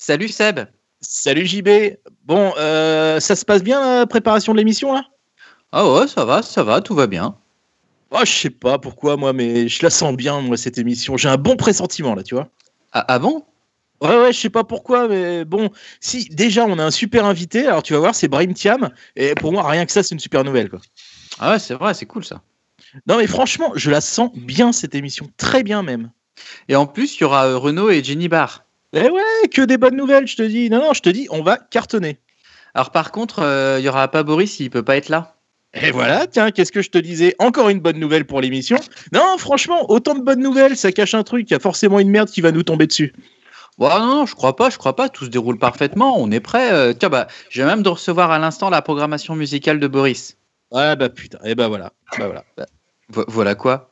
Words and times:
Salut 0.00 0.28
Seb. 0.28 0.60
Salut 1.00 1.44
JB. 1.44 1.68
Bon, 2.24 2.52
euh, 2.56 3.18
ça 3.18 3.34
se 3.34 3.44
passe 3.44 3.64
bien 3.64 3.98
la 3.98 4.06
préparation 4.06 4.52
de 4.52 4.58
l'émission 4.58 4.94
là? 4.94 5.04
Ah 5.72 5.92
ouais, 5.92 6.06
ça 6.06 6.24
va, 6.24 6.40
ça 6.40 6.62
va, 6.62 6.80
tout 6.80 6.94
va 6.94 7.08
bien. 7.08 7.36
Oh, 8.12 8.20
je 8.20 8.30
sais 8.30 8.50
pas 8.50 8.78
pourquoi 8.78 9.16
moi, 9.16 9.32
mais 9.32 9.68
je 9.68 9.82
la 9.82 9.90
sens 9.90 10.14
bien 10.16 10.40
moi 10.40 10.56
cette 10.56 10.78
émission. 10.78 11.16
J'ai 11.16 11.28
un 11.28 11.36
bon 11.36 11.56
pressentiment 11.56 12.14
là, 12.14 12.22
tu 12.22 12.36
vois. 12.36 12.48
Ah, 12.92 13.04
ah 13.08 13.18
bon? 13.18 13.44
Ouais, 14.00 14.16
ouais, 14.16 14.32
je 14.32 14.38
sais 14.38 14.50
pas 14.50 14.62
pourquoi, 14.62 15.08
mais 15.08 15.44
bon, 15.44 15.68
si 16.00 16.28
déjà 16.28 16.64
on 16.64 16.78
a 16.78 16.84
un 16.84 16.92
super 16.92 17.24
invité, 17.26 17.66
alors 17.66 17.82
tu 17.82 17.92
vas 17.92 17.98
voir, 17.98 18.14
c'est 18.14 18.28
Brahim 18.28 18.54
Thiam, 18.54 18.90
et 19.16 19.34
pour 19.34 19.50
moi, 19.52 19.68
rien 19.68 19.84
que 19.84 19.90
ça, 19.90 20.04
c'est 20.04 20.14
une 20.14 20.20
super 20.20 20.44
nouvelle 20.44 20.70
quoi. 20.70 20.80
Ah 21.40 21.52
ouais, 21.52 21.58
c'est 21.58 21.74
vrai, 21.74 21.92
c'est 21.92 22.06
cool 22.06 22.24
ça. 22.24 22.40
Non, 23.08 23.18
mais 23.18 23.26
franchement, 23.26 23.72
je 23.74 23.90
la 23.90 24.00
sens 24.00 24.30
bien 24.34 24.72
cette 24.72 24.94
émission, 24.94 25.28
très 25.36 25.64
bien 25.64 25.82
même. 25.82 26.12
Et 26.68 26.76
en 26.76 26.86
plus, 26.86 27.16
il 27.16 27.22
y 27.22 27.24
aura 27.24 27.46
euh, 27.46 27.58
Renaud 27.58 27.90
et 27.90 28.02
Jenny 28.02 28.28
Barr. 28.28 28.64
Eh 28.94 29.10
ouais, 29.10 29.48
que 29.52 29.62
des 29.62 29.76
bonnes 29.76 29.96
nouvelles, 29.96 30.26
je 30.26 30.36
te 30.36 30.42
dis. 30.42 30.70
Non, 30.70 30.78
non, 30.78 30.92
je 30.94 31.00
te 31.02 31.10
dis, 31.10 31.26
on 31.30 31.42
va 31.42 31.56
cartonner. 31.58 32.18
Alors 32.74 32.90
par 32.90 33.12
contre, 33.12 33.40
euh, 33.42 33.76
il 33.78 33.84
y 33.84 33.88
aura 33.88 34.08
pas 34.08 34.22
Boris, 34.22 34.60
il 34.60 34.70
peut 34.70 34.82
pas 34.82 34.96
être 34.96 35.08
là. 35.08 35.34
Et 35.74 35.90
voilà, 35.90 36.26
tiens, 36.26 36.50
qu'est-ce 36.50 36.72
que 36.72 36.80
je 36.80 36.88
te 36.90 36.96
disais 36.98 37.34
Encore 37.38 37.68
une 37.68 37.80
bonne 37.80 37.98
nouvelle 37.98 38.24
pour 38.24 38.40
l'émission. 38.40 38.78
Non, 39.12 39.36
franchement, 39.36 39.90
autant 39.90 40.14
de 40.14 40.22
bonnes 40.22 40.40
nouvelles, 40.42 40.76
ça 40.76 40.92
cache 40.92 41.12
un 41.14 41.22
truc, 41.24 41.50
il 41.50 41.52
y 41.52 41.56
a 41.56 41.60
forcément 41.60 41.98
une 42.00 42.08
merde 42.08 42.30
qui 42.30 42.40
va 42.40 42.52
nous 42.52 42.62
tomber 42.62 42.86
dessus. 42.86 43.12
Bon, 43.76 43.88
non, 43.90 44.06
non, 44.06 44.26
je 44.26 44.34
crois 44.34 44.56
pas, 44.56 44.70
je 44.70 44.78
crois 44.78 44.96
pas, 44.96 45.08
tout 45.10 45.24
se 45.26 45.30
déroule 45.30 45.58
parfaitement, 45.58 46.18
on 46.18 46.30
est 46.30 46.40
prêt. 46.40 46.72
Euh, 46.72 46.94
tiens, 46.94 47.10
bah, 47.10 47.28
j'ai 47.50 47.64
même 47.64 47.82
de 47.82 47.88
recevoir 47.90 48.30
à 48.30 48.38
l'instant 48.38 48.70
la 48.70 48.80
programmation 48.82 49.36
musicale 49.36 49.78
de 49.78 49.86
Boris. 49.86 50.36
Ouais, 50.70 50.96
bah 50.96 51.08
putain, 51.10 51.38
et 51.44 51.54
bah 51.54 51.68
voilà. 51.68 51.92
Bah, 52.18 52.26
voilà. 52.26 52.44
Vo- 53.10 53.24
voilà 53.28 53.54
quoi 53.54 53.90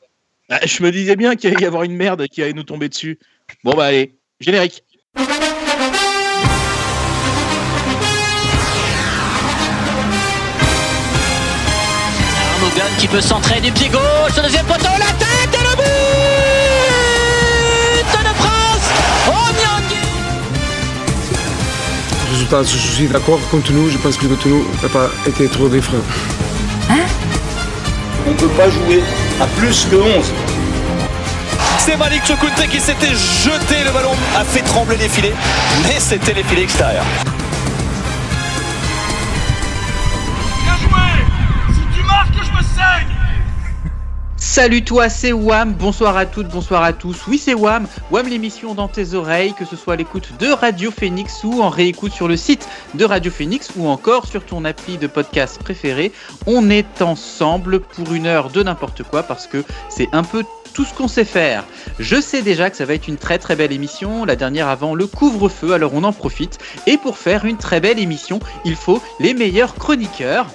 Ah, 0.49 0.59
je 0.65 0.81
me 0.83 0.91
disais 0.91 1.15
bien 1.15 1.35
qu'il 1.35 1.51
allait 1.51 1.61
y 1.63 1.65
avoir 1.67 1.83
une 1.83 1.95
merde 1.95 2.27
qui 2.27 2.41
allait 2.43 2.53
nous 2.53 2.63
tomber 2.63 2.89
dessus. 2.89 3.17
Bon, 3.63 3.73
bah 3.75 3.85
allez, 3.85 4.17
générique. 4.39 4.83
Arnogan 12.59 12.91
qui 12.99 13.07
peut 13.07 13.21
centrer 13.21 13.59
du 13.61 13.71
pied 13.71 13.89
gauche, 13.89 14.35
le 14.35 14.43
deuxième 14.43 14.65
poteau, 14.65 14.83
la 14.99 15.11
tête 15.17 15.53
et 15.53 15.63
le 15.63 15.75
but 15.75 15.85
de 18.19 18.33
France 18.35 18.87
Oh 19.27 19.47
Nyangui 19.59 20.05
Résultat, 22.31 22.61
je 22.63 22.77
suis 22.77 23.07
d'accord 23.07 23.39
contre 23.49 23.71
nous. 23.71 23.89
Je 23.89 23.97
pense 23.97 24.17
que 24.17 24.27
le 24.27 24.35
Cotonou 24.35 24.65
n'a 24.83 24.89
pas 24.89 25.09
été 25.25 25.47
trop 25.47 25.67
des 25.67 25.81
freins. 25.81 26.03
On 28.27 28.31
ne 28.31 28.35
peut 28.35 28.49
pas 28.49 28.69
jouer 28.69 29.01
à 29.41 29.47
plus 29.47 29.85
que 29.85 29.95
11. 29.95 30.31
C'est 31.89 31.95
Malik 31.95 32.25
Chokunte 32.25 32.67
qui 32.69 32.81
s'était 32.81 33.15
jeté, 33.15 33.81
le 33.85 33.91
ballon 33.91 34.11
a 34.37 34.43
fait 34.43 34.61
trembler 34.61 34.97
les 34.97 35.07
filets, 35.07 35.33
mais 35.83 35.97
c'était 36.01 36.33
les 36.33 36.43
filets 36.43 36.63
extérieurs. 36.63 37.05
Salut 44.49 44.81
toi, 44.81 45.09
c'est 45.09 45.33
Wam. 45.33 45.73
Bonsoir 45.73 46.15
à 46.15 46.25
toutes, 46.25 46.47
bonsoir 46.47 46.81
à 46.81 46.93
tous. 46.93 47.27
Oui, 47.27 47.37
c'est 47.37 47.53
Wam. 47.53 47.85
Wam 48.11 48.27
l'émission 48.27 48.73
dans 48.73 48.87
tes 48.87 49.13
oreilles, 49.13 49.53
que 49.53 49.65
ce 49.65 49.75
soit 49.75 49.93
à 49.93 49.95
l'écoute 49.97 50.29
de 50.39 50.47
Radio 50.47 50.89
Phoenix 50.89 51.43
ou 51.43 51.61
en 51.61 51.69
réécoute 51.69 52.13
sur 52.13 52.29
le 52.29 52.37
site 52.37 52.67
de 52.95 53.03
Radio 53.03 53.29
Phoenix 53.29 53.71
ou 53.75 53.87
encore 53.87 54.25
sur 54.25 54.45
ton 54.45 54.63
appli 54.63 54.97
de 54.97 55.05
podcast 55.05 55.61
préféré. 55.61 56.13
On 56.47 56.69
est 56.69 57.01
ensemble 57.01 57.81
pour 57.81 58.13
une 58.13 58.25
heure 58.25 58.49
de 58.49 58.63
n'importe 58.63 59.03
quoi 59.03 59.21
parce 59.21 59.47
que 59.47 59.65
c'est 59.89 60.07
un 60.13 60.23
peu 60.23 60.43
tout 60.73 60.85
ce 60.85 60.93
qu'on 60.93 61.09
sait 61.09 61.25
faire. 61.25 61.65
Je 61.99 62.19
sais 62.19 62.41
déjà 62.41 62.69
que 62.69 62.77
ça 62.77 62.85
va 62.85 62.93
être 62.93 63.09
une 63.09 63.17
très 63.17 63.39
très 63.39 63.57
belle 63.57 63.73
émission, 63.73 64.23
la 64.23 64.37
dernière 64.37 64.69
avant 64.69 64.95
le 64.95 65.07
couvre-feu, 65.07 65.73
alors 65.73 65.93
on 65.93 66.05
en 66.05 66.13
profite. 66.13 66.57
Et 66.87 66.97
pour 66.97 67.17
faire 67.17 67.43
une 67.43 67.57
très 67.57 67.81
belle 67.81 67.99
émission, 67.99 68.39
il 68.63 68.77
faut 68.77 69.01
les 69.19 69.33
meilleurs 69.33 69.75
chroniqueurs 69.75 70.47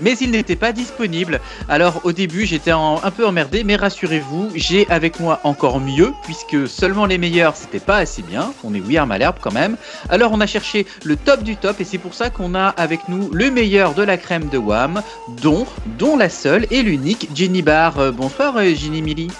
mais 0.00 0.16
il 0.20 0.30
n'était 0.30 0.56
pas 0.56 0.72
disponible. 0.72 1.40
Alors 1.68 2.00
au 2.04 2.12
début 2.12 2.46
j'étais 2.46 2.70
un 2.70 3.10
peu 3.16 3.26
emmerdé, 3.26 3.64
mais 3.64 3.76
rassurez-vous, 3.76 4.50
j'ai 4.54 4.86
avec 4.90 5.20
moi 5.20 5.40
encore 5.44 5.80
mieux, 5.80 6.12
puisque 6.24 6.68
seulement 6.68 7.06
les 7.06 7.18
meilleurs 7.18 7.56
c'était 7.56 7.80
pas 7.80 7.98
assez 7.98 8.22
bien, 8.22 8.52
on 8.62 8.74
est 8.74 8.96
à 8.96 9.06
Malherbe 9.06 9.36
quand 9.40 9.52
même. 9.52 9.76
Alors 10.08 10.32
on 10.32 10.40
a 10.40 10.46
cherché 10.46 10.86
le 11.04 11.16
top 11.16 11.42
du 11.42 11.56
top, 11.56 11.80
et 11.80 11.84
c'est 11.84 11.98
pour 11.98 12.14
ça 12.14 12.30
qu'on 12.30 12.54
a 12.54 12.68
avec 12.68 13.08
nous 13.08 13.30
le 13.32 13.50
meilleur 13.50 13.94
de 13.94 14.02
la 14.02 14.16
crème 14.16 14.48
de 14.48 14.58
Wham, 14.58 15.02
dont, 15.42 15.66
dont 15.98 16.16
la 16.16 16.28
seule 16.28 16.66
et 16.70 16.82
l'unique 16.82 17.28
Jenny 17.34 17.62
Barr. 17.62 17.98
Euh, 17.98 18.10
bonsoir 18.10 18.56
euh, 18.56 18.74
Jenny 18.74 19.02
Milly. 19.02 19.30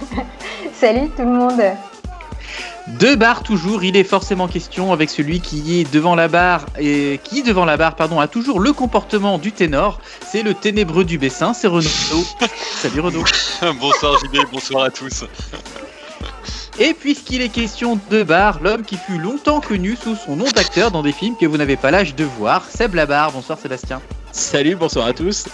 Salut 0.74 1.08
tout 1.16 1.22
le 1.22 1.32
monde. 1.32 1.62
Deux 2.86 3.16
barres 3.16 3.42
toujours, 3.42 3.82
il 3.82 3.96
est 3.96 4.04
forcément 4.04 4.46
question 4.46 4.92
avec 4.92 5.08
celui 5.08 5.40
qui 5.40 5.80
est 5.80 5.90
devant 5.90 6.14
la 6.14 6.28
barre 6.28 6.66
et 6.78 7.18
qui 7.24 7.42
devant 7.42 7.64
la 7.64 7.78
barre 7.78 7.96
pardon 7.96 8.20
a 8.20 8.28
toujours 8.28 8.60
le 8.60 8.74
comportement 8.74 9.38
du 9.38 9.52
ténor. 9.52 10.00
C'est 10.26 10.42
le 10.42 10.52
ténébreux 10.52 11.04
du 11.04 11.16
Bessin, 11.16 11.54
c'est 11.54 11.66
Renaud. 11.66 11.88
Salut 12.76 13.00
Renaud. 13.00 13.24
bonsoir 13.80 14.18
JB, 14.18 14.36
bonsoir 14.52 14.84
à 14.84 14.90
tous. 14.90 15.24
Et 16.78 16.92
puisqu'il 16.92 17.40
est 17.40 17.48
question 17.48 17.98
de 18.10 18.22
Barre, 18.22 18.60
l'homme 18.62 18.82
qui 18.82 18.98
fut 18.98 19.16
longtemps 19.16 19.60
connu 19.60 19.96
sous 19.96 20.16
son 20.16 20.36
nom 20.36 20.50
d'acteur 20.54 20.90
dans 20.90 21.02
des 21.02 21.12
films 21.12 21.36
que 21.40 21.46
vous 21.46 21.56
n'avez 21.56 21.76
pas 21.76 21.90
l'âge 21.90 22.14
de 22.14 22.24
voir, 22.24 22.64
Seb 22.68 22.94
Labarre. 22.94 23.32
Bonsoir 23.32 23.58
Sébastien. 23.58 24.02
Salut, 24.32 24.74
bonsoir 24.74 25.06
à 25.06 25.14
tous. 25.14 25.46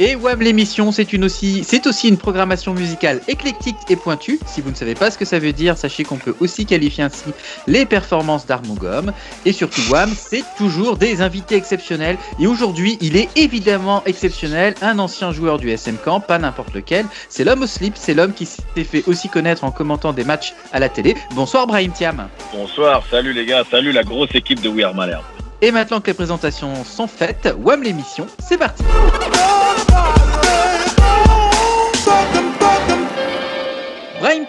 Et 0.00 0.14
Web 0.14 0.42
l'émission, 0.42 0.92
c'est 0.92 1.12
aussi, 1.14 2.08
une 2.08 2.18
programmation 2.18 2.72
musicale 2.72 3.20
éclectique 3.26 3.76
et 3.88 3.96
pointue. 3.96 4.38
Si 4.46 4.60
vous 4.60 4.70
ne 4.70 4.76
savez 4.76 4.94
pas 4.94 5.10
ce 5.10 5.18
que 5.18 5.24
ça 5.24 5.40
veut 5.40 5.52
dire, 5.52 5.76
sachez 5.76 6.04
qu'on 6.04 6.18
peut 6.18 6.36
aussi 6.38 6.66
qualifier 6.66 7.02
ainsi 7.02 7.24
les 7.66 7.84
performances 7.84 8.46
d'Armogom. 8.46 9.12
Et 9.44 9.52
surtout 9.52 9.80
Wam, 9.90 10.08
c'est 10.16 10.44
toujours 10.56 10.96
des 10.96 11.20
invités 11.20 11.56
exceptionnels. 11.56 12.16
Et 12.38 12.46
aujourd'hui, 12.46 12.96
il 13.00 13.16
est 13.16 13.28
évidemment 13.36 14.04
exceptionnel, 14.06 14.74
un 14.82 15.00
ancien 15.00 15.32
joueur 15.32 15.58
du 15.58 15.68
SM 15.68 15.96
Camp, 15.96 16.20
pas 16.20 16.38
n'importe 16.38 16.74
lequel. 16.74 17.04
C'est 17.28 17.42
l'homme 17.42 17.62
au 17.62 17.66
slip, 17.66 17.94
c'est 17.96 18.14
l'homme 18.14 18.34
qui 18.34 18.46
s'est 18.46 18.84
fait 18.84 19.02
aussi 19.08 19.28
connaître 19.28 19.64
en 19.64 19.72
commentant 19.72 20.12
des 20.12 20.24
matchs 20.24 20.54
à 20.72 20.78
la 20.78 20.88
télé. 20.88 21.16
Bonsoir 21.34 21.66
Brahim 21.66 21.90
Thiam. 21.90 22.28
Bonsoir, 22.52 23.02
salut 23.10 23.32
les 23.32 23.46
gars, 23.46 23.64
salut 23.68 23.90
la 23.90 24.04
grosse 24.04 24.32
équipe 24.34 24.60
de 24.60 24.68
We 24.68 24.84
Are 24.84 24.94
Malherbe. 24.94 25.24
Et 25.60 25.72
maintenant 25.72 26.00
que 26.00 26.06
les 26.06 26.14
présentations 26.14 26.84
sont 26.84 27.08
faites, 27.08 27.52
Wam 27.58 27.82
l'émission, 27.82 28.26
c'est 28.38 28.58
parti. 28.58 28.84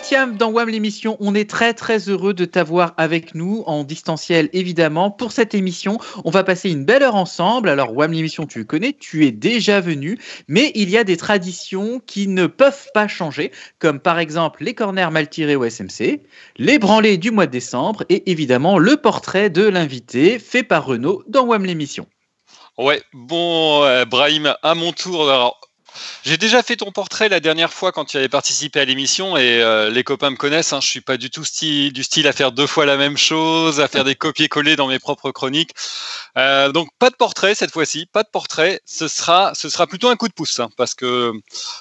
Dans 0.09 0.49
WAM 0.49 0.69
l'émission, 0.69 1.17
on 1.19 1.35
est 1.35 1.47
très 1.47 1.75
très 1.75 2.09
heureux 2.09 2.33
de 2.33 2.45
t'avoir 2.45 2.95
avec 2.97 3.35
nous 3.35 3.63
en 3.67 3.83
distanciel 3.83 4.49
évidemment 4.53 5.11
pour 5.11 5.31
cette 5.31 5.53
émission. 5.53 5.99
On 6.25 6.31
va 6.31 6.43
passer 6.43 6.71
une 6.71 6.83
belle 6.83 7.03
heure 7.03 7.13
ensemble. 7.13 7.69
Alors 7.69 7.93
WAM 7.95 8.11
l'émission, 8.11 8.47
tu 8.47 8.57
le 8.57 8.65
connais, 8.65 8.93
tu 8.93 9.27
es 9.27 9.31
déjà 9.31 9.81
venu, 9.81 10.17
mais 10.47 10.71
il 10.73 10.89
y 10.89 10.97
a 10.97 11.03
des 11.03 11.15
traditions 11.15 12.01
qui 12.07 12.27
ne 12.27 12.47
peuvent 12.47 12.87
pas 12.91 13.07
changer, 13.07 13.51
comme 13.77 13.99
par 13.99 14.17
exemple 14.17 14.63
les 14.63 14.73
corners 14.73 15.11
mal 15.11 15.29
tirés 15.29 15.55
au 15.55 15.69
SMC, 15.69 16.21
les 16.57 16.79
branlés 16.79 17.19
du 17.19 17.29
mois 17.29 17.45
de 17.45 17.51
décembre 17.51 18.03
et 18.09 18.31
évidemment 18.31 18.79
le 18.79 18.97
portrait 18.97 19.51
de 19.51 19.67
l'invité 19.67 20.39
fait 20.39 20.63
par 20.63 20.87
Renaud 20.87 21.23
dans 21.27 21.45
WAM 21.45 21.65
l'émission. 21.65 22.07
Ouais, 22.79 23.03
bon, 23.13 23.83
euh, 23.83 24.05
Brahim, 24.05 24.55
à 24.63 24.73
mon 24.73 24.91
tour. 24.91 25.68
J'ai 26.23 26.37
déjà 26.37 26.63
fait 26.63 26.75
ton 26.75 26.91
portrait 26.91 27.29
la 27.29 27.39
dernière 27.39 27.73
fois 27.73 27.91
quand 27.91 28.05
tu 28.05 28.17
avais 28.17 28.29
participé 28.29 28.79
à 28.79 28.85
l'émission 28.85 29.37
et 29.37 29.61
euh, 29.61 29.89
les 29.89 30.03
copains 30.03 30.29
me 30.29 30.35
connaissent. 30.35 30.73
Hein, 30.73 30.79
je 30.81 30.87
suis 30.87 31.01
pas 31.01 31.17
du 31.17 31.29
tout 31.29 31.43
du 31.43 32.03
style 32.03 32.27
à 32.27 32.33
faire 32.33 32.51
deux 32.51 32.67
fois 32.67 32.85
la 32.85 32.97
même 32.97 33.17
chose, 33.17 33.79
à 33.79 33.87
faire 33.87 34.03
des 34.03 34.15
copier-coller 34.15 34.75
dans 34.75 34.87
mes 34.87 34.99
propres 34.99 35.31
chroniques. 35.31 35.71
Euh, 36.37 36.71
donc 36.71 36.89
pas 36.99 37.09
de 37.09 37.15
portrait 37.15 37.55
cette 37.55 37.71
fois-ci, 37.71 38.05
pas 38.05 38.23
de 38.23 38.29
portrait. 38.29 38.81
Ce 38.85 39.07
sera, 39.07 39.53
ce 39.55 39.69
sera 39.69 39.87
plutôt 39.87 40.09
un 40.09 40.15
coup 40.15 40.27
de 40.27 40.33
pouce 40.33 40.59
hein, 40.59 40.69
parce 40.77 40.93
que 40.93 41.31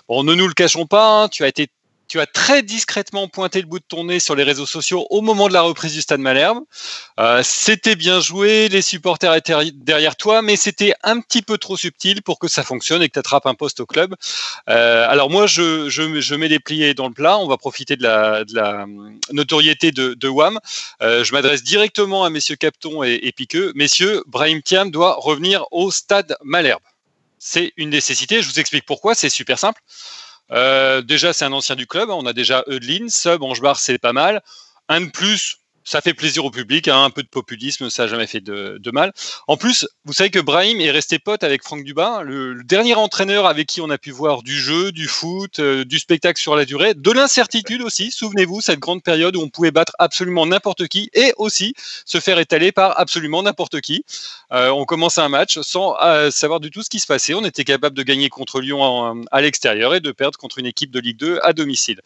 bon, 0.08 0.22
ne 0.24 0.34
nous 0.34 0.48
le 0.48 0.54
cachons 0.54 0.86
pas, 0.86 1.22
hein, 1.22 1.28
tu 1.28 1.44
as 1.44 1.48
été 1.48 1.68
tu 2.08 2.20
as 2.20 2.26
très 2.26 2.62
discrètement 2.62 3.28
pointé 3.28 3.60
le 3.60 3.66
bout 3.66 3.78
de 3.78 3.84
ton 3.86 4.04
nez 4.04 4.18
sur 4.18 4.34
les 4.34 4.42
réseaux 4.42 4.66
sociaux 4.66 5.06
au 5.10 5.20
moment 5.20 5.48
de 5.48 5.52
la 5.52 5.60
reprise 5.60 5.92
du 5.92 6.00
Stade 6.00 6.20
Malherbe. 6.20 6.60
Euh, 7.20 7.42
c'était 7.44 7.96
bien 7.96 8.20
joué, 8.20 8.68
les 8.68 8.82
supporters 8.82 9.34
étaient 9.34 9.54
derrière 9.74 10.16
toi, 10.16 10.40
mais 10.40 10.56
c'était 10.56 10.94
un 11.02 11.20
petit 11.20 11.42
peu 11.42 11.58
trop 11.58 11.76
subtil 11.76 12.22
pour 12.22 12.38
que 12.38 12.48
ça 12.48 12.62
fonctionne 12.62 13.02
et 13.02 13.08
que 13.08 13.12
tu 13.12 13.18
attrapes 13.18 13.46
un 13.46 13.54
poste 13.54 13.80
au 13.80 13.86
club. 13.86 14.14
Euh, 14.70 15.06
alors 15.08 15.28
moi, 15.28 15.46
je, 15.46 16.34
mets 16.34 16.48
les 16.48 16.60
pliés 16.60 16.94
dans 16.94 17.08
le 17.08 17.14
plat. 17.14 17.38
On 17.38 17.46
va 17.46 17.58
profiter 17.58 17.96
de 17.96 18.02
la, 18.02 18.44
la 18.52 18.86
notoriété 19.32 19.92
de, 19.92 20.28
WAM. 20.28 20.58
Euh, 21.02 21.24
je 21.24 21.32
m'adresse 21.32 21.62
directement 21.62 22.24
à 22.24 22.30
messieurs 22.30 22.56
Capton 22.56 23.02
et, 23.02 23.18
et 23.22 23.32
Piqueux. 23.32 23.72
Messieurs, 23.74 24.22
Brahim 24.26 24.62
Thiam 24.62 24.90
doit 24.90 25.16
revenir 25.18 25.64
au 25.70 25.90
Stade 25.90 26.36
Malherbe. 26.42 26.82
C'est 27.38 27.72
une 27.76 27.90
nécessité. 27.90 28.42
Je 28.42 28.48
vous 28.48 28.60
explique 28.60 28.84
pourquoi. 28.84 29.14
C'est 29.14 29.28
super 29.28 29.58
simple. 29.58 29.80
Euh, 30.50 31.02
déjà, 31.02 31.32
c'est 31.32 31.44
un 31.44 31.52
ancien 31.52 31.76
du 31.76 31.86
club. 31.86 32.10
On 32.10 32.26
a 32.26 32.32
déjà 32.32 32.64
Eudeline, 32.68 33.10
Sub, 33.10 33.42
Angebar, 33.42 33.78
c'est 33.78 33.98
pas 33.98 34.12
mal. 34.12 34.42
Un 34.88 35.02
de 35.02 35.10
plus, 35.10 35.58
ça 35.84 36.00
fait 36.02 36.14
plaisir 36.14 36.44
au 36.44 36.50
public, 36.50 36.86
hein, 36.88 37.04
un 37.04 37.10
peu 37.10 37.22
de 37.22 37.28
populisme, 37.28 37.88
ça 37.88 38.04
n'a 38.04 38.08
jamais 38.08 38.26
fait 38.26 38.40
de, 38.40 38.90
mal. 38.90 39.12
En 39.46 39.56
plus, 39.56 39.86
vous 40.04 40.12
savez 40.12 40.30
que 40.30 40.38
Brahim 40.38 40.80
est 40.80 40.90
resté 40.90 41.18
pote 41.18 41.44
avec 41.44 41.62
Franck 41.62 41.84
Dubin, 41.84 42.22
le, 42.22 42.62
dernier 42.64 42.94
entraîneur 42.94 43.46
avec 43.46 43.66
qui 43.66 43.80
on 43.80 43.88
a 43.88 43.98
pu 43.98 44.10
voir 44.10 44.42
du 44.42 44.58
jeu, 44.58 44.92
du 44.92 45.08
foot, 45.08 45.60
euh, 45.60 45.84
du 45.84 45.98
spectacle 45.98 46.40
sur 46.40 46.56
la 46.56 46.64
durée, 46.64 46.94
de 46.94 47.10
l'incertitude 47.10 47.82
aussi. 47.82 48.10
Souvenez-vous, 48.10 48.60
cette 48.60 48.78
grande 48.78 49.02
période 49.02 49.36
où 49.36 49.40
on 49.40 49.48
pouvait 49.48 49.70
battre 49.70 49.92
absolument 49.98 50.46
n'importe 50.46 50.88
qui 50.88 51.10
et 51.14 51.32
aussi 51.36 51.74
se 52.04 52.20
faire 52.20 52.38
étaler 52.38 52.72
par 52.72 52.98
absolument 52.98 53.42
n'importe 53.42 53.80
qui. 53.80 54.04
Euh, 54.52 54.68
on 54.70 54.84
commençait 54.84 55.20
un 55.20 55.28
match 55.28 55.58
sans 55.60 55.96
euh, 56.02 56.30
savoir 56.30 56.60
du 56.60 56.70
tout 56.70 56.82
ce 56.82 56.90
qui 56.90 57.00
se 57.00 57.06
passait. 57.06 57.34
On 57.34 57.44
était 57.44 57.64
capable 57.64 57.96
de 57.96 58.02
gagner 58.02 58.28
contre 58.28 58.60
Lyon 58.60 59.24
à 59.30 59.40
l'extérieur 59.40 59.94
et 59.94 60.00
de 60.00 60.12
perdre 60.12 60.38
contre 60.38 60.58
une 60.58 60.66
équipe 60.66 60.90
de 60.90 61.00
Ligue 61.00 61.18
2 61.18 61.40
à 61.42 61.52
domicile. 61.52 62.00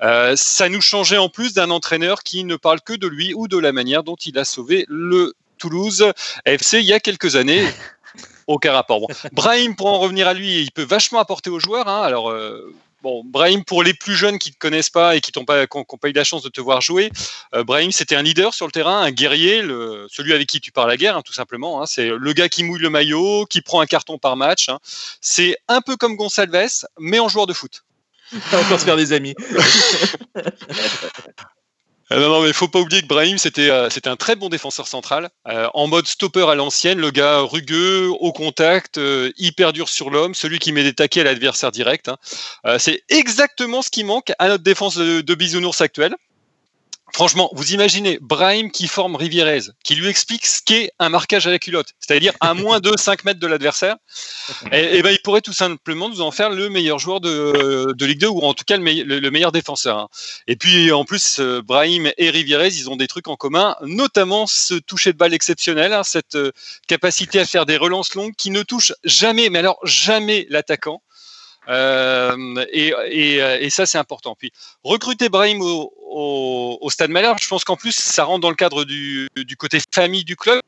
Ça 0.00 0.68
nous 0.68 0.80
changeait 0.80 1.18
en 1.18 1.28
plus 1.28 1.54
d'un 1.54 1.70
entraîneur 1.70 2.22
qui 2.22 2.44
ne 2.44 2.56
parle 2.56 2.80
que 2.80 2.92
de 2.92 3.06
lui 3.06 3.23
ou 3.32 3.48
de 3.48 3.56
la 3.56 3.72
manière 3.72 4.02
dont 4.02 4.16
il 4.16 4.38
a 4.38 4.44
sauvé 4.44 4.84
le 4.88 5.34
Toulouse 5.58 6.12
FC 6.44 6.80
il 6.80 6.84
y 6.84 6.92
a 6.92 7.00
quelques 7.00 7.36
années. 7.36 7.64
Aucun 8.46 8.72
rapport. 8.72 9.00
Bon. 9.00 9.08
Brahim, 9.32 9.74
pour 9.74 9.86
en 9.86 9.98
revenir 9.98 10.28
à 10.28 10.34
lui, 10.34 10.60
il 10.60 10.70
peut 10.70 10.82
vachement 10.82 11.18
apporter 11.18 11.48
aux 11.48 11.58
joueurs. 11.58 11.88
Hein. 11.88 12.02
Alors, 12.02 12.30
euh, 12.30 12.74
bon, 13.02 13.22
Brahim, 13.24 13.64
pour 13.64 13.82
les 13.82 13.94
plus 13.94 14.14
jeunes 14.14 14.38
qui 14.38 14.50
ne 14.50 14.54
te 14.54 14.58
connaissent 14.58 14.90
pas 14.90 15.16
et 15.16 15.22
qui 15.22 15.32
n'ont 15.34 15.46
pas, 15.46 15.66
pas, 15.66 16.08
eu 16.08 16.12
la 16.12 16.24
chance 16.24 16.42
de 16.42 16.50
te 16.50 16.60
voir 16.60 16.82
jouer, 16.82 17.10
euh, 17.54 17.64
Brahim, 17.64 17.90
c'était 17.90 18.16
un 18.16 18.22
leader 18.22 18.52
sur 18.52 18.66
le 18.66 18.72
terrain, 18.72 19.00
un 19.00 19.10
guerrier, 19.10 19.62
le, 19.62 20.06
celui 20.10 20.34
avec 20.34 20.46
qui 20.46 20.60
tu 20.60 20.72
pars 20.72 20.86
la 20.86 20.98
guerre, 20.98 21.16
hein, 21.16 21.22
tout 21.22 21.32
simplement. 21.32 21.80
Hein. 21.80 21.86
C'est 21.86 22.10
le 22.10 22.32
gars 22.34 22.50
qui 22.50 22.64
mouille 22.64 22.80
le 22.80 22.90
maillot, 22.90 23.46
qui 23.46 23.62
prend 23.62 23.80
un 23.80 23.86
carton 23.86 24.18
par 24.18 24.36
match. 24.36 24.68
Hein. 24.68 24.78
C'est 25.22 25.56
un 25.68 25.80
peu 25.80 25.96
comme 25.96 26.16
Gonçalves, 26.16 26.84
mais 26.98 27.18
en 27.20 27.28
joueur 27.28 27.46
de 27.46 27.54
foot. 27.54 27.84
On 28.52 28.64
peut 28.64 28.78
se 28.78 28.84
faire 28.84 28.96
des 28.96 29.12
amis. 29.12 29.34
Euh, 32.12 32.20
non, 32.20 32.28
non, 32.28 32.42
mais 32.42 32.52
faut 32.52 32.68
pas 32.68 32.80
oublier 32.80 33.02
que 33.02 33.06
Brahim, 33.06 33.38
c'était 33.38 33.70
euh, 33.70 33.88
un 34.04 34.16
très 34.16 34.36
bon 34.36 34.48
défenseur 34.48 34.86
central, 34.86 35.30
euh, 35.48 35.68
en 35.74 35.86
mode 35.86 36.06
stopper 36.06 36.46
à 36.48 36.54
l'ancienne, 36.54 36.98
le 36.98 37.10
gars 37.10 37.40
rugueux, 37.40 38.10
au 38.20 38.32
contact, 38.32 38.98
euh, 38.98 39.32
hyper 39.38 39.72
dur 39.72 39.88
sur 39.88 40.10
l'homme, 40.10 40.34
celui 40.34 40.58
qui 40.58 40.72
met 40.72 40.82
des 40.82 40.94
taquets 40.94 41.22
à 41.22 41.24
l'adversaire 41.24 41.72
direct. 41.72 42.08
Hein. 42.08 42.18
C'est 42.78 43.02
exactement 43.08 43.82
ce 43.82 43.90
qui 43.90 44.04
manque 44.04 44.32
à 44.38 44.48
notre 44.48 44.64
défense 44.64 44.96
de, 44.96 45.20
de 45.20 45.34
bisounours 45.34 45.80
actuelle. 45.80 46.14
Franchement, 47.12 47.50
vous 47.52 47.74
imaginez 47.74 48.18
Brahim 48.20 48.70
qui 48.72 48.88
forme 48.88 49.14
Rivierez, 49.14 49.60
qui 49.84 49.94
lui 49.94 50.08
explique 50.08 50.46
ce 50.46 50.60
qu'est 50.62 50.90
un 50.98 51.10
marquage 51.10 51.46
à 51.46 51.50
la 51.50 51.58
culotte, 51.58 51.90
c'est-à-dire 52.00 52.32
à 52.40 52.54
moins 52.54 52.80
de 52.80 52.92
5 52.96 53.24
mètres 53.24 53.38
de 53.38 53.46
l'adversaire, 53.46 53.96
et, 54.72 55.00
ben, 55.02 55.10
il 55.10 55.20
pourrait 55.22 55.40
tout 55.40 55.52
simplement 55.52 56.08
nous 56.08 56.22
en 56.22 56.30
faire 56.30 56.50
le 56.50 56.70
meilleur 56.70 56.98
joueur 56.98 57.20
de, 57.20 57.94
Ligue 58.04 58.20
2, 58.20 58.26
ou 58.28 58.40
en 58.40 58.54
tout 58.54 58.64
cas 58.66 58.78
le 58.78 59.30
meilleur 59.30 59.52
défenseur. 59.52 59.98
Hein. 59.98 60.08
Et 60.48 60.56
puis 60.56 60.90
en 60.92 61.04
plus, 61.04 61.38
euh, 61.38 61.62
Brahim 61.62 62.10
et 62.18 62.30
Rivierez, 62.30 62.68
ils 62.68 62.90
ont 62.90 62.96
des 62.96 63.06
trucs 63.06 63.28
en 63.28 63.36
commun, 63.36 63.76
notamment 63.82 64.46
ce 64.46 64.74
toucher 64.74 65.12
de 65.12 65.18
balle 65.18 65.34
exceptionnel, 65.34 65.92
hein, 65.92 66.02
cette 66.02 66.34
euh, 66.34 66.52
capacité 66.88 67.38
à 67.38 67.44
faire 67.44 67.66
des 67.66 67.76
relances 67.76 68.14
longues 68.14 68.34
qui 68.36 68.50
ne 68.50 68.62
touchent 68.62 68.92
jamais, 69.04 69.50
mais 69.50 69.60
alors 69.60 69.78
jamais 69.84 70.46
l'attaquant. 70.48 71.00
Euh, 71.68 72.64
et, 72.72 72.92
et, 73.10 73.70
ça, 73.70 73.86
c'est 73.86 73.98
important. 73.98 74.34
Puis, 74.38 74.52
recruter 74.82 75.28
Brahim 75.28 75.60
au, 75.60 75.92
au, 76.10 76.78
au 76.80 76.90
Stade 76.90 77.10
Malherbe, 77.10 77.38
je 77.40 77.48
pense 77.48 77.64
qu'en 77.64 77.76
plus, 77.76 77.94
ça 77.94 78.24
rentre 78.24 78.40
dans 78.40 78.50
le 78.50 78.56
cadre 78.56 78.84
du, 78.84 79.28
côté 79.58 79.78
famille 79.92 80.24
du 80.24 80.36
club, 80.36 80.60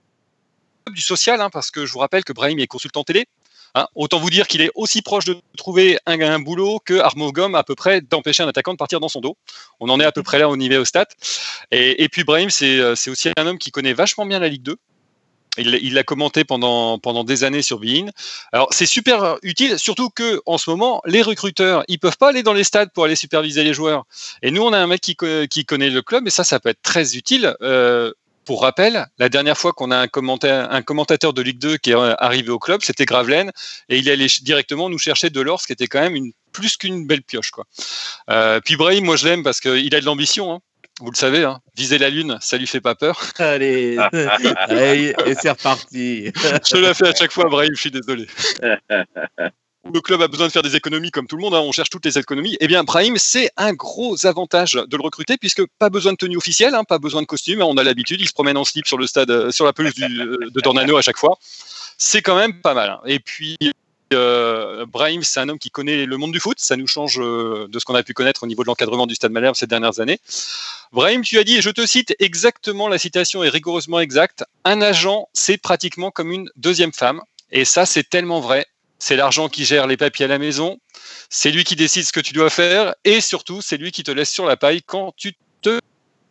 du 0.90 1.00
social, 1.00 1.40
hein, 1.40 1.50
parce 1.50 1.70
que 1.70 1.86
je 1.86 1.92
vous 1.92 1.98
rappelle 1.98 2.24
que 2.24 2.32
Brahim 2.32 2.58
est 2.58 2.66
consultant 2.66 3.04
télé. 3.04 3.26
Hein, 3.74 3.88
autant 3.94 4.18
vous 4.18 4.30
dire 4.30 4.48
qu'il 4.48 4.62
est 4.62 4.70
aussi 4.74 5.02
proche 5.02 5.26
de 5.26 5.36
trouver 5.58 5.98
un, 6.06 6.38
boulot 6.38 6.80
que 6.82 6.98
Armo 6.98 7.30
Gomme 7.30 7.54
à 7.54 7.62
peu 7.62 7.74
près 7.74 8.00
d'empêcher 8.00 8.42
un 8.42 8.48
attaquant 8.48 8.72
de 8.72 8.78
partir 8.78 9.00
dans 9.00 9.10
son 9.10 9.20
dos. 9.20 9.36
On 9.80 9.90
en 9.90 10.00
est 10.00 10.04
à 10.04 10.12
peu 10.12 10.22
près 10.22 10.38
là 10.38 10.48
au 10.48 10.56
niveau 10.56 10.80
au 10.80 10.84
stat. 10.86 11.08
Et, 11.70 12.02
et 12.02 12.08
puis 12.08 12.24
Brahim, 12.24 12.48
c'est 12.48 12.80
aussi 13.10 13.28
un 13.36 13.46
homme 13.46 13.58
qui 13.58 13.70
connaît 13.70 13.92
vachement 13.92 14.24
bien 14.24 14.38
la 14.38 14.48
Ligue 14.48 14.62
2. 14.62 14.78
Il 15.58 15.94
l'a 15.94 16.02
commenté 16.02 16.44
pendant, 16.44 16.98
pendant 16.98 17.24
des 17.24 17.44
années 17.44 17.62
sur 17.62 17.78
Bein. 17.78 18.06
Alors 18.52 18.68
c'est 18.70 18.86
super 18.86 19.38
utile, 19.42 19.78
surtout 19.78 20.10
que 20.10 20.40
en 20.46 20.58
ce 20.58 20.70
moment, 20.70 21.02
les 21.06 21.22
recruteurs, 21.22 21.84
ils 21.88 21.98
peuvent 21.98 22.18
pas 22.18 22.28
aller 22.28 22.42
dans 22.42 22.52
les 22.52 22.64
stades 22.64 22.90
pour 22.92 23.04
aller 23.04 23.16
superviser 23.16 23.64
les 23.64 23.74
joueurs. 23.74 24.04
Et 24.42 24.50
nous, 24.50 24.62
on 24.62 24.72
a 24.72 24.78
un 24.78 24.86
mec 24.86 25.00
qui, 25.00 25.16
qui 25.48 25.64
connaît 25.64 25.90
le 25.90 26.02
club, 26.02 26.26
et 26.26 26.30
ça, 26.30 26.44
ça 26.44 26.60
peut 26.60 26.68
être 26.68 26.82
très 26.82 27.16
utile. 27.16 27.54
Euh, 27.62 28.12
pour 28.44 28.62
rappel, 28.62 29.06
la 29.18 29.28
dernière 29.28 29.58
fois 29.58 29.72
qu'on 29.72 29.90
a 29.90 29.98
un, 29.98 30.06
commentateur, 30.06 30.72
un 30.72 30.82
commentateur 30.82 31.32
de 31.32 31.42
Ligue 31.42 31.58
2 31.58 31.78
qui 31.78 31.90
est 31.90 31.94
arrivé 31.94 32.50
au 32.50 32.60
club, 32.60 32.80
c'était 32.84 33.04
Gravelaine, 33.04 33.50
et 33.88 33.98
il 33.98 34.08
allait 34.08 34.28
directement 34.42 34.88
nous 34.88 34.98
chercher 34.98 35.30
de 35.30 35.40
l'or, 35.40 35.60
ce 35.60 35.66
qui 35.66 35.72
était 35.72 35.88
quand 35.88 36.00
même 36.00 36.14
une, 36.14 36.32
plus 36.52 36.76
qu'une 36.76 37.06
belle 37.06 37.22
pioche. 37.22 37.50
Quoi. 37.50 37.64
Euh, 38.30 38.60
puis 38.64 38.76
Brahim, 38.76 39.04
moi 39.04 39.16
je 39.16 39.26
l'aime 39.26 39.42
parce 39.42 39.60
qu'il 39.60 39.94
a 39.94 40.00
de 40.00 40.04
l'ambition. 40.06 40.52
Hein 40.52 40.60
vous 41.00 41.10
le 41.10 41.16
savez, 41.16 41.44
hein, 41.44 41.60
viser 41.76 41.98
la 41.98 42.08
lune, 42.08 42.38
ça 42.40 42.56
lui 42.56 42.66
fait 42.66 42.80
pas 42.80 42.94
peur. 42.94 43.20
Allez, 43.38 43.98
Allez 44.12 45.14
et 45.26 45.34
c'est 45.34 45.50
reparti. 45.50 46.32
je 46.34 46.76
la 46.76 46.94
fais 46.94 47.08
à 47.08 47.14
chaque 47.14 47.32
fois, 47.32 47.48
Brahim, 47.48 47.72
je 47.74 47.80
suis 47.80 47.90
désolé. 47.90 48.26
Le 49.94 50.00
club 50.00 50.20
a 50.20 50.26
besoin 50.26 50.48
de 50.48 50.52
faire 50.52 50.62
des 50.62 50.74
économies 50.74 51.12
comme 51.12 51.28
tout 51.28 51.36
le 51.36 51.42
monde, 51.42 51.54
hein, 51.54 51.60
on 51.60 51.70
cherche 51.70 51.90
toutes 51.90 52.04
les 52.04 52.18
économies. 52.18 52.56
Eh 52.58 52.66
bien, 52.66 52.82
Brahim, 52.82 53.18
c'est 53.18 53.50
un 53.56 53.72
gros 53.72 54.26
avantage 54.26 54.72
de 54.72 54.96
le 54.96 55.02
recruter 55.02 55.36
puisque 55.36 55.62
pas 55.78 55.90
besoin 55.90 56.12
de 56.12 56.16
tenue 56.16 56.36
officielle, 56.36 56.74
hein, 56.74 56.82
pas 56.82 56.98
besoin 56.98 57.22
de 57.22 57.26
costume, 57.26 57.62
on 57.62 57.76
a 57.76 57.84
l'habitude, 57.84 58.20
il 58.20 58.26
se 58.26 58.32
promène 58.32 58.56
en 58.56 58.64
slip 58.64 58.88
sur 58.88 58.98
le 58.98 59.06
stade, 59.06 59.52
sur 59.52 59.64
la 59.64 59.72
pelouse 59.72 59.94
du, 59.94 60.08
de 60.08 60.60
Dornano 60.60 60.96
à 60.96 61.02
chaque 61.02 61.18
fois. 61.18 61.38
C'est 61.98 62.20
quand 62.20 62.36
même 62.36 62.60
pas 62.60 62.74
mal. 62.74 62.98
Et 63.06 63.20
puis, 63.20 63.56
euh, 64.12 64.86
Brahim, 64.86 65.22
c'est 65.22 65.40
un 65.40 65.48
homme 65.48 65.58
qui 65.58 65.70
connaît 65.70 66.06
le 66.06 66.16
monde 66.16 66.32
du 66.32 66.40
foot. 66.40 66.58
Ça 66.60 66.76
nous 66.76 66.86
change 66.86 67.18
euh, 67.20 67.66
de 67.68 67.78
ce 67.78 67.84
qu'on 67.84 67.94
a 67.94 68.02
pu 68.02 68.14
connaître 68.14 68.44
au 68.44 68.46
niveau 68.46 68.62
de 68.62 68.68
l'encadrement 68.68 69.06
du 69.06 69.14
Stade 69.14 69.32
Malherbe 69.32 69.56
ces 69.56 69.66
dernières 69.66 70.00
années. 70.00 70.20
Brahim, 70.92 71.22
tu 71.22 71.38
as 71.38 71.44
dit, 71.44 71.56
et 71.56 71.62
je 71.62 71.70
te 71.70 71.84
cite 71.86 72.14
exactement, 72.18 72.88
la 72.88 72.98
citation 72.98 73.42
est 73.42 73.48
rigoureusement 73.48 74.00
exacte. 74.00 74.44
Un 74.64 74.80
agent, 74.80 75.28
c'est 75.32 75.58
pratiquement 75.58 76.10
comme 76.10 76.30
une 76.30 76.50
deuxième 76.56 76.92
femme. 76.92 77.20
Et 77.50 77.64
ça, 77.64 77.86
c'est 77.86 78.08
tellement 78.08 78.40
vrai. 78.40 78.66
C'est 78.98 79.16
l'argent 79.16 79.48
qui 79.48 79.64
gère 79.64 79.86
les 79.86 79.96
papiers 79.96 80.24
à 80.24 80.28
la 80.28 80.38
maison. 80.38 80.78
C'est 81.28 81.50
lui 81.50 81.64
qui 81.64 81.76
décide 81.76 82.04
ce 82.04 82.12
que 82.12 82.20
tu 82.20 82.32
dois 82.32 82.50
faire. 82.50 82.94
Et 83.04 83.20
surtout, 83.20 83.60
c'est 83.60 83.76
lui 83.76 83.92
qui 83.92 84.02
te 84.02 84.10
laisse 84.10 84.30
sur 84.30 84.46
la 84.46 84.56
paille 84.56 84.82
quand 84.82 85.12
tu 85.16 85.34
te 85.60 85.80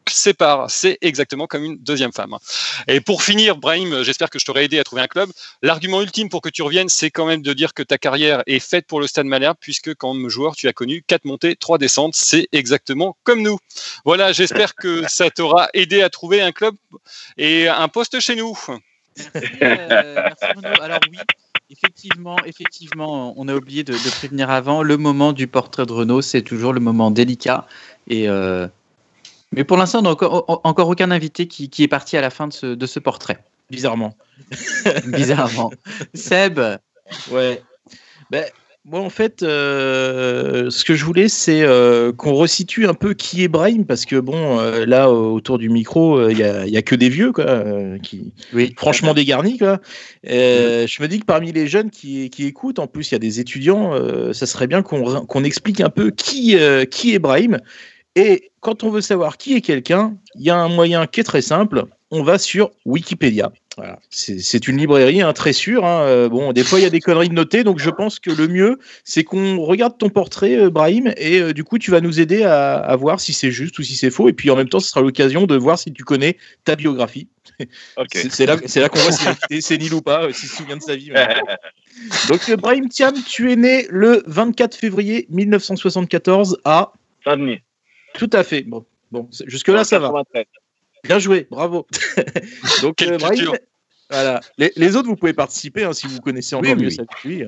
sépare. 0.09 0.69
C'est 0.69 0.97
exactement 1.01 1.47
comme 1.47 1.63
une 1.63 1.77
deuxième 1.77 2.11
femme. 2.11 2.35
Et 2.87 3.01
pour 3.01 3.23
finir, 3.23 3.57
Brahim, 3.57 4.03
j'espère 4.03 4.29
que 4.29 4.39
je 4.39 4.45
t'aurai 4.45 4.65
aidé 4.65 4.79
à 4.79 4.83
trouver 4.83 5.01
un 5.01 5.07
club. 5.07 5.29
L'argument 5.61 6.01
ultime 6.01 6.29
pour 6.29 6.41
que 6.41 6.49
tu 6.49 6.61
reviennes, 6.61 6.89
c'est 6.89 7.11
quand 7.11 7.25
même 7.25 7.41
de 7.41 7.53
dire 7.53 7.73
que 7.73 7.83
ta 7.83 7.97
carrière 7.97 8.43
est 8.47 8.59
faite 8.59 8.87
pour 8.87 8.99
le 8.99 9.07
Stade 9.07 9.25
Malherbe, 9.25 9.57
puisque 9.59 9.93
quand 9.95 10.15
joueur, 10.29 10.55
tu 10.55 10.67
as 10.67 10.73
connu 10.73 11.03
quatre 11.05 11.25
montées, 11.25 11.55
trois 11.55 11.77
descentes. 11.77 12.15
C'est 12.15 12.47
exactement 12.51 13.17
comme 13.23 13.41
nous. 13.41 13.57
Voilà, 14.03 14.31
j'espère 14.31 14.75
que 14.75 15.03
ça 15.07 15.29
t'aura 15.29 15.69
aidé 15.73 16.01
à 16.01 16.09
trouver 16.09 16.41
un 16.41 16.51
club 16.51 16.75
et 17.37 17.67
un 17.67 17.87
poste 17.87 18.19
chez 18.19 18.35
nous. 18.35 18.57
Merci, 19.33 19.49
euh. 19.61 20.29
Alors 20.81 20.99
oui, 21.09 21.17
effectivement, 21.69 22.37
effectivement, 22.45 23.33
on 23.37 23.47
a 23.47 23.55
oublié 23.55 23.83
de, 23.83 23.93
de, 23.93 24.09
prévenir 24.09 24.49
avant. 24.49 24.83
Le 24.83 24.97
moment 24.97 25.33
du 25.33 25.47
portrait 25.47 25.85
de 25.85 25.93
Renault, 25.93 26.21
c'est 26.21 26.41
toujours 26.41 26.73
le 26.73 26.79
moment 26.79 27.11
délicat. 27.11 27.67
Et 28.07 28.27
euh, 28.27 28.67
mais 29.55 29.63
pour 29.63 29.77
l'instant, 29.77 29.99
on 29.99 30.03
n'a 30.03 30.09
encore, 30.11 30.61
encore, 30.63 30.89
aucun 30.89 31.11
invité 31.11 31.47
qui, 31.47 31.69
qui, 31.69 31.83
est 31.83 31.87
parti 31.87 32.17
à 32.17 32.21
la 32.21 32.29
fin 32.29 32.47
de 32.47 32.53
ce, 32.53 32.67
de 32.67 32.85
ce 32.85 32.99
portrait. 32.99 33.39
Bizarrement. 33.69 34.15
Bizarrement. 35.05 35.71
Seb 36.13 36.59
Ouais. 37.31 37.61
Ben, 38.31 38.45
moi, 38.87 38.99
en 38.99 39.09
fait, 39.09 39.41
euh, 39.41 40.69
ce 40.69 40.85
que 40.85 40.93
je 40.93 41.03
voulais, 41.05 41.27
c'est 41.27 41.63
euh, 41.63 42.11
qu'on 42.13 42.35
resitue 42.35 42.85
un 42.85 42.93
peu 42.93 43.15
qui 43.15 43.43
est 43.43 43.47
Brahim, 43.47 43.83
parce 43.83 44.05
que 44.05 44.15
bon, 44.17 44.59
euh, 44.59 44.85
là, 44.85 45.09
autour 45.09 45.57
du 45.57 45.69
micro, 45.69 46.29
il 46.29 46.37
n'y 46.37 46.43
a, 46.43 46.67
y 46.67 46.77
a, 46.77 46.81
que 46.83 46.93
des 46.93 47.09
vieux, 47.09 47.31
quoi, 47.31 47.63
qui, 48.03 48.31
oui. 48.53 48.75
franchement 48.77 49.15
dégarnis, 49.15 49.57
quoi. 49.57 49.79
Oui. 50.23 50.29
Je 50.31 51.01
me 51.01 51.07
dis 51.07 51.19
que 51.19 51.25
parmi 51.25 51.51
les 51.51 51.65
jeunes 51.65 51.89
qui, 51.89 52.29
qui 52.29 52.45
écoutent, 52.45 52.77
en 52.77 52.85
plus, 52.85 53.09
il 53.09 53.13
y 53.13 53.15
a 53.15 53.19
des 53.19 53.39
étudiants, 53.39 53.93
ça 54.33 54.45
serait 54.45 54.67
bien 54.67 54.83
qu'on 54.83 55.25
qu 55.25 55.45
explique 55.45 55.81
un 55.81 55.89
peu 55.89 56.11
qui, 56.11 56.55
qui 56.91 57.15
est 57.15 57.19
Brahim. 57.19 57.59
Et 58.15 58.51
quand 58.61 58.83
on 58.83 58.89
veut 58.89 59.01
savoir 59.01 59.37
qui 59.37 59.55
est 59.55 59.61
quelqu'un, 59.61 60.15
il 60.35 60.43
y 60.43 60.49
a 60.49 60.57
un 60.57 60.69
moyen 60.69 61.05
qui 61.07 61.19
est 61.19 61.23
très 61.23 61.41
simple. 61.41 61.85
On 62.11 62.23
va 62.23 62.37
sur 62.37 62.71
Wikipédia. 62.85 63.51
Voilà. 63.75 63.99
C'est 64.09 64.67
une 64.69 64.77
librairie 64.77 65.21
hein, 65.21 65.33
très 65.33 65.51
sûre. 65.51 65.85
Hein. 65.85 66.29
Bon, 66.29 66.53
des 66.53 66.63
fois, 66.63 66.79
il 66.79 66.83
y 66.83 66.85
a 66.85 66.89
des 66.89 67.01
conneries 67.01 67.27
de 67.27 67.33
noter, 67.33 67.65
donc 67.65 67.79
je 67.79 67.89
pense 67.89 68.19
que 68.19 68.31
le 68.31 68.47
mieux, 68.47 68.79
c'est 69.03 69.25
qu'on 69.25 69.59
regarde 69.59 69.97
ton 69.97 70.09
portrait, 70.09 70.55
euh, 70.55 70.69
Brahim, 70.69 71.13
et 71.17 71.39
euh, 71.41 71.53
du 71.53 71.65
coup, 71.65 71.77
tu 71.77 71.91
vas 71.91 71.99
nous 71.99 72.21
aider 72.21 72.43
à, 72.43 72.75
à 72.75 72.95
voir 72.95 73.19
si 73.19 73.33
c'est 73.33 73.51
juste 73.51 73.77
ou 73.79 73.83
si 73.83 73.97
c'est 73.97 74.11
faux. 74.11 74.29
Et 74.29 74.33
puis, 74.33 74.49
en 74.49 74.55
même 74.55 74.69
temps, 74.69 74.79
ce 74.79 74.89
sera 74.89 75.01
l'occasion 75.01 75.45
de 75.45 75.57
voir 75.57 75.77
si 75.77 75.91
tu 75.91 76.03
connais 76.03 76.37
ta 76.63 76.75
biographie. 76.75 77.27
Okay. 77.95 78.27
C'est 78.29 78.45
là, 78.45 78.57
là 78.57 78.89
qu'on 78.89 78.99
voit 78.99 79.11
si 79.13 79.61
c'est 79.61 79.77
nul 79.77 79.93
ou 79.93 80.01
pas, 80.01 80.33
s'il 80.33 80.49
se 80.49 80.57
souvient 80.57 80.75
de 80.75 80.81
sa 80.81 80.95
vie. 80.95 81.11
donc, 82.27 82.49
euh, 82.49 82.57
Brahim 82.57 82.89
Thiam, 82.89 83.15
tu 83.25 83.49
es 83.49 83.55
né 83.55 83.87
le 83.89 84.23
24 84.27 84.75
février 84.75 85.25
1974 85.29 86.57
à 86.65 86.91
Saint-Denis. 87.23 87.61
Tout 88.17 88.29
à 88.33 88.43
fait. 88.43 88.63
Bon, 88.63 88.85
bon 89.11 89.27
jusque-là, 89.45 89.83
ça 89.83 89.99
va. 89.99 90.11
Bien 91.03 91.19
joué, 91.19 91.47
bravo. 91.51 91.85
Donc, 92.81 93.01
euh, 93.01 93.17
voilà. 94.09 94.39
Les, 94.57 94.71
les, 94.75 94.95
autres, 94.95 95.07
vous 95.07 95.15
pouvez 95.15 95.33
participer 95.33 95.83
hein, 95.83 95.93
si 95.93 96.07
vous 96.07 96.19
connaissez 96.19 96.55
encore 96.55 96.71
oui, 96.71 96.75
mieux 96.75 96.87
oui. 96.87 96.95
cette 96.95 97.23
lui. 97.23 97.43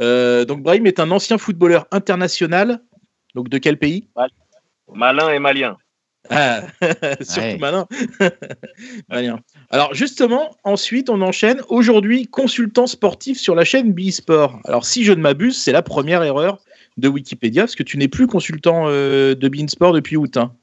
Euh, 0.00 0.44
donc, 0.44 0.62
Brahim 0.62 0.86
est 0.86 1.00
un 1.00 1.10
ancien 1.10 1.38
footballeur 1.38 1.86
international. 1.90 2.82
Donc, 3.34 3.48
de 3.48 3.58
quel 3.58 3.78
pays? 3.78 4.08
Malin 4.92 5.30
et 5.30 5.38
malien. 5.38 5.76
Ah, 6.30 6.62
surtout 7.20 7.40
Ouais. 7.40 7.58
malin. 7.58 7.86
Malin. 9.08 9.40
Alors 9.70 9.94
justement, 9.94 10.56
ensuite 10.64 11.10
on 11.10 11.20
enchaîne. 11.20 11.60
Aujourd'hui, 11.68 12.26
consultant 12.26 12.86
sportif 12.86 13.38
sur 13.38 13.54
la 13.54 13.64
chaîne 13.64 13.92
Bisport. 13.92 14.58
Alors 14.64 14.84
si 14.84 15.04
je 15.04 15.12
ne 15.12 15.20
m'abuse, 15.20 15.56
c'est 15.60 15.72
la 15.72 15.82
première 15.82 16.22
erreur 16.22 16.58
de 16.96 17.08
Wikipédia 17.08 17.62
parce 17.62 17.74
que 17.76 17.82
tu 17.82 17.98
n'es 17.98 18.08
plus 18.08 18.26
consultant 18.26 18.84
euh, 18.88 19.34
de 19.34 19.48
Beansport 19.48 19.92
depuis 19.92 20.16
août. 20.16 20.36
hein. 20.36 20.54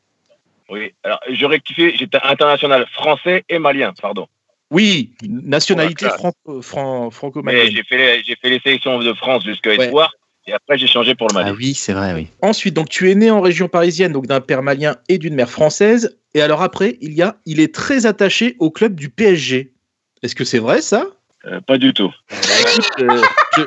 Oui, 0.70 0.94
alors 1.04 1.20
je 1.30 1.46
rectifie, 1.46 1.96
j'étais 1.98 2.20
international 2.24 2.88
français 2.94 3.44
et 3.50 3.60
malien, 3.60 3.94
pardon. 4.02 4.28
Oui, 4.72 5.12
nationalité 5.28 6.08
franco- 6.08 6.62
franco-malienne. 7.12 7.72
j'ai 7.76 7.84
fait, 7.84 7.98
les, 7.98 8.24
j'ai 8.24 8.38
fait 8.38 8.50
les 8.50 8.60
sélections 8.62 8.98
de 9.00 9.14
France 9.14 9.44
jusqu'à 9.44 9.72
Ouais. 9.72 9.84
espoir, 9.86 10.14
et 10.48 10.54
après 10.54 10.78
j'ai 10.78 10.88
changé 10.88 11.16
pour 11.16 11.28
le 11.28 11.34
Mali. 11.34 11.50
Ah 11.52 11.56
oui, 11.58 11.74
c'est 11.74 11.94
vrai, 11.94 12.14
oui. 12.14 12.28
Ensuite, 12.42 12.74
donc 12.74 12.90
tu 12.90 13.10
es 13.12 13.16
né 13.16 13.30
en 13.32 13.42
région 13.42 13.68
parisienne, 13.68 14.12
donc 14.12 14.28
d'un 14.28 14.42
père 14.42 14.64
malien 14.64 14.98
et 15.10 15.18
d'une 15.18 15.36
mère 15.36 15.50
française. 15.50 16.18
Et 16.34 16.42
alors 16.42 16.62
après, 16.62 16.98
il 17.02 17.14
y 17.14 17.22
a, 17.22 17.38
il 17.46 17.60
est 17.60 17.74
très 17.74 18.06
attaché 18.06 18.56
au 18.60 18.72
club 18.72 18.96
du 18.96 19.10
PSG. 19.10 19.74
Est-ce 20.24 20.36
que 20.36 20.44
c'est 20.44 20.60
vrai 20.60 20.82
ça? 20.82 21.08
Euh, 21.46 21.60
pas 21.60 21.78
du 21.78 21.94
tout. 21.94 22.12
Bah, 22.30 22.38
écoute, 22.62 22.86
euh, 23.00 23.22
je, 23.58 23.62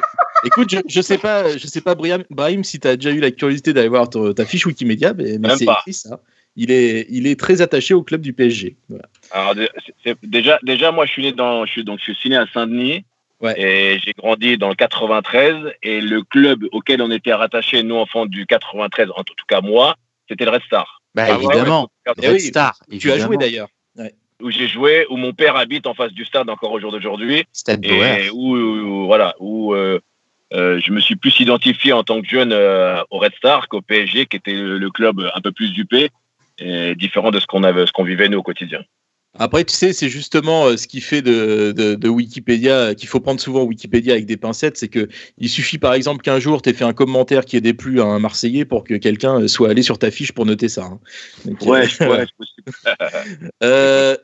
écoute, 0.47 0.71
je, 0.71 0.79
je 0.87 1.01
sais 1.01 1.19
pas, 1.19 1.57
je 1.57 1.67
sais 1.67 1.81
pas, 1.81 1.95
Brahim, 1.97 2.23
Brahim, 2.31 2.63
si 2.63 2.79
tu 2.79 2.87
as 2.87 2.97
déjà 2.97 3.11
eu 3.11 3.19
la 3.19 3.33
curiosité 3.33 3.73
d'aller 3.73 3.89
voir 3.89 4.09
ton- 4.09 4.33
ta 4.33 4.45
fiche 4.45 4.65
Wikimedia, 4.65 5.13
mais, 5.13 5.39
c'est 5.57 5.65
écrit 5.65 5.93
ça. 5.93 6.21
Il 6.57 6.71
est, 6.71 7.07
il 7.11 7.27
est 7.27 7.39
très 7.39 7.63
attaché 7.63 7.95
au 7.95 8.05
club 8.05 8.21
du 8.21 8.33
PSG. 8.33 8.77
Voilà. 8.89 9.07
Alors, 9.33 9.57
déjà, 10.23 10.59
déjà, 10.63 10.93
moi, 10.93 11.05
je 11.05 11.11
suis 11.11 11.23
né 11.23 11.33
dans, 11.33 11.67
je 11.67 11.73
suis 11.73 11.85
donc, 11.85 11.99
je 12.05 12.13
suis 12.13 12.31
né 12.31 12.37
à 12.37 12.47
Saint-Denis. 12.55 13.05
Ouais. 13.45 13.61
Et 13.61 13.99
j'ai 14.01 14.13
grandi 14.13 14.57
dans 14.59 14.69
le 14.71 14.75
93. 14.75 15.73
Et 15.83 16.01
le 16.01 16.23
club 16.23 16.65
auquel 16.73 17.01
on 17.03 17.11
était 17.11 17.33
rattaché, 17.35 17.83
nous, 17.83 17.97
enfants 17.97 18.27
du 18.27 18.47
93, 18.47 19.11
en 19.15 19.23
tout 19.23 19.35
cas 19.47 19.61
moi, 19.61 19.95
c'était 20.29 20.45
le 20.45 20.51
Red 20.51 20.63
Star. 20.63 21.01
Bah, 21.15 21.27
Ah 21.29 21.35
évidemment. 21.35 21.89
ouais, 22.07 22.13
Red 22.29 22.33
oui, 22.35 22.41
Star. 22.41 22.77
Tu 22.99 23.13
as 23.13 23.19
joué 23.19 23.37
d'ailleurs. 23.37 23.69
Où 24.43 24.51
j'ai 24.51 24.67
joué, 24.67 25.07
où 25.11 25.17
mon 25.17 25.33
père 25.33 25.55
habite 25.57 25.87
en 25.87 25.95
face 25.95 26.13
du 26.13 26.25
stade 26.25 26.51
encore 26.51 26.73
au 26.73 26.81
jour 26.81 26.91
d'aujourd'hui. 26.91 27.45
Stade. 27.53 27.85
Et 27.87 28.31
où, 28.31 28.57
où- 28.57 29.07
voilà, 29.07 29.35
où 29.39 29.73
euh, 29.75 30.01
euh, 30.53 30.81
je 30.85 30.91
me 30.91 31.01
suis 31.01 31.15
plus 31.15 31.39
identifié 31.39 31.93
en 31.93 32.03
tant 32.03 32.21
que 32.21 32.27
jeune 32.29 32.53
euh, 32.53 33.01
au 33.11 33.19
Red 33.19 33.33
Star 33.37 33.69
qu'au 33.69 33.81
PSG, 33.81 34.27
qui 34.27 34.37
était 34.37 34.55
le, 34.55 34.77
le 34.79 34.91
club 34.91 35.31
un 35.35 35.41
peu 35.41 35.53
plus 35.53 35.73
dupé 35.73 36.09
et 36.59 36.95
différent 36.97 37.31
de 37.31 37.39
ce 37.39 37.47
qu'on 37.47 37.63
avait, 37.63 37.87
ce 37.87 37.93
qu'on 37.93 38.03
vivait 38.05 38.29
nous 38.29 38.39
au 38.39 38.43
quotidien. 38.43 38.81
Après, 39.37 39.65
tu 39.65 39.75
sais, 39.75 39.93
c'est 39.93 40.09
justement 40.09 40.67
euh, 40.67 40.77
ce 40.77 40.87
qui 40.87 41.01
fait 41.01 41.21
de, 41.21 41.73
de- 41.73 41.97
de 41.97 42.09
Wikipédia, 42.09 42.95
qu'il 42.95 43.09
faut 43.09 43.19
prendre 43.21 43.41
souvent 43.41 43.65
Wikipédia 43.65 44.13
avec 44.15 44.27
des 44.27 44.37
pincettes, 44.37 44.77
c'est 44.77 44.89
que 44.89 45.09
il 45.39 45.49
suffit 45.49 45.79
par 45.79 45.95
exemple 45.95 46.23
qu'un 46.23 46.39
jour 46.39 46.63
tu 46.63 46.71
aies 46.71 46.73
fait 46.73 46.85
un 46.85 46.93
commentaire 46.93 47.45
qui 47.45 47.57
ait 47.57 47.61
déplu 47.61 48.01
à 48.01 48.05
un 48.05 48.21
Marseillais 48.21 48.65
pour 48.65 48.85
que 48.85 48.95
quelqu'un 48.95 49.41
euh, 49.43 49.49
soit 49.49 49.71
allé 49.71 49.83
sur 49.83 49.99
ta 49.99 50.11
fiche 50.13 50.31
pour 50.33 50.47
noter 50.47 50.69
ça. 50.69 50.85
hein. 50.85 51.01
Donc, 51.45 51.63
euh, 51.63 51.67
Ouais, 51.67 51.89
ouais, 52.07 52.27
euh, 53.65 54.17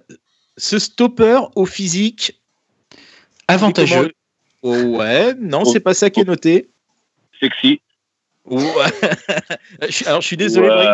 ce 0.57 0.79
stopper 0.79 1.41
au 1.57 1.67
physique, 1.67 2.41
Avantageux. 3.49 4.13
comment- 4.63 4.99
Ouais, 4.99 5.35
non, 5.41 5.65
c'est 5.65 5.81
pas 5.81 5.95
ça 5.95 6.11
qui 6.11 6.21
est 6.21 6.25
noté. 6.25 6.69
sexy, 7.41 7.81
Ouais. 8.45 8.61
Alors 10.07 10.21
je 10.21 10.27
suis 10.27 10.37
désolé, 10.37 10.69
Brahim, 10.69 10.93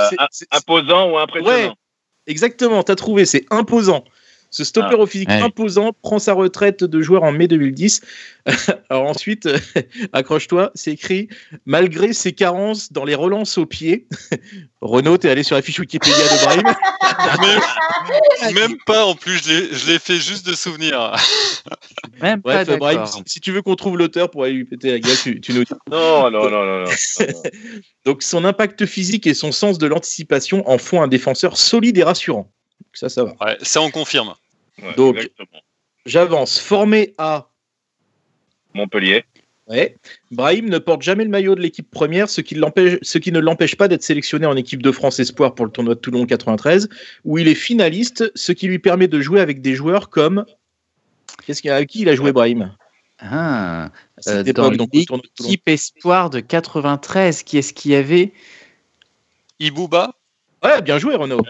imposant 0.53 1.11
ou 1.11 1.19
impressionnant. 1.19 1.75
Exactement, 2.27 2.83
t'as 2.83 2.97
trouvé, 2.97 3.25
c'est 3.25 3.45
imposant. 3.51 4.05
Ce 4.51 4.65
stopper 4.65 4.95
Ah, 4.95 4.99
au 4.99 5.07
physique 5.07 5.29
ouais. 5.29 5.43
imposant 5.43 5.93
prend 6.03 6.19
sa 6.19 6.33
retraite 6.33 6.83
de 6.85 7.01
joueur 7.03 7.25
en 7.25 7.33
mai 7.33 7.49
2010. 7.49 8.01
Alors 8.91 9.05
ensuite, 9.05 9.49
accroche-toi, 10.13 10.71
c'est 10.75 10.93
écrit 10.93 11.29
malgré 11.67 12.13
ses 12.13 12.33
carences 12.33 12.93
dans 12.93 13.05
les 13.05 13.15
relances 13.15 13.59
au 13.59 13.67
pied. 13.67 14.07
Renaud, 14.81 15.19
t'es 15.19 15.29
allé 15.29 15.43
sur 15.43 15.57
la 15.57 15.63
fiche 15.63 15.79
Wikipédia 15.81 16.17
de 16.17 16.45
Brahim. 16.45 16.75
Même, 17.41 18.55
même 18.55 18.77
pas 18.87 19.05
en 19.05 19.15
plus, 19.15 19.43
je 19.45 19.87
l'ai- 19.91 19.99
fait 19.99 20.17
juste 20.17 20.47
de 20.47 20.55
souvenir. 20.55 21.17
Même 22.23 22.41
pas 22.41 22.65
Bref, 22.65 22.79
Brahim, 22.79 23.07
si, 23.07 23.23
si 23.27 23.41
tu 23.41 23.51
veux 23.53 23.63
qu'on 23.63 23.75
trouve 23.75 23.99
l'auteur 23.99 24.31
pour 24.31 24.45
aller 24.45 24.53
lui 24.53 24.65
péter 24.65 24.93
la 24.93 25.01
gueule, 25.01 25.17
tu, 25.21 25.41
tu 25.41 25.53
nous 25.53 25.65
dis. 25.65 25.73
Non, 25.91 26.31
non, 26.31 26.49
non, 26.49 26.65
non, 26.65 26.79
non. 26.81 26.85
non. 26.85 27.27
Donc 28.05 28.23
son 28.23 28.45
impact 28.45 28.87
physique 28.87 29.27
et 29.27 29.35
son 29.35 29.51
sens 29.51 29.79
de 29.79 29.87
l'anticipation 29.87 30.69
en 30.71 30.79
font 30.79 31.03
un 31.03 31.09
défenseur 31.09 31.57
solide 31.57 31.99
et 31.99 32.05
rassurant. 32.05 32.53
Donc 32.97 32.99
ça, 32.99 33.09
ça 33.11 33.25
va. 33.25 33.35
Ouais, 33.45 33.59
ça 33.63 33.83
on 33.83 33.91
confirme. 33.91 34.35
Ouais, 34.83 34.95
Donc-. 34.95 35.31
J'avance. 36.07 36.59
Formé 36.59 37.15
à 37.19 37.49
Montpellier. 38.75 39.25
Ouais. 39.67 39.97
Brahim 40.31 40.69
ne 40.71 40.79
porte 40.79 41.03
jamais 41.03 41.25
le 41.25 41.31
maillot 41.31 41.57
de 41.57 41.61
l'équipe 41.61 41.91
première, 41.91 42.31
ce 42.31 42.41
qui, 42.41 42.55
l'empêche- 42.55 42.99
ce 43.03 43.19
qui 43.19 43.33
ne 43.33 43.41
l'empêche 43.41 43.75
pas 43.75 43.89
d'être 43.89 44.05
sélectionné 44.05 44.47
en 44.47 44.55
équipe 44.57 44.81
de 44.81 44.93
France 44.93 45.19
Espoir 45.19 45.55
pour 45.57 45.67
le 45.67 45.73
tournoi 45.73 45.97
de 45.97 46.01
Toulon 46.01 46.25
93, 46.25 46.89
où 47.25 47.39
il 47.39 47.49
est 47.49 47.55
finaliste, 47.57 48.31
ce 48.37 48.53
qui 48.53 48.69
lui 48.69 48.79
permet 48.79 49.09
de 49.09 49.21
jouer 49.21 49.41
avec 49.41 49.61
des 49.61 49.75
joueurs 49.75 50.09
comme. 50.09 50.47
Qu'est-ce 51.45 51.61
qu'il 51.61 51.69
y 51.69 51.73
a 51.73 51.77
avec 51.77 51.89
qui 51.89 52.03
il 52.03 52.09
a 52.09 52.15
joué 52.15 52.31
Brahim? 52.33 52.77
Ah, 53.19 53.91
euh, 54.29 54.45
époque, 54.45 54.55
dans 54.55 54.71
l'équipe 55.41 55.69
Espoir 55.69 56.31
de 56.31 56.39
93, 56.41 57.43
qui 57.43 57.59
est-ce 57.59 57.73
qu'il 57.75 57.91
y 57.91 57.95
avait? 57.97 58.33
Ibouba, 59.59 60.15
Ouais, 60.63 60.81
bien 60.83 60.99
joué 60.99 61.15
Renaud. 61.17 61.41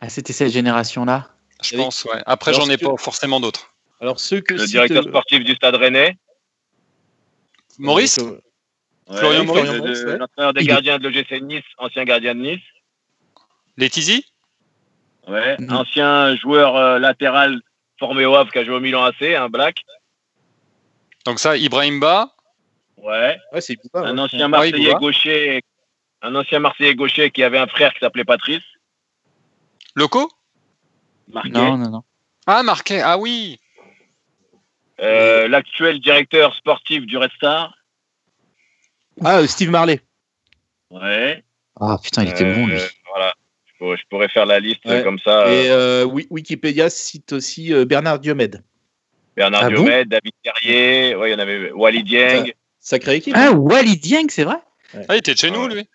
Ah, 0.00 0.08
c'était 0.08 0.32
cette 0.32 0.52
génération-là 0.52 1.30
je 1.62 1.74
pense. 1.74 2.04
Ouais. 2.04 2.22
Après, 2.26 2.52
j'en 2.52 2.68
ai 2.68 2.76
que- 2.76 2.84
pas 2.84 2.96
forcément 2.98 3.40
d'autres. 3.40 3.72
Alors 4.02 4.20
ceux 4.20 4.42
que 4.42 4.52
Le 4.52 4.66
directeur 4.66 5.04
euh, 5.06 5.08
sportif 5.08 5.42
du 5.42 5.54
Stade 5.54 5.74
Rennais. 5.74 6.16
Maurice 7.78 8.18
Ouais, 8.18 9.16
Florian 9.18 9.44
Maurice, 9.44 9.70
Maurice, 9.72 10.02
ouais. 10.04 10.18
L'entraîneur 10.18 10.52
des 10.52 10.60
Il 10.62 10.66
gardiens 10.66 10.98
de 10.98 11.08
l'OGC 11.08 11.40
Nice, 11.42 11.64
ancien 11.78 12.04
gardien 12.04 12.34
de 12.34 12.40
Nice. 12.40 12.60
Letizy 13.78 14.26
Ouais. 15.28 15.56
Mhm. 15.58 15.72
Ancien 15.72 16.36
joueur 16.36 16.76
euh, 16.76 16.98
latéral 16.98 17.60
formé 17.98 18.26
au 18.26 18.34
Havre 18.34 18.52
qui 18.52 18.58
a 18.58 18.64
joué 18.64 18.74
au 18.74 18.80
Milan 18.80 19.04
AC, 19.04 19.22
un 19.34 19.48
black. 19.48 19.84
Donc 21.24 21.38
ça, 21.40 21.56
Ibrahim 21.56 22.00
Ba, 22.00 22.34
Ouais. 22.98 23.36
ouais, 23.52 23.60
c'est 23.60 23.78
un 23.94 24.18
ancien 24.18 24.48
Marseillais 24.48 24.94
gaucher. 24.94 25.62
Un 26.22 26.34
ancien 26.34 26.58
Marseillais 26.58 26.94
gaucher 26.94 27.30
qui 27.30 27.42
avait 27.42 27.58
un 27.58 27.66
frère 27.66 27.92
qui 27.94 28.00
s'appelait 28.00 28.24
Patrice. 28.24 28.62
Loco 29.96 30.28
Marqué. 31.28 31.48
Non, 31.50 31.76
non, 31.76 31.90
non. 31.90 32.02
Ah, 32.46 32.62
Marquet, 32.62 33.00
ah 33.00 33.18
oui 33.18 33.58
Euh, 35.00 35.48
L'actuel 35.48 36.00
directeur 36.00 36.54
sportif 36.54 37.04
du 37.06 37.16
Red 37.16 37.30
Star. 37.32 37.74
Ah, 39.24 39.38
euh, 39.38 39.46
Steve 39.46 39.70
Marley. 39.70 40.00
Ouais. 40.90 41.42
Ah 41.80 41.98
putain, 42.02 42.22
il 42.22 42.28
était 42.30 42.44
Euh, 42.44 42.54
bon 42.54 42.66
lui. 42.66 42.78
Voilà. 43.08 43.34
Je 43.64 43.72
pourrais, 43.78 43.96
je 43.96 44.02
pourrais 44.08 44.28
faire 44.28 44.46
la 44.46 44.60
liste 44.60 44.84
Ouais. 44.84 45.02
comme 45.02 45.18
ça. 45.18 45.48
Et 45.50 45.70
euh, 45.70 46.04
Wi- 46.04 46.26
Wikipédia 46.30 46.88
cite 46.88 47.32
aussi 47.32 47.72
euh, 47.72 47.84
Bernard 47.84 48.18
Diomède. 48.20 48.62
Bernard 49.34 49.64
Ah 49.64 49.68
bon? 49.70 49.82
Diomède, 49.82 50.08
David 50.08 50.32
Carrier, 50.42 51.14
ouais, 51.16 51.30
il 51.30 51.32
y 51.32 51.34
en 51.34 51.38
avait 51.38 51.72
Wally 51.72 52.02
Dieng. 52.04 52.52
Sacrée 52.78 53.16
équipe. 53.16 53.34
Ah, 53.36 53.50
Wally 53.52 53.96
Dieng, 53.98 54.28
c'est 54.30 54.44
vrai? 54.44 54.56
Ah, 55.08 55.14
il 55.14 55.18
était 55.18 55.32
de 55.34 55.38
chez 55.38 55.50
nous, 55.50 55.66
lui. 55.68 55.88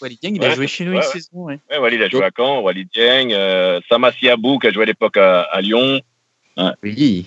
Wally 0.00 0.18
Dieng, 0.20 0.34
il 0.34 0.44
a 0.44 0.48
Ouais, 0.48 0.54
joué 0.54 0.66
chez 0.66 0.84
nous 0.84 0.92
ouais, 0.92 0.96
une 0.98 1.02
ouais. 1.02 1.08
saison. 1.12 1.28
ouais. 1.32 1.58
Ouais, 1.78 1.94
il 1.94 2.02
a 2.02 2.08
joué 2.08 2.24
à 2.24 2.30
Caen, 2.36 2.60
Wally 2.62 2.86
Dieng, 2.92 3.32
euh, 3.32 3.80
Samassi 3.88 4.28
Abou 4.28 4.58
qui 4.58 4.66
a 4.66 4.72
joué 4.72 4.82
à 4.84 4.86
l'époque 4.86 5.16
à, 5.16 5.42
à 5.42 5.60
Lyon. 5.60 6.00
Oui. 6.82 7.26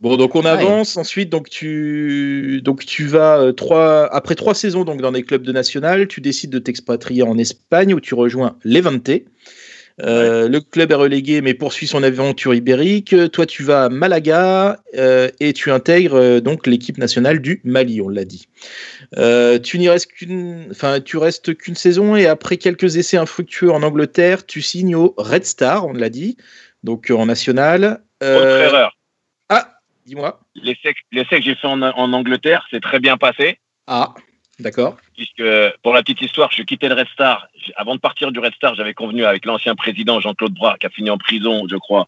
Bon, 0.00 0.16
donc 0.16 0.34
on 0.34 0.42
Ouais. 0.42 0.48
avance. 0.48 0.96
Ensuite, 0.96 1.28
donc 1.28 1.48
tu, 1.50 2.60
donc 2.64 2.84
tu 2.86 3.06
vas 3.06 3.38
euh, 3.38 3.52
trois, 3.52 4.06
après 4.14 4.34
trois 4.34 4.54
saisons 4.54 4.84
donc 4.84 5.00
dans 5.02 5.12
des 5.12 5.22
clubs 5.22 5.42
de 5.42 5.52
national, 5.52 6.08
tu 6.08 6.20
décides 6.22 6.50
de 6.50 6.58
t'expatrier 6.58 7.22
en 7.22 7.36
Espagne 7.38 7.92
où 7.94 8.00
tu 8.00 8.14
rejoins 8.14 8.56
Levante. 8.64 9.10
Euh, 10.04 10.48
Le 10.48 10.60
club 10.60 10.92
est 10.92 10.96
relégué 10.96 11.40
mais 11.40 11.54
poursuit 11.54 11.86
son 11.86 12.02
aventure 12.02 12.54
ibérique. 12.54 13.14
Toi, 13.32 13.46
tu 13.46 13.62
vas 13.62 13.84
à 13.84 13.88
Malaga 13.88 14.80
euh, 14.96 15.28
et 15.40 15.52
tu 15.52 15.70
intègres 15.70 16.16
euh, 16.16 16.40
donc 16.40 16.66
l'équipe 16.66 16.98
nationale 16.98 17.40
du 17.40 17.60
Mali, 17.64 18.00
on 18.00 18.08
l'a 18.08 18.24
dit. 18.24 18.48
Tu 19.62 19.78
n'y 19.78 19.88
restes 19.88 20.12
qu'une, 20.12 20.68
enfin, 20.70 21.00
tu 21.00 21.16
restes 21.16 21.56
qu'une 21.56 21.74
saison 21.74 22.16
et 22.16 22.26
après 22.26 22.56
quelques 22.56 22.96
essais 22.96 23.16
infructueux 23.16 23.70
en 23.70 23.82
Angleterre, 23.82 24.46
tu 24.46 24.62
signes 24.62 24.94
au 24.94 25.14
Red 25.16 25.44
Star, 25.44 25.86
on 25.86 25.92
l'a 25.92 26.08
dit, 26.08 26.36
donc 26.84 27.10
en 27.10 27.26
national. 27.26 28.02
Autre 28.22 28.60
erreur. 28.60 28.96
ah, 29.48 29.78
dis-moi. 30.06 30.40
L'essai 30.54 30.94
l'essai 31.12 31.36
que 31.36 31.42
j'ai 31.42 31.54
fait 31.54 31.66
en, 31.66 31.80
en 31.82 32.12
Angleterre, 32.12 32.66
c'est 32.70 32.80
très 32.80 33.00
bien 33.00 33.16
passé. 33.16 33.58
Ah, 33.86 34.14
d'accord. 34.60 34.96
Puisque, 35.14 35.42
pour 35.82 35.92
la 35.92 36.02
petite 36.02 36.22
histoire, 36.22 36.50
je 36.52 36.62
quittais 36.62 36.88
le 36.88 36.94
Red 36.94 37.08
Star. 37.08 37.48
Avant 37.76 37.94
de 37.94 38.00
partir 38.00 38.32
du 38.32 38.38
Red 38.38 38.54
Star, 38.54 38.74
j'avais 38.74 38.94
convenu 38.94 39.24
avec 39.24 39.44
l'ancien 39.44 39.74
président 39.74 40.20
Jean-Claude 40.20 40.54
Bras, 40.54 40.76
qui 40.78 40.86
a 40.86 40.90
fini 40.90 41.10
en 41.10 41.18
prison, 41.18 41.66
je 41.68 41.76
crois, 41.76 42.06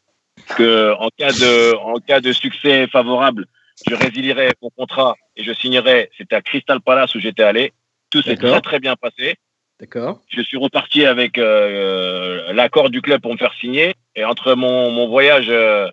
que 0.57 0.95
en 0.95 1.09
cas 1.17 1.33
de, 1.33 1.77
en 1.77 1.99
cas 2.01 2.21
de 2.21 2.33
succès 2.33 2.87
favorable, 2.87 3.47
je 3.89 3.95
résilierais 3.95 4.53
mon 4.63 4.71
contrat 4.71 5.17
et 5.37 5.45
je 5.45 5.53
signerais. 5.53 6.11
C'était 6.17 6.37
à 6.37 6.43
Crystal 6.43 6.81
Palace 6.81 7.15
où 7.15 7.21
j'étais 7.21 7.43
allé. 7.43 7.73
Tout 8.11 8.23
s'est 8.23 8.37
très 8.37 8.61
très 8.61 8.81
bien 8.81 8.97
passé. 8.97 9.37
D'accord. 9.81 10.21
Je 10.29 10.43
suis 10.43 10.57
reparti 10.57 11.07
avec 11.07 11.39
euh, 11.39 12.53
l'accord 12.53 12.91
du 12.91 13.03
club 13.03 13.21
pour 13.21 13.33
me 13.33 13.39
faire 13.39 13.55
signer. 13.55 13.95
Et 14.15 14.25
entre 14.25 14.55
mon, 14.55 14.91
mon 14.91 15.09
voyage 15.09 15.47
euh, 15.49 15.89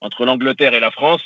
entre 0.00 0.24
l'Angleterre 0.24 0.74
et 0.74 0.80
la 0.80 0.90
France, 0.90 1.22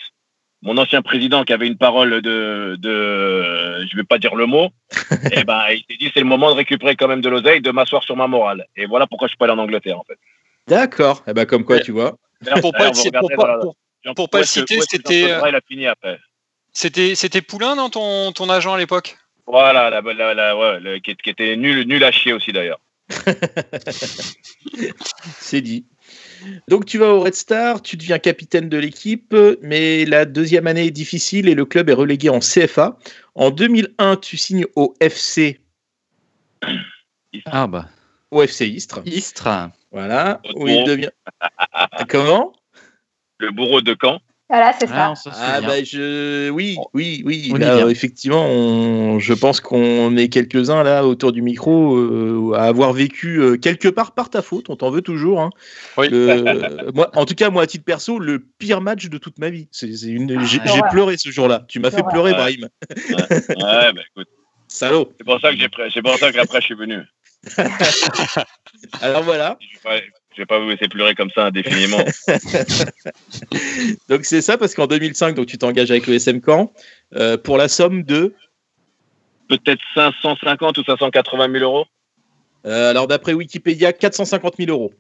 mon 0.63 0.77
ancien 0.77 1.03
président 1.03 1.45
qui 1.45 1.53
avait 1.53 1.67
une 1.67 1.77
parole 1.77 2.21
de, 2.21 2.77
de 2.79 3.87
je 3.87 3.97
vais 3.97 4.05
pas 4.05 4.19
dire 4.19 4.35
le 4.35 4.47
mot, 4.47 4.71
et 5.33 5.45
ben 5.45 5.63
il 5.71 5.85
s'est 5.89 5.97
dit 5.99 6.11
c'est 6.13 6.21
le 6.21 6.27
moment 6.27 6.51
de 6.51 6.57
récupérer 6.57 6.97
quand 6.97 7.09
même 7.09 7.21
de 7.21 7.29
l'oseille, 7.29 7.61
de 7.61 7.71
m'asseoir 7.71 8.03
sur 8.03 8.17
ma 8.17 8.27
morale. 8.27 8.67
Et 8.77 8.87
voilà 8.87 9.07
pourquoi 9.07 9.29
je 9.29 9.31
suis 9.31 9.39
pas 9.39 9.45
allé 9.45 9.55
en 9.55 9.59
Angleterre 9.59 9.99
en 9.99 10.05
fait. 10.05 10.19
D'accord. 10.67 11.23
Eh 11.27 11.33
ben 11.33 11.47
comme 11.47 11.65
quoi, 11.65 11.81
tu 11.81 11.93
vois. 11.93 12.17
Pour 12.61 12.73
pas, 12.73 12.91
pour, 12.93 13.31
pas, 13.37 13.59
pour, 13.59 14.15
pour 14.15 14.31
pas 14.31 14.39
le 14.39 14.45
citer, 14.45 14.81
c'était. 14.89 15.23
Il 15.23 15.55
a 15.55 15.61
fini 15.67 15.87
après? 15.87 16.19
C'était, 16.73 17.15
c'était 17.15 17.43
Poulain 17.43 17.75
dans 17.75 17.91
ton, 17.91 18.31
ton 18.33 18.49
agent 18.49 18.75
à 18.75 18.79
l'époque? 18.79 19.17
Voilà, 19.47 19.91
la, 19.91 20.01
la, 20.01 20.35
la, 20.35 20.57
ouais, 20.57 20.79
le, 20.79 20.99
qui, 20.99 21.17
qui, 21.17 21.31
était 21.31 21.57
nul, 21.57 21.87
nul 21.89 22.05
à 22.05 22.13
chier 22.13 22.33
aussi 22.33 22.53
d'ailleurs. 22.53 22.79
C'est 25.41 25.63
dit. 25.63 25.87
Donc 26.69 26.85
tu 26.85 26.99
vas 26.99 27.09
au 27.15 27.21
Red 27.21 27.35
Star, 27.35 27.83
tu 27.83 27.97
deviens 27.97 28.19
capitaine 28.19 28.69
de 28.69 28.79
l'équipe, 28.79 29.35
mais 29.63 30.05
la 30.05 30.25
deuxième 30.25 30.67
année 30.67 30.87
est 30.87 30.91
difficile 30.91 31.49
et 31.49 31.55
le 31.55 31.65
club 31.65 31.89
est 31.89 31.95
relégué 31.95 32.29
en 32.29 32.41
CFA. 32.41 32.99
En 33.35 33.51
2001, 33.51 34.17
tu 34.17 34.37
signes 34.37 34.67
au 34.77 34.95
FC. 35.01 35.61
Ah 37.47 37.67
bah. 37.67 37.89
Au 38.31 38.43
FC 38.43 38.67
Istres. 38.67 39.01
Istres. 39.07 39.71
Voilà. 39.91 40.41
Où 40.55 40.69
il 40.69 40.85
devient. 40.85 41.11
Comment? 42.09 42.53
Le 43.39 43.51
bourreau 43.51 43.81
de 43.81 43.97
Caen. 44.01 44.21
Voilà, 44.51 44.73
c'est 44.81 44.87
ça. 44.87 45.13
Ah, 45.27 45.33
Ah 45.35 45.61
bah 45.61 45.85
je 45.85 46.49
oui 46.49 46.77
oui 46.95 47.23
oui 47.27 47.51
On 47.53 47.57
y 47.57 47.61
là, 47.61 47.77
vient. 47.77 47.89
effectivement 47.91 48.47
on- 48.47 49.19
je 49.19 49.35
pense 49.35 49.61
qu'on 49.61 50.17
est 50.17 50.31
quelques 50.31 50.71
uns 50.71 50.83
là 50.83 51.05
autour 51.07 51.33
du 51.33 51.43
micro 51.43 51.97
euh, 51.99 52.55
à 52.57 52.63
avoir 52.63 52.95
vécu 52.95 53.41
euh, 53.43 53.57
quelque 53.59 53.89
part 53.89 54.13
par 54.13 54.31
ta 54.31 54.41
faute 54.41 54.71
on 54.71 54.77
t'en 54.77 54.91
veut 54.91 55.03
toujours 55.03 55.43
hein. 55.43 55.51
Oui. 55.99 56.09
Le- 56.09 56.91
moi 56.95 57.11
en 57.15 57.27
tout 57.27 57.35
cas 57.35 57.51
moi 57.51 57.65
à 57.65 57.67
titre 57.67 57.85
perso 57.85 58.19
le 58.19 58.39
pire 58.39 58.81
match 58.81 59.09
de 59.11 59.19
toute 59.19 59.39
ma 59.39 59.51
vie 59.51 59.69
c'est 59.71 59.93
c'est 59.95 60.09
une 60.09 60.43
j'ai 60.47 60.61
Ah, 60.65 60.67
j'ai 60.73 60.81
ouais. 60.81 60.89
pleuré 60.91 61.19
ce 61.19 61.31
jour-là 61.31 61.67
tu 61.69 61.79
m'as 61.79 61.91
fait 61.91 62.03
pleurer 62.09 62.31
Ouais. 62.33 62.37
Brahim 62.39 62.69
Ouais, 62.89 63.93
bah, 63.93 64.01
écoute, 64.11 64.29
salaud 64.67 65.13
c'est 65.19 65.25
pour 65.25 65.41
ça 65.43 65.51
que 65.51 65.59
j'ai, 65.59 65.69
c'est 65.93 66.03
pour 66.03 66.17
ça 66.17 66.33
qu'après 66.33 66.61
je 66.63 66.67
suis 66.67 66.75
venu. 66.75 67.01
alors 69.03 69.23
voilà 69.23 69.59
Je 70.37 70.43
vais 70.43 70.47
pas, 70.47 70.57
je 70.57 70.59
vais 70.59 70.59
pas 70.59 70.59
vous 70.61 70.69
laisser 70.71 70.89
pleurer 70.89 71.15
comme 71.15 71.31
ça 71.31 71.47
indéfiniment. 71.47 71.99
donc 74.09 74.25
c'est 74.25 74.43
ça 74.43 74.57
parce 74.59 74.75
qu'en 74.75 74.87
2005 74.87 75.35
donc 75.35 75.47
tu 75.47 75.59
t'engages 75.59 75.91
avec 75.91 76.07
le 76.07 76.15
SM 76.15 76.41
Caen 76.45 76.73
euh, 77.15 77.37
pour 77.37 77.57
la 77.59 77.69
somme 77.69 78.03
de? 78.03 78.35
Peut-être 79.49 79.81
550 79.95 80.79
ou 80.79 80.85
580 80.85 81.51
000 81.53 81.65
euros. 81.65 81.87
euh, 82.67 82.91
alors 82.91 83.07
d'après 83.07 83.33
Wikipédia 83.33 83.93
450 83.93 84.57
000 84.59 84.71
euros 84.71 84.93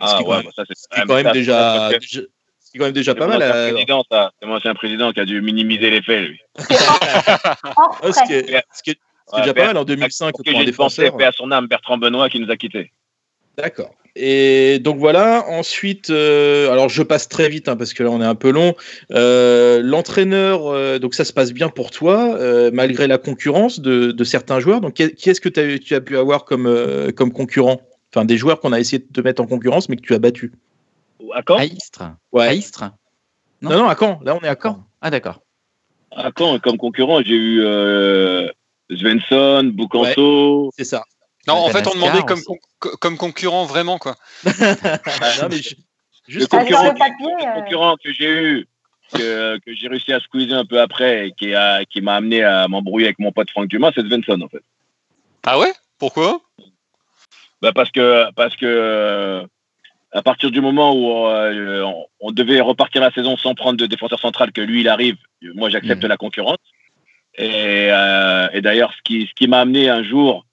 Ah 0.00 0.08
Ce 0.08 0.16
qui 0.16 0.22
est 0.22 0.24
quand 0.24 0.30
ouais, 0.30 0.42
même- 0.42 0.52
ça 0.54 0.62
c'est 0.68 0.76
ce 0.76 0.86
quand 1.06 1.14
même 1.14 1.32
déjà, 1.32 1.58
ça, 1.58 1.98
c'est- 2.00 2.28
quand 2.76 2.84
même 2.84 2.92
déjà 2.92 3.14
pas 3.14 3.26
mal 3.28 3.40
euh. 3.40 3.72
C'est 4.40 4.46
mon 4.46 4.56
ancien 4.56 4.74
président 4.74 5.12
qui 5.12 5.20
a 5.20 5.24
dû 5.24 5.40
minimiser 5.40 5.90
les 5.90 6.02
faits, 6.02 6.28
lui. 6.28 6.40
Ce 6.58 6.66
qui 6.66 6.74
est, 6.74 6.82
ce 8.12 8.22
qui 8.24 8.32
est- 8.34 8.64
ce 8.76 8.82
qui 8.82 8.90
est 8.90 8.98
Ouais, 9.32 9.40
déjà 9.40 9.54
pas 9.54 9.66
mal 9.66 9.76
en 9.78 9.84
2005 9.84 10.32
Pour 10.32 10.60
un 10.60 10.64
défenseur. 10.64 11.16
paix 11.16 11.24
à 11.24 11.32
son 11.32 11.50
âme, 11.50 11.66
Bertrand 11.66 11.96
Benoît 11.96 12.28
qui 12.28 12.38
nous 12.40 12.50
a 12.50 12.56
quittés. 12.56 12.92
D'accord. 13.56 13.94
Et 14.16 14.78
donc 14.78 14.98
voilà, 14.98 15.44
ensuite, 15.48 16.10
euh, 16.10 16.70
alors 16.70 16.88
je 16.88 17.02
passe 17.02 17.28
très 17.28 17.48
vite 17.48 17.68
hein, 17.68 17.76
parce 17.76 17.92
que 17.92 18.04
là 18.04 18.10
on 18.10 18.20
est 18.20 18.26
un 18.26 18.36
peu 18.36 18.50
long. 18.50 18.74
Euh, 19.10 19.80
L'entraîneur, 19.82 20.68
euh, 20.68 21.00
donc 21.00 21.14
ça 21.14 21.24
se 21.24 21.32
passe 21.32 21.52
bien 21.52 21.68
pour 21.68 21.90
toi, 21.90 22.36
euh, 22.36 22.70
malgré 22.72 23.08
la 23.08 23.18
concurrence 23.18 23.80
de, 23.80 24.12
de 24.12 24.24
certains 24.24 24.60
joueurs. 24.60 24.80
Donc 24.80 24.94
qui 24.94 25.02
est-ce 25.30 25.40
que 25.40 25.48
tu 25.48 25.94
as 25.94 26.00
pu 26.00 26.16
avoir 26.16 26.44
comme, 26.44 26.66
euh, 26.66 27.10
comme 27.10 27.32
concurrent? 27.32 27.80
Enfin, 28.14 28.24
des 28.24 28.36
joueurs 28.36 28.60
qu'on 28.60 28.72
a 28.72 28.78
essayé 28.78 29.00
de 29.00 29.12
te 29.12 29.20
mettre 29.20 29.42
en 29.42 29.46
concurrence 29.46 29.88
mais 29.88 29.96
que 29.96 30.02
tu 30.02 30.14
as 30.14 30.20
battu. 30.20 30.52
À 31.34 31.42
Caen? 31.44 31.56
À 31.56 31.64
Istres. 31.64 32.04
Ouais. 32.30 32.46
À 32.46 32.54
Istres. 32.54 32.84
Non. 33.62 33.70
Non, 33.70 33.78
non, 33.78 33.88
à 33.88 33.96
Caen. 33.98 34.20
Là 34.24 34.38
on 34.40 34.44
est 34.44 34.48
à 34.48 34.54
Caen. 34.54 34.74
Quand 34.74 34.84
Ah 35.00 35.10
d'accord. 35.10 35.42
À 36.12 36.30
Caen, 36.38 36.60
comme 36.60 36.76
concurrent, 36.76 37.20
j'ai 37.22 37.34
eu 37.34 37.62
euh, 37.64 38.46
Svensson, 38.96 39.72
Boucanso. 39.74 40.70
C'est 40.76 40.84
ça. 40.84 41.02
Non, 41.46 41.54
en 41.54 41.68
fait, 41.70 41.86
on 41.86 41.94
demandait 41.94 42.22
comme, 42.22 42.40
comme 43.00 43.16
concurrent 43.16 43.64
vraiment, 43.66 43.98
quoi. 43.98 44.16
non, 44.44 45.48
mais 45.50 45.56
je- 45.58 45.74
Le 46.26 46.32
juste 46.32 46.48
Ah, 46.54 46.58
concurrent, 46.58 46.92
le 46.92 46.98
papier, 46.98 47.26
le 47.38 47.46
euh, 47.46 47.52
concurrent 47.54 47.96
que 48.02 48.12
j'ai 48.12 48.30
eu, 48.30 48.68
que, 49.14 49.58
que 49.58 49.74
j'ai 49.74 49.88
réussi 49.88 50.12
à 50.12 50.20
squeezer 50.20 50.56
un 50.58 50.64
peu 50.64 50.80
après 50.80 51.28
et 51.28 51.32
qui, 51.32 51.54
a, 51.54 51.84
qui 51.84 52.00
m'a 52.00 52.14
amené 52.16 52.42
à 52.42 52.66
m'embrouiller 52.68 53.06
avec 53.08 53.18
mon 53.18 53.30
pote 53.32 53.50
Franck 53.50 53.68
Dumas, 53.68 53.92
c'est 53.94 54.06
Svensson 54.08 54.40
en 54.40 54.48
fait. 54.48 54.62
Ah 55.44 55.58
ouais? 55.58 55.72
Pourquoi? 55.98 56.40
Bah 57.60 57.72
parce 57.74 57.90
que 57.90 58.30
parce 58.32 58.56
que 58.56 58.64
euh, 58.66 59.46
à 60.12 60.22
partir 60.22 60.50
du 60.50 60.60
moment 60.60 60.94
où 60.94 61.26
euh, 61.26 61.82
on, 61.82 62.06
on 62.20 62.30
devait 62.32 62.60
repartir 62.60 63.00
la 63.02 63.10
saison 63.12 63.36
sans 63.36 63.54
prendre 63.54 63.78
de 63.78 63.86
défenseur 63.86 64.18
central, 64.20 64.52
que 64.52 64.60
lui 64.60 64.80
il 64.80 64.88
arrive, 64.88 65.16
moi 65.54 65.68
j'accepte 65.70 66.02
Mhm. 66.04 66.08
la 66.08 66.16
concurrence. 66.16 66.58
Et, 67.36 67.88
euh, 67.90 68.48
et 68.52 68.60
d'ailleurs, 68.62 68.92
ce 68.94 69.02
qui 69.04 69.26
ce 69.26 69.34
qui 69.34 69.48
m'a 69.48 69.60
amené 69.60 69.88
un 69.88 70.02
jour, 70.02 70.46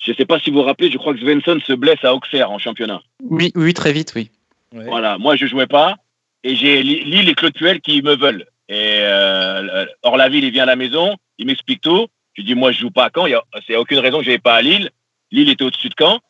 je 0.00 0.12
sais 0.12 0.24
pas 0.24 0.38
si 0.40 0.50
vous 0.50 0.58
vous 0.58 0.64
rappelez, 0.64 0.90
je 0.90 0.98
crois 0.98 1.14
que 1.14 1.20
Svensson 1.20 1.60
se 1.64 1.72
blesse 1.72 2.02
à 2.04 2.14
Auxerre 2.14 2.50
en 2.50 2.58
championnat. 2.58 3.00
Oui, 3.22 3.52
oui, 3.54 3.72
très 3.74 3.92
vite, 3.92 4.12
oui. 4.16 4.30
Ouais. 4.74 4.86
Voilà, 4.86 5.18
moi 5.18 5.36
je 5.36 5.46
jouais 5.46 5.66
pas 5.66 5.96
et 6.42 6.56
j'ai 6.56 6.82
Li- 6.82 7.04
Lille 7.04 7.28
et 7.28 7.34
Clotuel 7.34 7.80
qui 7.80 8.02
me 8.02 8.16
veulent. 8.16 8.46
Et 8.68 8.98
euh, 9.00 9.84
or 10.02 10.16
la 10.16 10.28
ville, 10.28 10.44
il 10.44 10.52
vient 10.52 10.62
à 10.62 10.66
la 10.66 10.76
maison, 10.76 11.16
il 11.38 11.46
m'explique 11.46 11.80
tout. 11.80 12.06
Je 12.34 12.42
dis 12.42 12.54
moi 12.54 12.72
je 12.72 12.80
joue 12.80 12.90
pas 12.90 13.06
à 13.06 13.10
Caen, 13.14 13.26
il 13.26 13.30
y 13.32 13.34
a, 13.34 13.42
c'est 13.66 13.76
aucune 13.76 13.98
raison 13.98 14.18
que 14.18 14.24
je 14.24 14.36
pas 14.38 14.54
à 14.54 14.62
Lille. 14.62 14.90
Lille 15.32 15.50
était 15.50 15.64
au-dessus 15.64 15.88
de 15.88 15.94
Caen. 15.98 16.20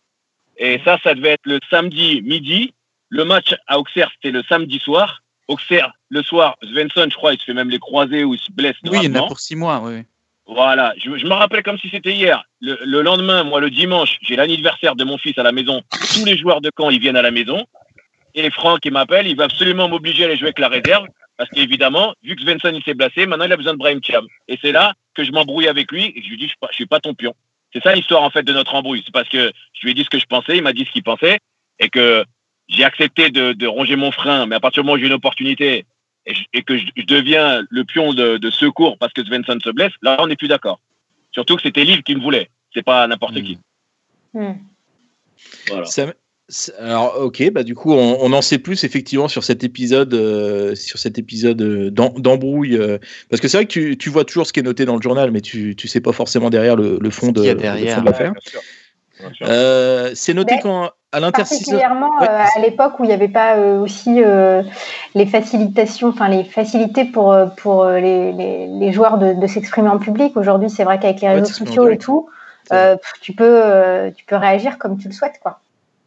Et 0.57 0.79
ça, 0.85 0.99
ça 1.03 1.15
devait 1.15 1.31
être 1.31 1.47
le 1.47 1.59
samedi 1.71 2.21
midi. 2.23 2.75
Le 3.09 3.25
match 3.25 3.55
à 3.67 3.79
Auxerre, 3.79 4.11
c'était 4.15 4.31
le 4.31 4.43
samedi 4.49 4.79
soir. 4.79 5.23
Auxerre, 5.49 5.93
le 6.11 6.23
soir, 6.23 6.57
Svensson, 6.63 7.07
je 7.11 7.17
crois, 7.17 7.33
il 7.35 7.41
se 7.41 7.45
fait 7.45 7.55
même 7.55 7.71
les 7.71 7.79
croisés 7.79 8.25
où 8.25 8.35
il 8.35 8.41
se 8.41 8.53
blesse 8.53 8.77
Oui, 8.85 8.99
il 9.03 9.05
y 9.05 9.19
en 9.19 9.25
a 9.25 9.27
pour 9.27 9.41
six 9.41 9.57
mois, 9.57 9.81
oui. 9.85 10.03
Voilà, 10.53 10.95
je, 10.99 11.09
me 11.09 11.33
rappelle 11.33 11.63
comme 11.63 11.79
si 11.79 11.89
c'était 11.91 12.13
hier. 12.13 12.43
Le, 12.61 12.77
le 12.85 13.03
lendemain, 13.03 13.45
moi, 13.45 13.61
le 13.61 13.71
dimanche, 13.71 14.19
j'ai 14.21 14.35
l'anniversaire 14.35 14.97
de 14.97 15.05
mon 15.05 15.17
fils 15.17 15.39
à 15.39 15.45
la 15.45 15.53
maison. 15.53 15.81
Tous 16.13 16.25
les 16.25 16.37
joueurs 16.37 16.61
de 16.61 16.73
Caen, 16.77 16.91
ils 16.91 16.99
viennent 16.99 17.17
à 17.17 17.23
la 17.23 17.31
maison. 17.31 17.65
Et 18.35 18.51
Franck, 18.51 18.81
il 18.85 18.91
m'appelle, 18.93 19.29
il 19.29 19.37
va 19.37 19.45
absolument 19.45 19.89
m'obliger 19.89 20.25
à 20.25 20.27
aller 20.27 20.37
jouer 20.37 20.49
avec 20.49 20.59
la 20.59 20.67
réserve. 20.67 21.07
Parce 21.37 21.49
qu'évidemment, 21.51 22.15
vu 22.25 22.35
que 22.35 22.43
Svensson, 22.43 22.73
il 22.75 22.83
s'est 22.83 22.95
blessé, 22.95 23.27
maintenant, 23.27 23.45
il 23.45 23.53
a 23.53 23.57
besoin 23.57 23.75
de 23.75 23.79
Brahim 23.79 24.01
Thiam. 24.01 24.27
Et 24.49 24.59
c'est 24.61 24.73
là 24.73 24.93
que 25.15 25.23
je 25.23 25.31
m'embrouille 25.31 25.69
avec 25.69 25.93
lui 25.93 26.07
et 26.07 26.15
que 26.15 26.25
je 26.25 26.31
lui 26.31 26.37
dis, 26.37 26.49
je 26.49 26.55
je 26.69 26.75
suis 26.75 26.87
pas 26.87 26.99
ton 26.99 27.15
pion. 27.15 27.33
C'est 27.73 27.83
ça 27.85 27.95
l'histoire, 27.95 28.23
en 28.25 28.31
fait, 28.31 28.43
de 28.43 28.53
notre 28.53 28.75
embrouille. 28.75 29.03
C'est 29.07 29.15
parce 29.15 29.29
que 29.29 29.53
je 29.75 29.81
lui 29.85 29.93
ai 29.93 29.95
dit 29.95 30.03
ce 30.03 30.11
que 30.11 30.19
je 30.19 30.27
pensais, 30.27 30.57
il 30.57 30.65
m'a 30.65 30.73
dit 30.73 30.85
ce 30.85 30.91
qu'il 30.91 31.05
pensait. 31.05 31.39
Et 31.79 31.91
que 31.91 32.25
j'ai 32.69 32.83
accepté 32.83 33.31
de, 33.31 33.53
de 33.53 33.67
ronger 33.69 33.95
mon 33.95 34.11
frein. 34.11 34.47
Mais 34.47 34.57
à 34.57 34.61
partir 34.61 34.83
du 34.83 34.87
moment 34.87 34.97
où 34.97 35.01
j'ai 35.01 35.07
une 35.07 35.13
opportunité 35.13 35.85
et, 36.27 36.35
je- 36.35 36.45
et 36.53 36.63
que 36.63 36.77
je, 36.77 36.87
je 36.97 37.05
deviens 37.05 37.63
le 37.71 37.85
pion 37.85 38.13
de, 38.15 38.37
de 38.37 38.51
secours 38.51 38.99
parce 38.99 39.13
que 39.13 39.25
Svensson 39.25 39.59
se 39.63 39.71
blesse, 39.71 39.93
là, 40.03 40.17
on 40.21 40.27
n'est 40.27 40.37
plus 40.37 40.49
d'accord. 40.49 40.81
Surtout 41.33 41.57
que 41.57 41.63
c'était 41.63 41.85
Lille 41.85 42.03
qui 42.03 42.15
me 42.17 42.21
voulait. 42.23 42.49
C'est 42.75 42.83
pas 42.85 43.07
n'importe 43.07 43.37
Mm. 43.37 43.43
qui. 43.43 43.59
Hmm. 44.35 44.53
Voilà. 45.69 45.85
Ça 45.87 46.13
alors 46.81 47.15
ok, 47.21 47.49
bah 47.53 47.63
du 47.63 47.77
coup 47.77 47.93
on, 47.93 48.19
on 48.21 48.33
en 48.33 48.43
sait 48.43 48.59
plus 48.59 48.83
effectivement 48.83 49.29
sur 49.29 49.45
cet 49.45 49.63
épisode, 49.63 50.13
euh, 50.15 50.75
sur 50.75 50.99
cet 50.99 51.17
épisode 51.17 51.63
euh, 51.63 51.91
d'em- 51.93 52.21
d'embrouille, 52.21 52.77
euh, 52.77 52.99
parce 53.29 53.41
que 53.41 53.47
c'est 53.47 53.57
vrai 53.57 53.67
que 53.67 53.73
tu, 53.73 53.97
tu 53.97 54.11
vois 54.11 54.25
toujours 54.25 54.49
ce 54.49 54.53
qui 54.53 54.59
est 54.59 54.65
noté 54.65 54.85
dans 54.85 54.97
le 54.97 55.01
journal, 55.01 55.31
mais 55.31 55.43
tu, 55.43 55.77
tu 55.77 55.87
sais 55.87 56.01
pas 56.01 56.11
forcément 56.13 56.51
derrière 56.51 56.75
le, 56.75 56.99
le 57.01 57.11
fond 57.11 57.31
de, 57.31 57.41
le 57.41 57.57
fond 57.95 58.03
l'affaire. 58.03 58.33
Euh, 59.43 60.13
c'est 60.15 60.35
noté 60.35 60.55
Mais 60.57 60.61
quand 60.63 60.91
à 61.13 61.21
l'intersaison. 61.21 61.59
Particulièrement 61.59 62.11
Ouais. 62.21 62.29
euh, 62.29 62.45
à 62.57 62.61
l'époque 62.61 63.01
où 63.01 63.05
il 63.05 63.09
n'y 63.09 63.13
avait 63.13 63.29
pas 63.29 63.57
euh, 63.57 63.81
aussi 63.81 64.23
euh, 64.23 64.63
les 65.15 65.27
facilitations, 65.27 66.09
enfin 66.09 66.29
les 66.29 66.45
facilités 66.45 67.05
pour, 67.05 67.37
pour 67.57 67.85
les, 67.87 68.33
les, 68.33 68.67
les 68.69 68.93
joueurs 68.93 69.19
de, 69.19 69.33
de 69.33 69.47
s'exprimer 69.47 69.89
en 69.89 69.99
public. 69.99 70.37
Aujourd'hui, 70.37 70.71
c'est 70.71 70.85
vrai 70.85 70.99
qu'avec 71.01 71.21
les 71.21 71.29
réseaux 71.29 71.47
sociaux 71.53 71.89
et 71.89 71.99
tout, 71.99 72.29
euh, 72.73 72.97
tu, 73.21 73.33
peux, 73.33 73.61
euh, 73.65 74.11
tu 74.13 74.25
peux 74.25 74.37
réagir 74.37 74.79
comme 74.79 74.99
tu 74.99 75.09
le 75.09 75.15
souhaites. 75.15 75.41
Quoi. 75.43 75.61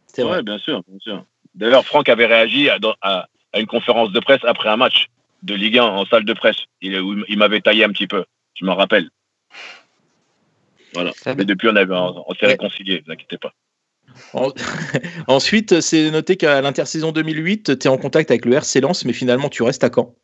C'est 0.06 0.22
vrai. 0.22 0.36
Ouais, 0.38 0.42
bien 0.42 0.58
sûr, 0.58 0.82
bien 0.88 0.98
sûr. 1.00 1.24
D'ailleurs, 1.54 1.84
Franck 1.84 2.08
avait 2.08 2.26
réagi 2.26 2.70
à, 2.70 2.78
dans- 2.78 2.94
à- 3.02 3.26
à 3.52 3.60
une 3.60 3.66
conférence 3.66 4.10
de 4.10 4.20
presse 4.20 4.40
après 4.44 4.68
un 4.70 4.76
match 4.76 5.06
de 5.42 5.54
Ligue 5.54 5.78
1 5.78 5.84
en 5.84 6.06
salle 6.06 6.24
de 6.24 6.32
presse. 6.32 6.56
Il, 6.80 6.98
il 7.28 7.38
m'avait 7.38 7.60
taillé 7.60 7.84
un 7.84 7.90
petit 7.90 8.06
peu. 8.06 8.24
Je 8.58 8.64
m'en 8.64 8.74
rappelle. 8.74 9.10
Voilà. 10.94 11.12
Mais 11.36 11.44
depuis, 11.44 11.68
on, 11.68 11.76
avait, 11.76 11.92
on, 11.94 12.24
on 12.30 12.34
s'est 12.34 12.46
Ouais. 12.46 12.52
réconciliés, 12.52 13.00
ne 13.00 13.04
vous 13.06 13.12
inquiétez 13.12 13.38
pas. 13.38 13.52
En- 14.32 14.52
Ensuite, 15.26 15.80
c'est 15.80 16.10
noté 16.10 16.36
qu'à 16.36 16.60
l'intersaison 16.60 17.10
2008, 17.12 17.78
tu 17.78 17.86
es 17.86 17.90
en 17.90 17.98
contact 17.98 18.30
avec 18.30 18.44
le 18.44 18.54
RC 18.54 18.80
Lens, 18.80 19.04
mais 19.04 19.12
finalement 19.12 19.48
tu 19.48 19.62
restes 19.62 19.82
à 19.84 19.90
Caen. 19.94 20.14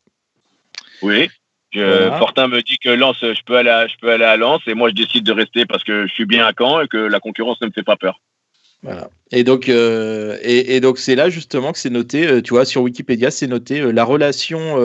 Oui. 1.01 1.29
Je, 1.73 1.79
Voilà. 1.81 2.17
Fortin 2.17 2.47
me 2.47 2.61
dit 2.61 2.77
que 2.77 2.89
Lens, 2.89 3.17
je 3.21 3.41
peux, 3.45 3.55
aller 3.57 3.69
à, 3.69 3.87
je 3.87 3.95
peux 4.01 4.11
aller 4.11 4.25
à 4.25 4.35
Lens 4.37 4.61
et 4.67 4.73
moi 4.73 4.89
je 4.89 4.95
décide 4.95 5.23
de 5.23 5.31
rester 5.31 5.65
parce 5.65 5.83
que 5.83 6.05
je 6.07 6.13
suis 6.13 6.25
bien 6.25 6.45
à 6.45 6.51
Caen 6.57 6.81
et 6.81 6.87
que 6.87 6.97
la 6.97 7.19
concurrence 7.19 7.59
ne 7.61 7.67
me 7.67 7.71
fait 7.71 7.83
pas 7.83 7.95
peur. 7.95 8.19
Voilà. 8.83 9.11
Et 9.33 9.43
donc, 9.43 9.69
euh, 9.69 10.37
et, 10.41 10.81
donc 10.81 10.97
c'est 10.97 11.15
là 11.15 11.29
justement 11.29 11.71
que 11.71 11.77
c'est 11.77 11.89
noté, 11.89 12.27
euh, 12.27 12.41
tu 12.41 12.53
vois, 12.53 12.65
sur 12.65 12.81
Wikipédia, 12.81 13.31
c'est 13.31 13.47
noté 13.47 13.79
euh, 13.79 13.91
la 13.91 14.03
relation, 14.03 14.77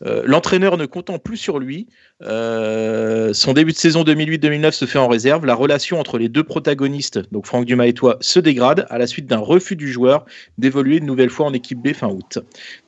l'entraîneur 0.00 0.76
ne 0.76 0.84
comptant 0.84 1.18
plus 1.18 1.36
sur 1.36 1.58
lui. 1.58 1.86
son 2.20 3.52
début 3.54 3.72
de 3.72 3.76
saison 3.76 4.02
2008-2009 4.02 4.72
se 4.72 4.84
fait 4.84 4.98
en 4.98 5.08
réserve. 5.08 5.46
La 5.46 5.54
relation 5.54 5.98
entre 5.98 6.18
les 6.18 6.28
deux 6.28 6.44
protagonistes, 6.44 7.20
donc 7.32 7.46
Franck 7.46 7.64
Dumas 7.64 7.86
et 7.86 7.94
toi, 7.94 8.18
se 8.20 8.38
dégrade 8.40 8.86
à 8.90 8.98
la 8.98 9.06
suite 9.06 9.26
d'un 9.26 9.38
refus 9.38 9.76
du 9.76 9.90
joueur 9.90 10.26
d'évoluer 10.58 10.98
une 10.98 11.06
nouvelle 11.06 11.30
fois 11.30 11.46
en 11.46 11.54
équipe 11.54 11.80
B 11.80 11.94
fin 11.94 12.08
août. 12.08 12.38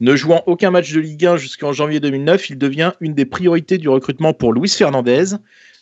Ne 0.00 0.14
jouant 0.14 0.42
aucun 0.46 0.70
match 0.70 0.92
de 0.92 1.00
Ligue 1.00 1.24
1 1.24 1.36
jusqu'en 1.36 1.72
janvier 1.72 2.00
2009, 2.00 2.50
il 2.50 2.58
devient 2.58 2.92
une 3.00 3.14
des 3.14 3.24
priorités 3.24 3.78
du 3.78 3.88
recrutement 3.88 4.34
pour 4.34 4.52
Luis 4.52 4.68
Fernandez, 4.68 5.36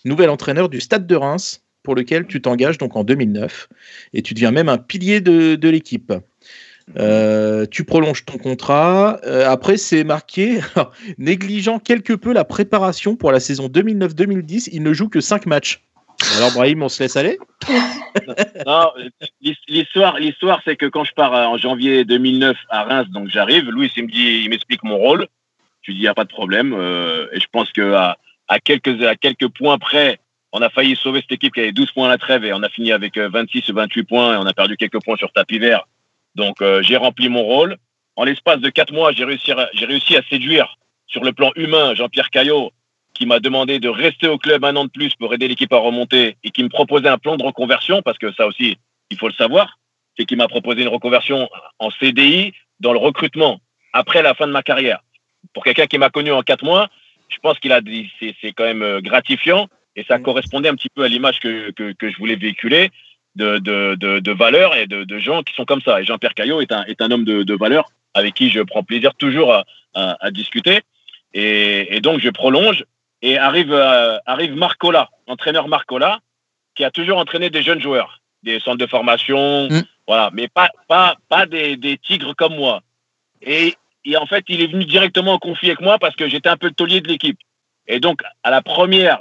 nouvel 0.05 0.31
entraîneur 0.31 0.69
du 0.69 0.81
Stade 0.81 1.07
de 1.07 1.17
Reims, 1.17 1.63
pour 1.83 1.95
lequel 1.95 2.27
tu 2.27 2.41
t'engages 2.41 2.79
donc 2.79 2.97
en 2.97 3.05
2009 3.05 3.69
et 4.13 4.23
tu 4.23 4.35
deviens 4.35 4.51
même 4.51 4.69
un 4.69 4.79
pilier 4.79 5.21
de, 5.21 5.55
de 5.55 5.69
l'équipe. 5.69 6.13
Euh, 6.97 7.67
tu 7.71 7.85
prolonges 7.85 8.25
ton 8.25 8.39
contrat. 8.39 9.21
Euh, 9.25 9.49
après, 9.49 9.77
c'est 9.77 10.05
marqué 10.05 10.61
négligeant 11.19 11.79
quelque 11.79 12.13
peu 12.13 12.33
la 12.33 12.45
préparation 12.45 13.17
pour 13.17 13.33
la 13.33 13.41
saison 13.41 13.69
2009-2010. 13.69 14.71
Il 14.73 14.83
ne 14.83 14.93
joue 14.93 15.09
que 15.09 15.21
5 15.21 15.47
matchs. 15.47 15.83
Alors, 16.37 16.53
Brahim, 16.53 16.83
on 16.83 16.89
se 16.89 17.03
laisse 17.03 17.17
aller? 17.17 17.39
L'histoire, 19.69 20.61
c'est 20.65 20.77
que 20.77 20.87
quand 20.87 21.05
je 21.05 21.15
pars 21.15 21.35
euh, 21.35 21.45
en 21.47 21.57
janvier 21.57 22.05
2009 22.05 22.57
à 22.69 22.85
Reims, 22.85 23.09
donc 23.11 23.29
j'arrive, 23.29 23.71
Louis, 23.71 23.91
il 23.97 24.05
me 24.05 24.49
m'explique 24.49 24.83
mon 24.83 24.99
rôle. 24.99 25.29
Je 25.83 25.93
dis, 25.93 25.99
il 25.99 26.03
n'y 26.03 26.09
a 26.09 26.15
pas 26.15 26.25
de 26.25 26.29
problème. 26.29 26.75
et 26.75 27.41
je 27.41 27.47
pense 27.51 27.73
que 27.73 27.95
à 27.95 28.17
quelques, 28.63 29.03
à 29.03 29.17
quelques 29.17 29.49
points 29.49 29.79
près, 29.79 30.19
on 30.53 30.63
a 30.63 30.69
failli 30.71 30.97
sauver 30.97 31.21
cette 31.21 31.33
équipe 31.33 31.55
qui 31.55 31.61
avait 31.61 31.73
12 31.73 31.93
points 31.93 32.07
à 32.07 32.11
la 32.11 32.19
trêve 32.19 32.45
et 32.45 32.53
on 32.53 32.63
a 32.63 32.69
fini 32.69 32.93
avec 32.93 33.17
euh, 33.17 33.29
26 33.29 33.69
ou 33.69 33.75
28 33.75 34.05
points 34.05 34.35
et 34.35 34.37
on 34.37 34.47
a 34.47 34.53
perdu 34.53 34.77
quelques 34.77 35.03
points 35.03 35.17
sur 35.17 35.33
tapis 35.33 35.59
vert. 35.59 35.87
Donc, 36.35 36.61
euh, 36.63 36.83
j'ai 36.83 36.97
rempli 36.97 37.29
mon 37.29 37.43
rôle. 37.43 37.77
En 38.17 38.25
l'espace 38.25 38.59
de 38.59 38.69
quatre 38.71 38.93
mois, 38.93 39.13
j'ai 39.13 39.25
réussi, 39.25 39.53
à- 39.53 39.69
réussi 39.75 40.17
à 40.17 40.23
séduire 40.29 40.77
sur 41.07 41.23
le 41.25 41.33
plan 41.33 41.53
humain 41.57 41.95
Jean-Pierre 41.95 42.31
Caillot, 42.31 42.73
qui 43.15 43.27
m'a 43.27 43.41
demandé 43.41 43.79
de 43.81 43.89
rester 43.89 44.29
au 44.29 44.39
club 44.39 44.65
un 44.65 44.77
an 44.77 44.85
de 44.85 44.91
plus 44.91 45.15
pour 45.17 45.33
aider 45.35 45.49
l'équipe 45.49 45.73
à 45.73 45.79
remonter 45.79 46.37
et 46.45 46.51
qui 46.51 46.63
me 46.63 46.69
proposait 46.69 47.09
un 47.09 47.19
plan 47.19 47.37
de 47.37 47.43
reconversion, 47.43 48.03
parce 48.03 48.19
que 48.19 48.33
ça 48.33 48.47
aussi, 48.47 48.77
il 49.11 49.19
faut 49.19 49.29
le 49.29 49.35
savoir, 49.35 49.79
c'est 50.17 50.25
qu'il 50.25 50.37
m'a 50.39 50.49
proposé 50.49 50.83
une 50.83 50.89
reconversion 50.89 51.49
en 51.79 51.91
CDI 51.91 52.53
dans 52.81 52.93
le 52.93 52.99
recrutement 52.99 53.61
après 53.93 54.23
la 54.23 54.35
fin 54.35 54.47
de 54.47 54.53
ma 54.53 54.63
carrière. 54.63 55.01
Pour 55.55 55.65
quelqu'un 55.65 55.87
qui 55.87 55.99
m'a 55.99 56.11
connu 56.11 56.31
en 56.33 56.43
quatre 56.43 56.65
mois, 56.65 56.89
je 57.29 57.39
pense 57.39 57.59
qu'il 57.59 57.73
a 57.73 57.81
dit, 57.81 58.11
c'est, 58.21 58.35
c'est 58.41 58.53
quand 58.53 58.65
même 58.65 58.83
euh, 58.83 59.01
gratifiant 59.01 59.69
et 60.01 60.05
ça 60.09 60.19
correspondait 60.19 60.71
un 60.71 60.75
petit 60.75 60.89
peu 60.89 61.03
à 61.05 61.09
l'image 61.09 61.41
que, 61.41 61.71
que, 61.73 61.93
que 61.93 62.11
je 62.11 62.17
voulais 62.17 62.37
véhiculer 62.37 62.91
de, 63.37 63.59
de, 63.59 63.95
de, 63.97 64.19
de 64.19 64.33
valeurs 64.33 64.75
et 64.75 64.87
de, 64.87 65.05
de 65.05 65.19
gens 65.19 65.43
qui 65.43 65.55
sont 65.55 65.67
comme 65.67 65.83
ça. 65.83 66.01
Et 66.01 66.05
Jean-Pierre 66.05 66.35
Caillot 66.35 66.63
est 66.63 66.73
un, 66.73 66.85
est 66.85 67.03
un 67.03 67.11
homme 67.11 67.25
de, 67.25 67.43
de 67.43 67.55
valeur 67.55 67.85
avec 68.15 68.33
qui 68.35 68.49
je 68.51 68.61
prends 68.61 68.83
plaisir 68.83 69.15
toujours 69.15 69.53
à, 69.53 69.65
à, 69.95 70.17
à 70.27 70.31
discuter. 70.31 70.81
Et, 71.35 71.97
et 71.97 72.01
donc, 72.01 72.21
je 72.21 72.31
prolonge 72.31 72.85
et 73.21 73.37
arrive, 73.37 73.73
euh, 73.75 74.17
arrive 74.25 74.57
Marcola, 74.57 75.11
entraîneur 75.27 75.69
Marcola, 75.69 76.21
qui 76.75 76.83
a 76.83 76.91
toujours 76.91 77.19
entraîné 77.19 77.51
des 77.51 77.63
jeunes 77.63 77.83
joueurs, 77.83 78.23
des 78.43 78.59
centres 78.59 78.79
de 78.79 78.87
formation, 78.87 79.69
Mm. 79.69 79.83
voilà, 80.07 80.31
mais 80.33 80.49
pas, 80.49 80.71
pas, 80.89 81.17
pas 81.29 81.45
des, 81.45 81.77
des 81.77 81.99
tigres 81.99 82.35
comme 82.35 82.57
moi. 82.57 82.81
Et, 83.43 83.75
et 84.07 84.17
en 84.17 84.27
fait, 84.27 84.45
il 84.49 84.63
est 84.63 84.73
venu 84.73 84.87
directement 84.87 85.35
en 85.35 85.39
conflit 85.39 85.69
avec 85.69 85.83
moi 85.83 85.99
parce 85.99 86.17
que 86.17 86.27
j'étais 86.27 86.49
un 86.49 86.57
peu 86.57 86.69
le 86.69 86.75
taulier 86.75 87.03
de 87.03 87.09
l'équipe. 87.09 87.39
Et 87.87 88.01
donc, 88.01 88.23
à 88.43 88.51
la 88.51 88.63
première 88.63 89.21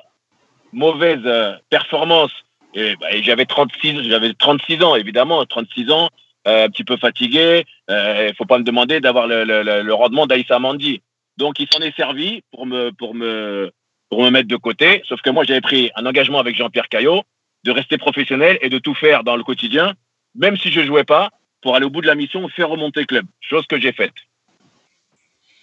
mauvaise 0.73 1.21
euh, 1.25 1.55
performance, 1.69 2.31
et, 2.73 2.95
bah, 2.97 3.11
et 3.11 3.23
j'avais 3.23 3.45
36, 3.45 4.03
j'avais 4.03 4.33
36 4.33 4.83
ans, 4.83 4.95
évidemment, 4.95 5.45
36 5.45 5.91
ans, 5.91 6.09
euh, 6.47 6.65
un 6.65 6.69
petit 6.69 6.83
peu 6.83 6.97
fatigué. 6.97 7.65
Il 7.89 7.93
ne 7.93 8.33
faut 8.37 8.45
pas 8.45 8.59
me 8.59 8.63
demander 8.63 8.99
d'avoir 8.99 9.27
le, 9.27 9.43
le, 9.43 9.93
rendement 9.93 10.27
d'Aïssa 10.27 10.59
Mandi. 10.59 11.01
Donc, 11.37 11.59
il 11.59 11.67
s'en 11.71 11.79
est 11.79 11.95
servi 11.95 12.43
pour 12.51 12.65
me, 12.65 12.91
pour, 12.91 13.15
me, 13.15 13.71
pour 14.09 14.21
me 14.23 14.29
mettre 14.29 14.47
de 14.47 14.55
côté. 14.55 15.01
Sauf 15.07 15.21
que 15.21 15.29
moi, 15.29 15.43
j'avais 15.43 15.61
pris 15.61 15.91
un 15.95 16.05
engagement 16.05 16.39
avec 16.39 16.55
Jean-Pierre 16.55 16.89
Caillot 16.89 17.23
de 17.63 17.71
rester 17.71 17.97
professionnel 17.97 18.57
et 18.61 18.69
de 18.69 18.77
tout 18.77 18.93
faire 18.93 19.23
dans 19.23 19.35
le 19.35 19.43
quotidien, 19.43 19.93
même 20.35 20.57
si 20.57 20.71
je 20.71 20.81
jouais 20.81 21.03
pas, 21.03 21.31
pour 21.61 21.75
aller 21.75 21.85
au 21.85 21.89
bout 21.89 22.01
de 22.01 22.07
la 22.07 22.15
mission, 22.15 22.47
faire 22.49 22.69
remonter 22.69 23.01
le 23.01 23.05
club. 23.05 23.25
Chose 23.41 23.65
que 23.67 23.79
j'ai 23.79 23.91
faite. 23.91 24.13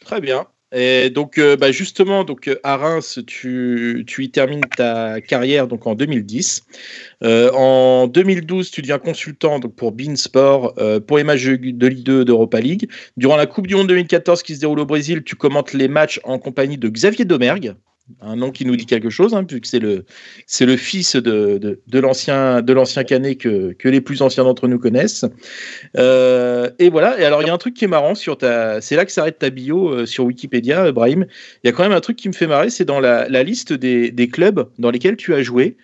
Très 0.02 0.20
bien. 0.20 0.46
Et 0.72 1.10
donc, 1.10 1.38
euh, 1.38 1.56
bah, 1.56 1.70
justement, 1.70 2.24
donc, 2.24 2.48
euh, 2.48 2.58
à 2.64 2.76
Reims, 2.76 3.20
tu, 3.26 4.04
y 4.18 4.30
termines 4.30 4.62
ta 4.62 5.20
carrière 5.20 5.68
donc, 5.68 5.86
en 5.86 5.94
2010. 5.94 6.64
Euh, 7.22 7.50
en 7.52 8.08
2012, 8.08 8.72
tu 8.72 8.82
deviens 8.82 8.98
consultant 8.98 9.60
pour 9.60 9.92
Beansport 9.92 10.74
pour 11.06 11.18
les 11.18 11.24
matchs 11.24 11.44
de 11.44 11.86
Ligue 11.86 12.02
2 12.02 12.24
d'Europa 12.24 12.60
League. 12.60 12.90
Durant 13.16 13.36
la 13.36 13.46
Coupe 13.46 13.68
du 13.68 13.76
Monde 13.76 13.86
2014 13.88 14.42
qui 14.42 14.56
se 14.56 14.60
déroule 14.60 14.80
au 14.80 14.86
Brésil, 14.86 15.22
tu 15.24 15.36
commentes 15.36 15.72
les 15.72 15.88
matchs 15.88 16.20
en 16.24 16.38
compagnie 16.38 16.78
de 16.78 16.88
Xavier 16.88 17.24
Domergue, 17.24 17.74
un 18.20 18.36
nom 18.36 18.50
qui 18.52 18.64
nous 18.64 18.76
dit 18.76 18.86
quelque 18.86 19.10
chose, 19.10 19.34
hein, 19.34 19.44
puisque 19.44 19.66
c'est 19.66 19.78
le, 19.80 20.04
c'est 20.46 20.64
le 20.66 20.76
fils 20.76 21.16
de, 21.16 21.58
de, 21.58 21.80
de 21.86 21.98
l'ancien 21.98 22.62
de 22.62 22.72
l'ancien 22.72 23.02
Canet 23.04 23.36
que, 23.36 23.72
que 23.72 23.88
les 23.88 24.00
plus 24.00 24.22
anciens 24.22 24.44
d'entre 24.44 24.68
nous 24.68 24.78
connaissent. 24.78 25.24
Euh, 25.96 26.70
et 26.78 26.88
voilà. 26.88 27.18
Et 27.20 27.24
alors, 27.24 27.42
il 27.42 27.46
y 27.48 27.50
a 27.50 27.54
un 27.54 27.58
truc 27.58 27.74
qui 27.74 27.84
est 27.84 27.88
marrant 27.88 28.14
sur 28.14 28.38
ta. 28.38 28.80
C'est 28.80 28.96
là 28.96 29.04
que 29.04 29.12
s'arrête 29.12 29.38
ta 29.38 29.50
bio 29.50 29.88
euh, 29.90 30.06
sur 30.06 30.24
Wikipédia, 30.24 30.84
euh, 30.86 30.92
Brahim. 30.92 31.26
Il 31.64 31.66
y 31.66 31.68
a 31.68 31.72
quand 31.72 31.82
même 31.82 31.92
un 31.92 32.00
truc 32.00 32.16
qui 32.16 32.28
me 32.28 32.34
fait 32.34 32.46
marrer, 32.46 32.70
c'est 32.70 32.84
dans 32.84 33.00
la, 33.00 33.28
la 33.28 33.42
liste 33.42 33.72
des, 33.72 34.10
des 34.10 34.28
clubs 34.28 34.68
dans 34.78 34.90
lesquels 34.90 35.16
tu 35.16 35.34
as 35.34 35.42
joué. 35.42 35.76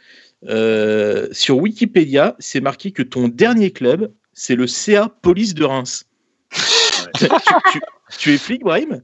Euh, 0.49 1.29
sur 1.33 1.59
Wikipédia, 1.59 2.35
c'est 2.39 2.61
marqué 2.61 2.91
que 2.91 3.03
ton 3.03 3.29
dernier 3.29 3.71
club, 3.71 4.11
c'est 4.33 4.57
le 4.57 4.67
CA 4.67 5.09
Police 5.23 5.55
de 5.55 5.65
Reims. 5.65 6.05
tu, 7.19 7.27
tu- 7.73 7.81
tu 8.19 8.35
es 8.35 8.39
flic, 8.39 8.63
Brahim? 8.63 9.03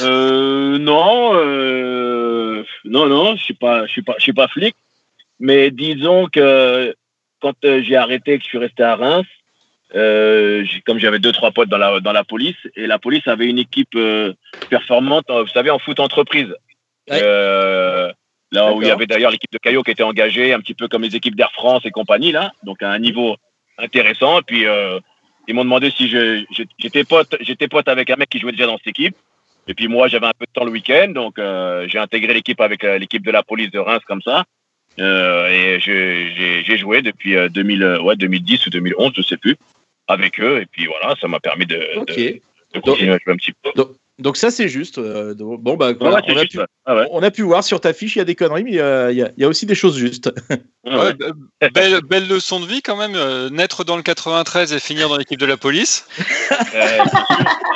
Euh, 0.00 0.78
non, 0.78 1.34
euh, 1.34 2.64
non, 2.84 3.06
non, 3.06 3.36
je 3.36 3.44
suis 3.44 3.54
pas, 3.54 3.86
je 3.86 3.92
suis 3.92 4.02
pas, 4.02 4.14
je 4.18 4.22
suis 4.22 4.32
pas 4.32 4.48
flic. 4.48 4.74
Mais 5.38 5.70
disons 5.70 6.26
que 6.26 6.94
quand 7.40 7.54
euh, 7.64 7.82
j'ai 7.82 7.96
arrêté, 7.96 8.38
que 8.38 8.44
je 8.44 8.48
suis 8.48 8.58
resté 8.58 8.82
à 8.82 8.96
Reims, 8.96 9.26
euh, 9.94 10.64
comme 10.86 10.98
j'avais 10.98 11.20
deux 11.20 11.32
trois 11.32 11.52
potes 11.52 11.68
dans 11.68 11.78
la 11.78 12.00
dans 12.00 12.12
la 12.12 12.24
police 12.24 12.56
et 12.74 12.86
la 12.86 12.98
police 12.98 13.26
avait 13.28 13.46
une 13.46 13.58
équipe 13.58 13.96
performante, 14.68 15.26
vous 15.28 15.46
savez, 15.48 15.70
en 15.70 15.78
foot 15.78 16.00
entreprise. 16.00 16.52
Ouais. 17.08 17.20
Là 18.52 18.72
où 18.72 18.82
il 18.82 18.88
y 18.88 18.90
avait 18.90 19.06
d'ailleurs 19.06 19.30
l'équipe 19.30 19.52
de 19.52 19.58
Caillot 19.58 19.82
qui 19.82 19.90
était 19.90 20.04
engagée, 20.04 20.52
un 20.52 20.60
petit 20.60 20.74
peu 20.74 20.86
comme 20.88 21.02
les 21.02 21.16
équipes 21.16 21.34
d'Air 21.34 21.52
France 21.52 21.82
et 21.84 21.90
compagnie 21.90 22.30
là, 22.32 22.52
donc 22.62 22.82
à 22.82 22.90
un 22.90 22.98
niveau 22.98 23.36
intéressant. 23.78 24.38
Et 24.38 24.42
puis 24.42 24.64
ils 25.48 25.54
m'ont 25.54 25.64
demandé 25.64 25.90
si 25.90 26.08
je- 26.08 26.44
j'étais 26.78 27.04
pote, 27.04 27.36
j'étais 27.40 27.68
pote 27.68 27.88
avec 27.88 28.10
un 28.10 28.16
mec 28.16 28.28
qui 28.28 28.38
jouait 28.38 28.52
déjà 28.52 28.66
dans 28.66 28.78
cette 28.78 28.88
équipe. 28.88 29.14
Et 29.66 29.74
puis 29.74 29.88
moi, 29.88 30.08
j'avais 30.08 30.26
un 30.26 30.32
peu 30.38 30.44
de 30.46 30.50
temps 30.52 30.64
le 30.64 30.70
week-end, 30.70 31.08
donc 31.08 31.38
euh, 31.38 31.86
j'ai 31.88 31.98
intégré 31.98 32.34
l'équipe 32.34 32.60
avec 32.60 32.84
euh, 32.84 32.98
l'équipe 32.98 33.24
de 33.24 33.30
la 33.30 33.42
police 33.42 33.70
de 33.70 33.78
Reims 33.78 34.02
comme 34.06 34.20
ça. 34.22 34.44
Euh, 35.00 35.48
et 35.48 35.80
j'ai 35.80 36.76
joué 36.78 37.02
depuis 37.02 37.34
euh, 37.36 37.48
2000, 37.48 37.82
euh, 37.82 38.00
ouais, 38.02 38.14
2010 38.16 38.66
ou 38.66 38.70
2011, 38.70 39.12
je 39.16 39.22
sais 39.22 39.36
plus, 39.36 39.56
avec 40.06 40.38
eux. 40.40 40.60
Et 40.60 40.66
puis 40.66 40.86
voilà, 40.86 41.14
ça 41.20 41.28
m'a 41.28 41.40
permis 41.40 41.66
de, 41.66 41.76
de- 41.76 42.12
de 42.74 42.80
continuer 42.80 43.12
à 43.12 43.18
jouer 43.18 43.32
un 43.32 43.36
petit 43.36 43.52
peu. 43.52 43.70
Donc 43.74 43.88
ça, 44.36 44.50
c'est 44.50 44.68
juste. 44.68 44.98
euh, 44.98 45.34
donc- 45.34 45.60
bon, 45.60 45.76
bah, 45.76 45.92
voilà, 45.98 46.16
ouais, 46.16 46.22
on, 46.28 46.36
a 46.36 46.40
juste, 46.40 46.52
pu, 46.52 46.58
ouais. 46.58 46.66
Ah 46.84 46.94
ouais. 46.94 47.08
on 47.10 47.22
a 47.22 47.30
pu 47.30 47.42
voir 47.42 47.64
sur 47.64 47.80
ta 47.80 47.92
fiche, 47.92 48.14
il 48.16 48.18
y 48.20 48.22
a 48.22 48.24
des 48.24 48.34
conneries, 48.36 48.62
mais 48.64 48.70
il 48.70 48.76
y 48.76 48.80
a, 48.80 49.10
il 49.10 49.16
y 49.18 49.22
a- 49.22 49.30
il 49.36 49.40
y 49.42 49.44
a 49.44 49.48
aussi 49.48 49.66
des 49.66 49.74
choses 49.74 49.96
justes. 49.96 50.30
Ah 50.86 50.98
ouais. 50.98 51.04
Ouais, 51.06 51.12
be- 51.14 51.72
belle, 51.72 52.00
belle 52.02 52.28
leçon 52.28 52.60
de 52.60 52.66
vie 52.66 52.82
quand 52.82 52.96
même, 52.96 53.14
euh, 53.16 53.48
naître 53.50 53.84
dans 53.84 53.96
le 53.96 54.02
93 54.02 54.72
et 54.74 54.78
finir 54.78 55.08
dans 55.08 55.16
l'équipe 55.16 55.40
de 55.40 55.46
la 55.46 55.56
police. 55.56 56.06
Euh. 56.74 56.98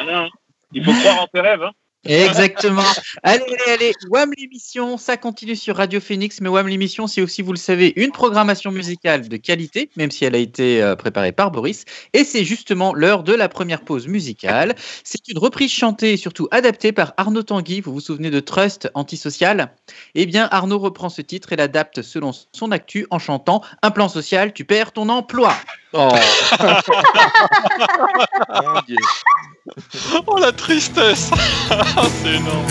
Voilà. 0.03 0.29
Il 0.73 0.85
faut 0.85 0.93
croire 0.93 1.23
en 1.23 1.27
tes 1.27 1.41
rêves. 1.41 1.63
Hein. 1.63 1.71
Exactement. 2.05 2.83
Allez, 3.23 3.43
allez, 3.43 3.73
allez. 3.73 3.93
WAM 4.09 4.33
l'émission, 4.39 4.97
ça 4.97 5.17
continue 5.17 5.57
sur 5.57 5.77
Radio 5.77 6.01
Phoenix, 6.01 6.41
mais 6.41 6.49
WAM 6.49 6.69
l'émission, 6.69 7.07
c'est 7.07 7.21
aussi, 7.21 7.43
vous 7.43 7.53
le 7.53 7.59
savez, 7.59 7.93
une 7.97 8.13
programmation 8.13 8.71
musicale 8.71 9.29
de 9.29 9.37
qualité, 9.37 9.91
même 9.97 10.11
si 10.11 10.25
elle 10.25 10.35
a 10.35 10.39
été 10.39 10.83
euh, 10.83 10.95
préparée 10.97 11.33
par 11.33 11.51
Boris. 11.51 11.85
Et 12.13 12.25
c'est 12.25 12.45
justement 12.45 12.95
l'heure 12.95 13.25
de 13.25 13.35
la 13.35 13.49
première 13.49 13.83
pause 13.83 14.07
musicale. 14.07 14.75
C'est 15.05 15.29
une 15.29 15.39
reprise 15.39 15.73
chantée 15.73 16.13
et 16.13 16.17
surtout 16.17 16.49
adaptée 16.51 16.93
par 16.93 17.15
Arnaud 17.17 17.43
Tanguy. 17.43 17.81
Vous 17.81 17.93
vous 17.93 18.01
souvenez 18.01 18.31
de 18.31 18.41
Trust 18.41 18.91
Antisocial? 18.95 19.75
Eh 20.15 20.27
bien, 20.27 20.49
Arnaud 20.51 20.79
reprend 20.79 21.09
ce 21.09 21.23
titre 21.23 21.53
et 21.53 21.57
l'adapte 21.57 22.03
selon 22.03 22.31
son 22.53 22.71
actu 22.71 23.07
en 23.11 23.19
chantant 23.19 23.63
Un 23.83 23.91
plan 23.91 24.09
social, 24.09 24.53
tu 24.53 24.65
perds 24.65 24.93
ton 24.93 25.09
emploi. 25.09 25.55
Oh. 25.93 26.11
Mon 28.51 28.81
Dieu. 28.87 28.97
Oh 30.27 30.39
la 30.39 30.53
tristesse. 30.53 31.31
C'est 32.23 32.35
énorme 32.35 32.67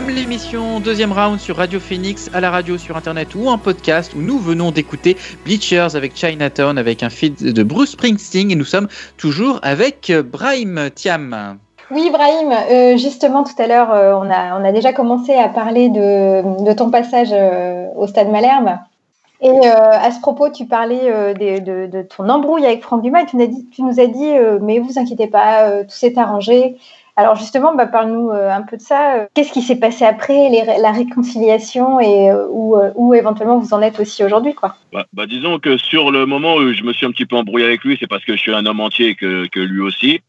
L'émission 0.00 0.80
deuxième 0.80 1.12
round 1.12 1.38
sur 1.38 1.56
Radio 1.58 1.78
Phoenix, 1.78 2.30
à 2.32 2.40
la 2.40 2.50
radio, 2.50 2.78
sur 2.78 2.96
internet 2.96 3.34
ou 3.34 3.48
en 3.48 3.58
podcast 3.58 4.14
où 4.14 4.22
nous 4.22 4.38
venons 4.38 4.70
d'écouter 4.70 5.18
Bleachers 5.44 5.94
avec 5.96 6.16
Chinatown 6.16 6.78
avec 6.78 7.02
un 7.02 7.10
feed 7.10 7.52
de 7.52 7.62
Bruce 7.62 7.90
Springsteen 7.90 8.50
et 8.50 8.54
nous 8.54 8.64
sommes 8.64 8.88
toujours 9.18 9.60
avec 9.62 10.10
Brahim 10.10 10.88
Thiam. 10.94 11.58
Oui, 11.90 12.08
Brahim, 12.10 12.52
euh, 12.70 12.96
justement, 12.96 13.44
tout 13.44 13.52
à 13.58 13.66
l'heure, 13.66 13.92
euh, 13.92 14.14
on, 14.14 14.30
a, 14.64 14.72
déjà 14.72 14.94
commencé 14.94 15.34
à 15.34 15.50
parler 15.50 15.90
de, 15.90 16.72
ton 16.72 16.90
passage 16.90 17.28
euh, 17.32 17.86
au 17.94 18.06
Stade 18.06 18.30
Malherbe. 18.30 18.78
Et 19.42 19.66
à 19.66 20.10
ce 20.12 20.20
propos, 20.20 20.48
tu 20.50 20.66
parlais 20.66 21.34
de, 21.34 22.02
ton 22.02 22.28
embrouille 22.30 22.64
avec 22.64 22.82
Franck 22.82 23.02
Dumas 23.02 23.24
et 23.24 23.50
tu 23.72 23.82
nous 23.82 24.00
as 24.00 24.06
dit 24.06 24.32
mais 24.62 24.78
vous 24.78 25.00
inquiétez 25.00 25.26
pas, 25.26 25.82
tout 25.82 25.96
s'est 25.96 26.16
arrangé. 26.16 26.76
Alors 27.16 27.36
justement, 27.36 27.74
bah, 27.74 27.86
parle-nous 27.86 28.30
un 28.30 28.62
peu 28.62 28.76
de 28.76 28.82
ça. 28.82 29.28
Qu'est-ce 29.34 29.52
qui 29.52 29.60
s'est 29.60 29.78
passé 29.78 30.04
après 30.04 30.48
la 30.80 30.92
réconciliation 30.92 32.00
et 32.00 32.32
où, 32.48 32.76
où, 32.94 33.14
éventuellement 33.14 33.58
vous 33.58 33.74
en 33.74 33.82
êtes 33.82 34.00
aussi 34.00 34.24
aujourd'hui 34.24 34.54
quoi? 34.54 34.76
Bah, 34.92 35.06
bah, 35.12 35.26
Disons 35.26 35.58
que 35.58 35.76
sur 35.76 36.10
le 36.10 36.24
moment 36.24 36.54
où 36.54 36.72
je 36.72 36.82
me 36.84 36.92
suis 36.92 37.04
un 37.04 37.10
petit 37.10 37.26
peu 37.26 37.36
embrouillé 37.36 37.66
avec 37.66 37.84
lui, 37.84 37.98
c'est 38.00 38.06
parce 38.06 38.24
que 38.24 38.34
je 38.34 38.40
suis 38.40 38.54
un 38.54 38.64
homme 38.64 38.80
entier 38.80 39.14
que, 39.14 39.46
que 39.46 39.60
lui 39.60 39.80
aussi. 39.80 40.22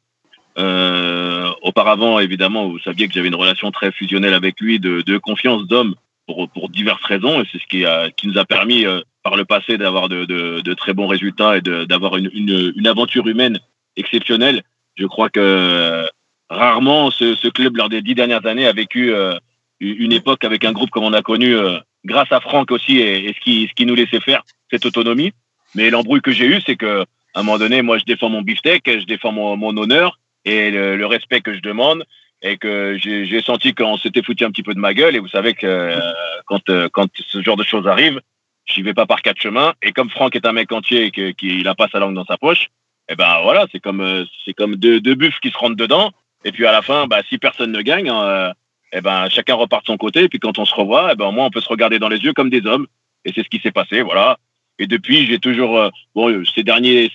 Euh, 0.58 1.50
auparavant, 1.62 2.20
évidemment, 2.20 2.68
vous 2.68 2.80
saviez 2.80 3.08
que 3.08 3.14
j'avais 3.14 3.28
une 3.28 3.36
relation 3.36 3.72
très 3.72 3.92
fusionnelle 3.92 4.34
avec 4.34 4.60
lui, 4.60 4.80
de, 4.80 5.18
confiance 5.18 5.66
d'homme, 5.66 5.96
pour, 6.28 6.48
pour 6.50 6.70
diverses 6.70 7.04
raisons, 7.04 7.42
et 7.42 7.46
c'est 7.52 7.60
ce 7.60 7.68
qui, 7.68 7.86
qui 8.16 8.28
nous 8.28 8.38
a 8.38 8.46
permis 8.46 8.86
euh, 8.86 9.02
par 9.24 9.36
le 9.36 9.46
passé 9.46 9.78
d'avoir 9.78 10.10
de, 10.10 10.26
de, 10.26 10.62
de, 10.62 10.74
très 10.74 10.94
bons 10.94 11.08
résultats 11.08 11.58
et 11.58 11.62
d'avoir 11.62 12.18
une, 12.18 12.30
une, 12.34 12.74
une, 12.76 12.88
aventure 12.88 13.28
humaine 13.28 13.60
exceptionnelle. 13.98 14.64
Je 14.96 15.06
crois 15.06 15.30
que 15.30 15.40
euh, 15.40 16.08
rarement 16.50 17.12
ce, 17.12 17.36
ce, 17.36 17.48
club, 17.48 17.78
lors 17.78 17.90
des 17.90 18.02
dix 18.02 18.16
dernières 18.16 18.46
années, 18.46 18.68
a 18.68 18.74
vécu 18.74 19.14
euh, 19.14 19.36
une 19.80 20.14
époque 20.14 20.44
avec 20.44 20.66
un 20.66 20.72
groupe 20.72 20.90
comme 20.90 21.04
on 21.04 21.14
a 21.14 21.22
connu, 21.22 21.56
euh, 21.56 21.80
grâce 22.06 22.32
à 22.32 22.40
Franck 22.40 22.72
aussi, 22.72 22.98
et, 23.00 23.30
et, 23.30 23.34
ce, 23.34 23.40
qui, 23.40 23.68
ce 23.68 23.74
qui 23.74 23.86
nous 23.86 23.96
laissait 23.96 24.20
faire 24.20 24.44
cette 24.72 24.86
autonomie. 24.86 25.34
Mais 25.76 25.90
l'embrouille 25.90 26.22
que 26.22 26.32
j'ai 26.32 26.46
eu, 26.46 26.62
c'est 26.66 26.76
que 26.76 27.06
à 27.34 27.40
un 27.40 27.44
moment 27.44 27.58
donné, 27.58 27.82
moi, 27.82 27.98
je 27.98 28.06
défends 28.06 28.30
mon 28.30 28.42
beefsteak, 28.42 28.84
je 28.86 29.06
défends 29.06 29.32
mon, 29.32 29.58
mon 29.58 29.76
honneur, 29.78 30.20
et 30.46 30.72
le, 30.72 30.98
le, 30.98 31.06
respect 31.06 31.42
que 31.42 31.54
je 31.54 31.62
demande 31.62 32.06
et 32.42 32.58
que 32.58 32.98
j'ai 33.00 33.42
senti 33.42 33.74
qu'on 33.74 33.98
s'était 33.98 34.22
foutu 34.22 34.44
un 34.44 34.52
petit 34.52 34.64
peu 34.64 34.74
de 34.74 34.80
ma 34.80 34.94
gueule. 34.94 35.16
Et 35.16 35.20
vous 35.20 35.30
savez 35.30 35.54
que 35.54 35.66
euh, 35.66 36.00
quand, 36.46 36.70
euh, 36.70 36.90
quand 36.92 37.10
ce 37.16 37.42
genre 37.42 37.56
de 37.56 37.64
choses 37.64 37.88
arrive, 37.88 38.20
j'y 38.66 38.82
vais 38.82 38.94
pas 38.94 39.06
par 39.06 39.22
quatre 39.22 39.42
chemins. 39.42 39.74
Et 39.82 39.94
comme 39.94 40.10
Franck 40.10 40.36
est 40.36 40.46
un 40.46 40.52
mec 40.52 40.72
entier 40.72 41.06
et 41.06 41.12
qu'il 41.12 41.34
qu 41.36 41.68
a 41.68 41.74
pas 41.74 41.88
sa 41.88 42.00
langue 42.00 42.16
dans 42.16 42.26
sa 42.26 42.38
poche, 42.38 42.68
eh 43.10 43.16
ben 43.16 43.40
voilà, 43.44 43.66
c'est 43.72 43.80
comme 43.80 44.02
euh, 44.02 44.26
c'est 44.44 44.54
comme 44.54 44.76
deux, 44.76 45.00
deux 45.00 45.16
buffles 45.16 45.40
qui 45.42 45.52
se 45.52 45.58
rentrent 45.58 45.78
dedans 45.78 46.12
et 46.44 46.52
puis 46.52 46.66
à 46.66 46.72
la 46.72 46.82
fin, 46.82 47.08
bah, 47.08 47.22
si 47.30 47.38
personne 47.38 47.72
ne 47.72 47.82
gagne, 47.82 48.10
euh, 48.10 48.50
et 48.92 48.98
eh 48.98 49.02
ben 49.02 49.28
chacun 49.30 49.56
repart 49.56 49.84
de 49.84 49.88
son 49.88 49.98
côté. 49.98 50.24
Et 50.24 50.30
puis 50.30 50.40
quand 50.40 50.60
on 50.60 50.66
se 50.66 50.76
revoit, 50.76 51.10
eh 51.14 51.16
ben 51.16 51.26
au 51.26 51.32
moins 51.32 51.48
on 51.48 51.50
peut 51.50 51.62
se 51.62 51.70
regarder 51.70 51.98
dans 51.98 52.10
les 52.10 52.20
yeux 52.20 52.34
comme 52.34 52.52
des 52.52 52.66
hommes. 52.66 52.86
Et 53.26 53.32
c'est 53.34 53.44
ce 53.44 53.50
qui 53.50 53.60
s'est 53.60 53.72
passé, 53.72 54.02
voilà. 54.02 54.38
Et 54.78 54.86
depuis, 54.86 55.26
j'ai 55.26 55.40
toujours 55.40 55.90
bon 56.14 56.44
ces 56.54 56.64
derniers 56.64 57.10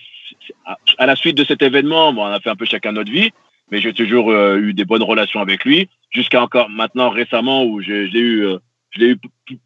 à 0.99 1.07
la 1.07 1.17
suite 1.17 1.37
de 1.37 1.45
cet 1.45 1.63
événement, 1.63 2.13
bon, 2.13 2.23
on 2.25 2.31
a 2.31 2.41
fait 2.41 2.51
un 2.51 2.57
peu 2.57 2.65
chacun 2.65 2.93
notre 2.93 3.11
vie, 3.11 3.31
mais 3.71 3.81
j'ai 3.81 3.93
toujours 3.93 4.31
euh, 4.31 4.59
eu 4.59 4.73
des 4.75 4.85
bonnes 4.85 5.03
relations 5.03 5.41
avec 5.41 5.65
lui, 5.65 5.89
jusqu'à 6.11 6.43
encore 6.43 6.71
maintenant 6.71 7.11
récemment 7.11 7.65
où 7.65 7.81
j'ai 7.81 8.09
eu, 8.11 8.47
euh, 8.47 8.59
je 8.91 9.01
l'ai 9.01 9.07
eu 9.11 9.19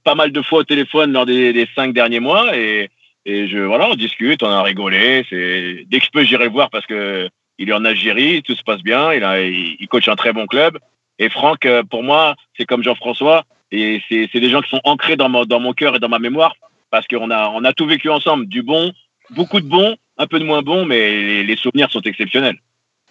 pas 0.04 0.14
mal 0.14 0.32
de 0.32 0.42
fois 0.42 0.60
au 0.60 0.64
téléphone 0.64 1.12
lors 1.12 1.26
des, 1.26 1.68
cinq 1.74 1.94
derniers 1.94 2.20
mois. 2.20 2.56
Et, 2.56 2.90
et 3.24 3.46
je 3.46 3.58
voilà, 3.58 3.88
on 3.90 3.94
discute, 3.94 4.42
on 4.42 4.48
a 4.48 4.62
rigolé. 4.62 5.24
C'est 5.30 5.84
dès 5.86 6.00
que 6.00 6.06
je 6.06 6.10
peux, 6.10 6.24
j'irai 6.24 6.48
voir 6.48 6.70
parce 6.70 6.86
que 6.86 7.28
il 7.62 7.70
est 7.70 7.72
en 7.80 7.84
Algérie, 7.84 8.42
tout 8.42 8.54
se 8.54 8.62
passe 8.62 8.82
bien, 8.82 9.12
il 9.12 9.24
a, 9.24 9.40
il, 9.42 9.76
il 9.80 9.88
coach 9.88 10.08
un 10.08 10.16
très 10.16 10.32
bon 10.32 10.46
club. 10.46 10.78
Et 11.18 11.28
Franck, 11.28 11.64
euh, 11.64 11.82
pour 11.82 12.02
moi, 12.02 12.34
c'est 12.56 12.66
comme 12.66 12.82
Jean-François, 12.82 13.44
et 13.70 14.02
c'est 14.08 14.40
des 14.44 14.50
gens 14.50 14.60
qui 14.60 14.70
sont 14.70 14.80
ancrés 14.84 15.16
dans 15.16 15.28
mon, 15.28 15.44
dans 15.44 15.60
mon 15.60 15.72
cœur 15.72 15.96
et 15.96 15.98
dans 15.98 16.08
ma 16.08 16.18
mémoire 16.18 16.54
parce 16.90 17.06
qu'on 17.06 17.30
a, 17.30 17.48
on 17.48 17.64
a 17.64 17.72
tout 17.72 17.86
vécu 17.86 18.10
ensemble, 18.10 18.46
du 18.46 18.62
bon, 18.62 18.92
beaucoup 19.30 19.60
de 19.60 19.66
bon, 19.66 19.96
un 20.18 20.26
peu 20.26 20.38
de 20.38 20.44
moins 20.44 20.60
bon, 20.60 20.84
mais 20.84 21.22
les, 21.28 21.42
les 21.44 21.56
souvenirs 21.56 21.90
sont 21.90 22.02
exceptionnels. 22.02 22.58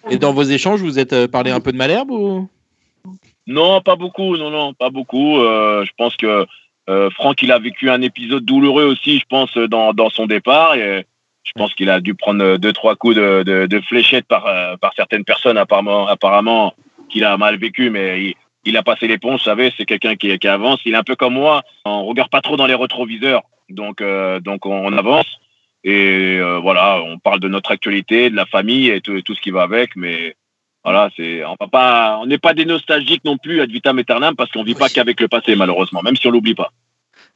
Et 0.09 0.17
dans 0.17 0.33
vos 0.33 0.43
échanges, 0.43 0.81
vous 0.81 0.99
êtes 0.99 1.27
parlé 1.27 1.51
un 1.51 1.59
peu 1.59 1.71
de 1.71 1.77
Malherbe 1.77 2.11
ou? 2.11 2.49
Non, 3.47 3.81
pas 3.81 3.95
beaucoup. 3.95 4.37
Non, 4.37 4.49
non, 4.49 4.73
pas 4.73 4.89
beaucoup. 4.89 5.39
Euh, 5.39 5.83
je 5.85 5.91
pense 5.97 6.15
que 6.15 6.45
euh, 6.89 7.09
Franck, 7.11 7.41
il 7.41 7.51
a 7.51 7.59
vécu 7.59 7.89
un 7.89 8.01
épisode 8.01 8.45
douloureux 8.45 8.85
aussi, 8.85 9.19
je 9.19 9.25
pense, 9.27 9.53
dans, 9.57 9.93
dans 9.93 10.09
son 10.09 10.25
départ. 10.27 10.75
Et 10.75 11.05
je 11.43 11.51
pense 11.55 11.73
qu'il 11.73 11.89
a 11.89 11.99
dû 11.99 12.13
prendre 12.15 12.57
deux, 12.57 12.73
trois 12.73 12.95
coups 12.95 13.15
de, 13.15 13.43
de, 13.43 13.65
de 13.65 13.81
fléchette 13.81 14.25
par, 14.25 14.45
euh, 14.47 14.77
par 14.77 14.93
certaines 14.95 15.25
personnes, 15.25 15.57
apparemment, 15.57 16.07
apparemment 16.07 16.73
qu'il 17.09 17.25
a 17.25 17.37
mal 17.37 17.57
vécu, 17.57 17.89
mais 17.89 18.21
il, 18.21 18.35
il 18.65 18.77
a 18.77 18.83
passé 18.83 19.07
l'éponge, 19.07 19.39
vous 19.39 19.45
savez, 19.45 19.73
c'est 19.75 19.85
quelqu'un 19.85 20.15
qui, 20.15 20.37
qui, 20.37 20.47
avance. 20.47 20.79
Il 20.85 20.93
est 20.93 20.97
un 20.97 21.03
peu 21.03 21.15
comme 21.15 21.33
moi, 21.33 21.63
on 21.85 22.05
regarde 22.05 22.29
pas 22.29 22.41
trop 22.41 22.57
dans 22.57 22.67
les 22.67 22.75
rétroviseurs, 22.75 23.43
donc, 23.69 24.01
euh, 24.01 24.39
donc 24.39 24.65
on, 24.65 24.85
on 24.85 24.97
avance. 24.97 25.39
Et 25.83 26.37
euh, 26.39 26.59
voilà, 26.59 27.01
on 27.01 27.17
parle 27.17 27.39
de 27.39 27.47
notre 27.47 27.71
actualité, 27.71 28.29
de 28.29 28.35
la 28.35 28.45
famille 28.45 28.89
et 28.89 29.01
tout, 29.01 29.19
tout 29.21 29.33
ce 29.33 29.41
qui 29.41 29.49
va 29.49 29.63
avec, 29.63 29.95
mais 29.95 30.35
voilà, 30.83 31.09
c'est 31.17 31.43
on 31.43 31.55
va 31.59 31.67
pas, 31.67 32.19
on 32.21 32.27
n'est 32.27 32.37
pas 32.37 32.53
des 32.53 32.65
nostalgiques 32.65 33.25
non 33.25 33.37
plus 33.37 33.61
ad 33.61 33.71
vitam 33.71 33.97
aeternam 33.97 34.35
parce 34.35 34.51
qu'on 34.51 34.63
vit 34.63 34.75
pas 34.75 34.89
qu'avec 34.89 35.19
le 35.19 35.27
passé 35.27 35.55
malheureusement, 35.55 36.01
même 36.03 36.15
si 36.15 36.27
on 36.27 36.31
l'oublie 36.31 36.55
pas. 36.55 36.71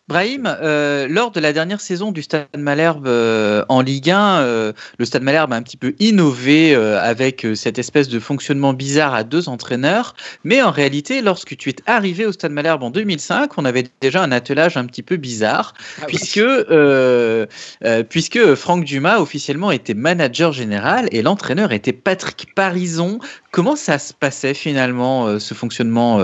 Brahim, 0.07 0.45
euh, 0.61 1.07
lors 1.09 1.31
de 1.31 1.39
la 1.39 1.51
dernière 1.51 1.81
saison 1.81 2.11
du 2.11 2.21
Stade 2.21 2.45
Malherbe 2.55 3.07
euh, 3.07 3.65
en 3.69 3.81
Ligue 3.81 4.11
1, 4.11 4.37
euh, 4.37 4.73
le 4.99 5.05
Stade 5.05 5.23
Malherbe 5.23 5.51
a 5.51 5.55
un 5.55 5.63
petit 5.63 5.77
peu 5.77 5.95
innové 5.97 6.75
avec 6.75 7.47
cette 7.55 7.79
espèce 7.79 8.07
de 8.07 8.19
fonctionnement 8.19 8.73
bizarre 8.73 9.15
à 9.15 9.23
deux 9.23 9.49
entraîneurs. 9.49 10.15
Mais 10.43 10.61
en 10.61 10.69
réalité, 10.69 11.23
lorsque 11.23 11.57
tu 11.57 11.69
es 11.69 11.75
arrivé 11.87 12.27
au 12.27 12.31
Stade 12.31 12.51
Malherbe 12.51 12.83
en 12.83 12.91
2005, 12.91 13.57
on 13.57 13.65
avait 13.65 13.85
déjà 13.99 14.21
un 14.21 14.31
attelage 14.31 14.77
un 14.77 14.85
petit 14.85 15.01
peu 15.01 15.15
bizarre, 15.15 15.73
ah, 15.99 16.05
puisque, 16.05 16.39
oui. 16.39 18.03
puisque 18.07 18.53
Franck 18.53 18.85
Dumas 18.85 19.19
officiellement 19.19 19.71
était 19.71 19.95
manager 19.95 20.53
général 20.53 21.07
et 21.11 21.23
l'entraîneur 21.23 21.71
était 21.71 21.93
Patrick 21.93 22.53
Parison. 22.53 23.19
Comment 23.49 23.75
ça 23.75 23.97
se 23.97 24.13
passait 24.13 24.53
finalement, 24.53 25.39
ce 25.39 25.55
fonctionnement 25.55 26.21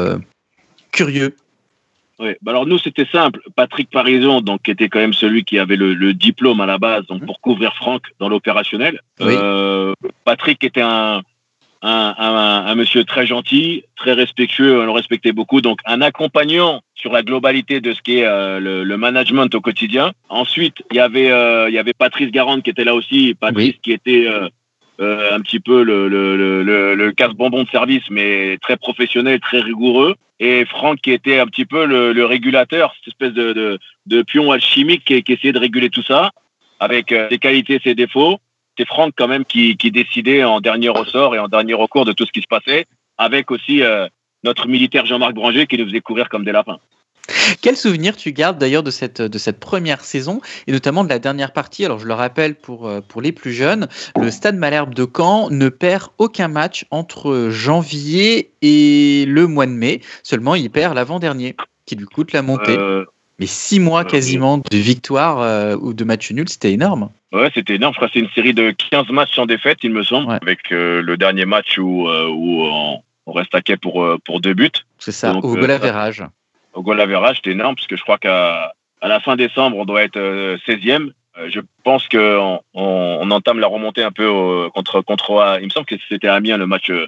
curieux? 0.92 1.36
Oui. 2.22 2.32
Bah 2.42 2.52
alors 2.52 2.66
nous 2.66 2.78
c'était 2.78 3.08
simple. 3.12 3.42
Patrick 3.56 3.90
Parison, 3.90 4.42
donc 4.42 4.64
qui 4.64 4.72
était 4.72 4.90
quand 4.90 5.00
même 5.00 5.14
celui 5.14 5.44
qui 5.44 5.60
avait 5.60 5.76
le, 5.76 5.94
le 5.94 6.14
diplôme 6.14 6.62
à 6.62 6.66
la 6.66 6.78
base, 6.78 7.06
donc 7.08 7.26
pour 7.26 7.42
couvrir 7.42 7.76
Franck 7.76 8.04
dans 8.20 8.30
l'opérationnel. 8.30 9.02
Oui. 9.20 9.34
Euh, 9.36 9.94
Patrick 10.24 10.64
était 10.64 10.82
un, 10.82 11.22
un, 11.82 12.16
un, 12.18 12.66
un, 12.68 12.76
monsieur 12.76 13.04
très 13.04 13.26
gentil, 13.26 13.84
très 13.96 14.14
respectueux, 14.14 14.82
on 14.82 14.86
le 14.86 14.92
respectait 14.92 15.32
beaucoup, 15.32 15.62
donc 15.62 15.80
un 15.86 16.02
accompagnant 16.02 16.82
sur 16.94 17.12
la 17.12 17.24
globalité 17.24 17.82
de 17.82 17.94
ce 17.94 18.02
qui 18.02 18.20
est 18.20 18.26
euh, 18.26 18.60
le, 18.60 18.84
le, 18.84 18.98
management 18.98 19.54
au 19.56 19.62
quotidien. 19.62 20.12
Ensuite, 20.30 20.84
il 20.92 20.98
y 20.98 21.00
avait 21.00 21.32
euh, 21.32 21.70
il 21.70 21.74
y 21.74 21.80
avait 21.80 21.94
Patrice 21.94 22.30
Garande 22.32 22.62
qui 22.62 22.70
était 22.70 22.84
là 22.84 22.94
aussi, 22.94 23.34
Patrice 23.34 23.74
oui. 23.74 23.80
qui 23.82 23.92
était 23.92 24.28
euh, 24.28 24.46
euh, 24.46 24.50
un 25.02 25.40
petit 25.42 25.60
peu 25.60 25.84
le, 25.84 27.12
casse-bonbon 27.12 27.64
de 27.64 27.70
service, 27.70 28.04
mais 28.10 28.58
très 28.62 28.78
professionnel, 28.78 29.40
très 29.40 29.62
rigoureux. 29.62 30.16
Et 30.40 30.66
Franck 30.66 31.02
qui 31.02 31.12
était 31.12 31.40
un 31.40 31.46
petit 31.46 31.66
peu 31.66 31.86
le, 31.86 32.26
régulateur, 32.26 32.94
cette 32.96 33.10
espèce 33.10 33.34
de, 33.34 34.22
pion 34.24 34.52
alchimique 34.52 35.06
qui, 35.06 35.32
essayait 35.32 35.54
de 35.54 35.60
réguler 35.60 35.90
tout 35.90 36.04
ça, 36.04 36.32
avec 36.80 37.12
euh, 37.12 37.28
ses 37.30 37.38
qualités 37.38 37.80
ses 37.84 37.96
défauts. 37.96 38.40
C'est 38.78 38.88
Franck 38.88 39.14
quand 39.16 39.28
même 39.28 39.46
qui, 39.46 39.78
qui, 39.78 39.92
décidait 39.92 40.44
en 40.44 40.62
dernier 40.62 40.90
ressort 40.90 41.36
et 41.36 41.40
en 41.40 41.48
dernier 41.48 41.74
recours 41.74 42.06
de 42.06 42.14
tout 42.14 42.26
ce 42.26 42.32
qui 42.32 42.42
se 42.42 42.48
passait, 42.48 42.86
avec 43.18 43.52
aussi 43.52 43.84
euh, 43.84 44.08
notre 44.44 44.68
militaire 44.68 45.06
Jean-Marc 45.06 45.34
Branger 45.34 45.68
qui 45.68 45.78
nous 45.78 45.86
faisait 45.86 46.02
courir 46.02 46.30
comme 46.30 46.46
des 46.46 46.52
lapins. 46.52 46.80
Quel 47.62 47.78
souvenir 47.78 48.16
tu 48.16 48.32
gardes 48.32 48.58
d'ailleurs 48.58 48.84
de 48.84 48.92
cette, 48.92 49.22
de 49.22 49.38
cette 49.38 49.60
première 49.60 50.02
saison 50.02 50.42
et 50.68 50.72
notamment 50.72 51.04
de 51.04 51.10
la 51.10 51.20
dernière 51.20 51.54
partie? 51.54 51.86
Alors 51.86 52.00
je 52.00 52.08
le 52.08 52.14
rappelle 52.14 52.56
pour, 52.56 52.88
euh, 52.88 53.02
pour 53.02 53.22
les 53.22 53.32
plus 53.32 53.54
jeunes, 53.54 53.88
le 54.20 54.32
Stade 54.32 54.56
Malherbe 54.56 54.94
de 54.94 55.06
Caen 55.06 55.50
ne 55.50 55.70
perd 55.70 56.10
aucun 56.18 56.48
match 56.48 56.86
entre 56.92 57.50
janvier 57.50 58.52
et 58.62 59.26
le 59.28 59.48
mois 59.48 59.66
de 59.66 59.72
mai. 59.72 60.02
Seulement 60.24 60.56
il 60.56 60.70
perd 60.70 60.96
l'avant-dernier 60.96 61.56
qui 61.86 61.96
lui 61.96 62.06
coûte 62.06 62.32
la 62.34 62.42
montée. 62.42 62.78
Euh, 62.78 63.06
Mais 63.40 63.48
six 63.48 63.80
mois 63.80 64.02
euh, 64.02 64.06
quasiment 64.06 64.58
de 64.58 64.78
victoire 64.78 65.42
euh, 65.42 65.76
ou 65.76 65.94
de 65.94 66.04
match 66.04 66.32
nul, 66.32 66.48
c'était 66.48 66.72
énorme. 66.72 67.10
Ouais, 67.32 67.50
c'était 67.54 67.76
énorme. 67.76 67.94
Je 67.94 67.98
crois 67.98 68.08
que 68.08 68.14
c'est 68.14 68.20
une 68.20 68.32
série 68.32 68.54
de 68.54 68.74
15 68.92 69.10
matchs 69.10 69.36
sans 69.36 69.46
défaite, 69.46 69.80
il 69.84 69.92
me 69.92 70.04
semble, 70.04 70.30
ouais. 70.30 70.40
avec 70.42 70.72
euh, 70.72 71.02
le 71.02 71.18
dernier 71.18 71.46
match 71.46 71.78
où, 71.78 72.08
où 72.08 72.64
on, 72.64 73.02
on, 73.26 73.32
reste 73.32 73.54
à 73.56 73.62
quai 73.62 73.78
pour, 73.78 74.08
pour 74.26 74.42
deux 74.42 74.54
buts. 74.54 74.72
C'est 75.00 75.12
ça, 75.12 75.34
Donc, 75.34 75.46
au 75.46 75.56
goal 75.56 75.72
au 76.74 76.82
goal 76.82 77.02
average, 77.02 77.42
c'est 77.44 77.52
énorme 77.52 77.76
parce 77.76 77.88
que 77.88 77.96
je 77.96 78.04
crois 78.04 78.18
qu'à 78.18 78.74
à 79.02 79.08
la 79.08 79.20
fin 79.20 79.36
décembre, 79.36 79.78
on 79.78 79.86
doit 79.86 80.04
être 80.04 80.18
euh, 80.18 80.58
16e. 80.68 81.12
Euh, 81.38 81.50
je 81.50 81.60
pense 81.84 82.08
qu'on 82.08 82.62
on, 82.74 83.18
on, 83.22 83.32
entame 83.32 83.60
la 83.60 83.68
remontée 83.68 84.04
un 84.04 84.12
peu 84.12 84.28
au, 84.28 84.70
contre 84.70 85.02
contre. 85.02 85.58
Il 85.60 85.66
me 85.66 85.70
semble 85.72 85.88
que 85.88 85.96
c'était 86.08 86.28
à 86.28 86.36
Amiens 86.36 86.58
le 86.58 86.68
match 86.68 86.90
euh, 86.90 87.08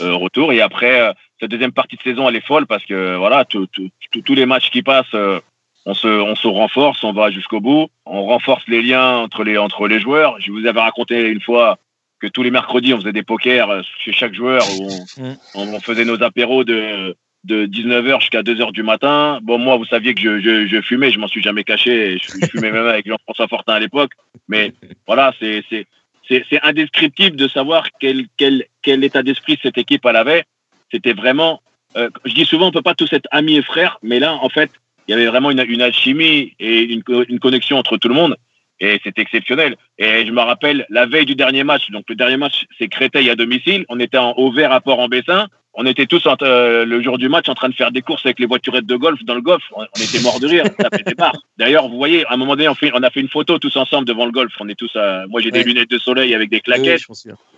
retour. 0.00 0.52
Et 0.52 0.60
après, 0.60 1.14
cette 1.38 1.50
deuxième 1.50 1.72
partie 1.72 1.96
de 1.96 2.02
saison, 2.02 2.28
elle 2.28 2.36
est 2.36 2.46
folle 2.46 2.66
parce 2.66 2.84
que 2.84 3.16
voilà, 3.16 3.44
tous 3.44 4.34
les 4.34 4.46
matchs 4.46 4.70
qui 4.70 4.82
passent, 4.82 5.14
on 5.86 5.94
se 5.94 6.08
on 6.08 6.34
se 6.34 6.48
renforce, 6.48 7.04
on 7.04 7.12
va 7.12 7.30
jusqu'au 7.30 7.60
bout, 7.60 7.88
on 8.04 8.24
renforce 8.24 8.66
les 8.68 8.82
liens 8.82 9.18
entre 9.18 9.44
les 9.44 9.58
entre 9.58 9.86
les 9.86 10.00
joueurs. 10.00 10.40
Je 10.40 10.50
vous 10.50 10.66
avais 10.66 10.80
raconté 10.80 11.28
une 11.28 11.40
fois 11.40 11.78
que 12.20 12.26
tous 12.26 12.42
les 12.42 12.50
mercredis, 12.50 12.94
on 12.94 12.98
faisait 12.98 13.12
des 13.12 13.22
pokers 13.22 13.84
chez 13.98 14.12
chaque 14.12 14.34
joueur 14.34 14.64
où 14.80 14.88
on, 15.54 15.74
on 15.74 15.80
faisait 15.80 16.04
nos 16.04 16.20
apéros 16.22 16.64
de 16.64 17.14
de 17.48 17.66
19h 17.66 18.20
jusqu'à 18.20 18.42
2h 18.42 18.72
du 18.72 18.82
matin. 18.82 19.40
Bon, 19.42 19.58
moi, 19.58 19.76
vous 19.76 19.86
saviez 19.86 20.14
que 20.14 20.20
je, 20.20 20.40
je, 20.40 20.66
je 20.66 20.80
fumais, 20.80 21.10
je 21.10 21.18
m'en 21.18 21.26
suis 21.26 21.42
jamais 21.42 21.64
caché. 21.64 22.18
Je, 22.18 22.28
je 22.40 22.46
fumais 22.46 22.70
même 22.70 22.86
avec 22.86 23.08
Jean-François 23.08 23.48
Fortin 23.48 23.72
à 23.74 23.80
l'époque. 23.80 24.12
Mais 24.48 24.72
voilà, 25.06 25.32
c'est 25.40 25.64
indescriptible 26.62 27.36
de 27.36 27.48
savoir 27.48 27.88
quel, 27.98 28.26
quel, 28.36 28.66
quel 28.82 29.02
état 29.02 29.22
d'esprit 29.22 29.58
cette 29.62 29.78
équipe 29.78 30.04
elle 30.06 30.16
avait. 30.16 30.44
C'était 30.92 31.14
vraiment. 31.14 31.60
euh, 31.96 32.10
je 32.24 32.34
dis 32.34 32.44
souvent, 32.44 32.68
on 32.68 32.72
peut 32.72 32.82
pas 32.82 32.94
tous 32.94 33.12
être 33.12 33.28
amis 33.30 33.56
et 33.56 33.62
frères, 33.62 33.98
mais 34.02 34.20
là, 34.20 34.34
en 34.34 34.48
fait, 34.48 34.70
il 35.06 35.12
y 35.12 35.14
avait 35.14 35.26
vraiment 35.26 35.50
une, 35.50 35.64
une 35.66 35.82
alchimie 35.82 36.54
et 36.60 36.82
une, 36.92 37.02
une 37.28 37.38
connexion 37.40 37.78
entre 37.78 37.96
tout 37.96 38.08
le 38.08 38.14
monde. 38.14 38.36
Et 38.80 39.00
c'est 39.02 39.18
exceptionnel. 39.18 39.76
Et 39.98 40.24
je 40.24 40.30
me 40.30 40.40
rappelle 40.40 40.86
la 40.88 41.06
veille 41.06 41.26
du 41.26 41.34
dernier 41.34 41.64
match. 41.64 41.90
Donc 41.90 42.04
le 42.08 42.14
dernier 42.14 42.36
match, 42.36 42.66
c'est 42.78 42.88
Créteil 42.88 43.28
à 43.28 43.34
domicile. 43.34 43.84
On 43.88 43.98
était 43.98 44.18
en 44.18 44.34
Auvert 44.36 44.70
à 44.70 44.80
Port-en-Bessin. 44.80 45.48
On 45.80 45.86
était 45.86 46.06
tous 46.06 46.26
en- 46.26 46.34
euh, 46.42 46.84
le 46.84 47.00
jour 47.02 47.18
du 47.18 47.28
match 47.28 47.48
en 47.48 47.54
train 47.54 47.68
de 47.68 47.74
faire 47.74 47.92
des 47.92 48.02
courses 48.02 48.26
avec 48.26 48.40
les 48.40 48.46
voiturettes 48.46 48.84
de 48.84 48.96
golf 48.96 49.22
dans 49.24 49.36
le 49.36 49.40
golf. 49.40 49.62
On, 49.76 49.82
on 49.82 50.00
était 50.02 50.20
morts 50.20 50.40
de 50.40 50.48
rire. 50.48 50.64
Ça 50.80 50.88
fait 50.92 51.04
des 51.06 51.14
barres. 51.14 51.40
D'ailleurs, 51.56 51.88
vous 51.88 51.96
voyez, 51.96 52.26
à 52.26 52.32
un 52.34 52.36
moment 52.36 52.56
donné, 52.56 52.68
on, 52.68 52.74
fait, 52.74 52.90
on 52.94 53.02
a 53.04 53.10
fait 53.10 53.20
une 53.20 53.28
photo 53.28 53.58
tous 53.60 53.76
ensemble 53.76 54.04
devant 54.06 54.26
le 54.26 54.32
golf. 54.32 54.52
On 54.58 54.68
est 54.68 54.74
tous. 54.74 54.94
à- 54.96 55.26
moi, 55.28 55.40
j'ai 55.40 55.52
Ouais. 55.52 55.62
des 55.62 55.64
lunettes 55.64 55.90
de 55.90 55.98
soleil 55.98 56.34
avec 56.34 56.50
des 56.50 56.56
oui, 56.56 56.62
claquettes. 56.62 57.02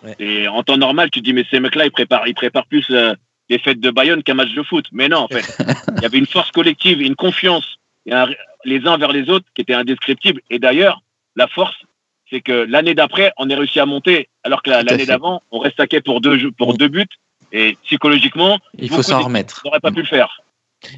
Ouais. 0.04 0.14
Et 0.18 0.46
en 0.48 0.62
temps 0.62 0.76
normal, 0.76 1.10
tu 1.10 1.20
te 1.20 1.24
dis, 1.24 1.32
mais 1.32 1.44
ces 1.50 1.60
mecs-là, 1.60 1.86
ils 1.86 1.90
préparent, 1.90 2.28
ils 2.28 2.34
préparent 2.34 2.66
plus 2.66 2.84
euh, 2.90 3.14
les 3.48 3.58
fêtes 3.58 3.80
de 3.80 3.90
Bayonne 3.90 4.22
qu'un 4.22 4.34
match 4.34 4.52
de 4.52 4.62
foot. 4.62 4.84
Mais 4.92 5.08
non, 5.08 5.20
en 5.20 5.28
fait, 5.28 5.46
il 5.96 6.02
y 6.02 6.06
avait 6.06 6.18
une 6.18 6.26
force 6.26 6.50
collective, 6.50 7.00
une 7.00 7.16
confiance 7.16 7.78
et 8.04 8.12
un- 8.12 8.28
les 8.66 8.86
uns 8.86 8.98
vers 8.98 9.12
les 9.12 9.30
autres 9.30 9.46
qui 9.54 9.62
était 9.62 9.72
indescriptible. 9.74 10.42
Et 10.50 10.58
d'ailleurs, 10.58 11.00
la 11.36 11.48
force, 11.48 11.76
c'est 12.28 12.42
que 12.42 12.52
l'année 12.68 12.94
d'après, 12.94 13.32
on 13.38 13.48
est 13.48 13.54
réussi 13.54 13.80
à 13.80 13.86
monter, 13.86 14.28
alors 14.44 14.62
que 14.62 14.70
à 14.70 14.82
l'année 14.82 15.06
d'avant, 15.06 15.40
on 15.50 15.58
reste 15.58 15.76
taqué 15.78 16.02
pour 16.02 16.20
deux, 16.20 16.50
pour 16.52 16.76
deux 16.76 16.88
buts. 16.88 17.06
Et 17.52 17.76
psychologiquement, 17.84 18.58
Il 18.78 18.88
faut 18.90 19.02
s'en 19.02 19.20
remettre. 19.22 19.62
n'auraient 19.64 19.80
pas 19.80 19.90
pu 19.90 20.00
le 20.00 20.06
faire. 20.06 20.40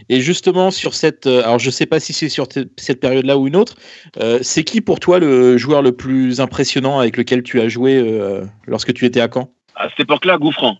Et 0.08 0.20
justement, 0.20 0.70
sur 0.70 0.94
cette. 0.94 1.26
euh, 1.26 1.42
alors, 1.42 1.58
je 1.58 1.68
sais 1.70 1.86
pas 1.86 1.98
si 1.98 2.12
c'est 2.12 2.28
sur 2.28 2.46
te- 2.46 2.68
cette 2.76 3.00
période-là 3.00 3.36
ou 3.36 3.48
une 3.48 3.56
autre. 3.56 3.74
euh, 4.18 4.38
c'est 4.42 4.62
qui 4.62 4.80
pour 4.80 5.00
toi 5.00 5.18
le 5.18 5.56
joueur 5.58 5.82
le 5.82 5.90
plus 5.92 6.40
impressionnant 6.40 7.00
avec 7.00 7.16
lequel 7.16 7.42
tu 7.42 7.60
as 7.60 7.68
joué 7.68 7.96
euh, 7.96 8.44
lorsque 8.66 8.94
tu 8.94 9.06
étais 9.06 9.20
à 9.20 9.28
Caen? 9.32 9.50
À 9.74 9.88
cette 9.88 10.00
époque-là, 10.00 10.38
Gouffran. 10.38 10.78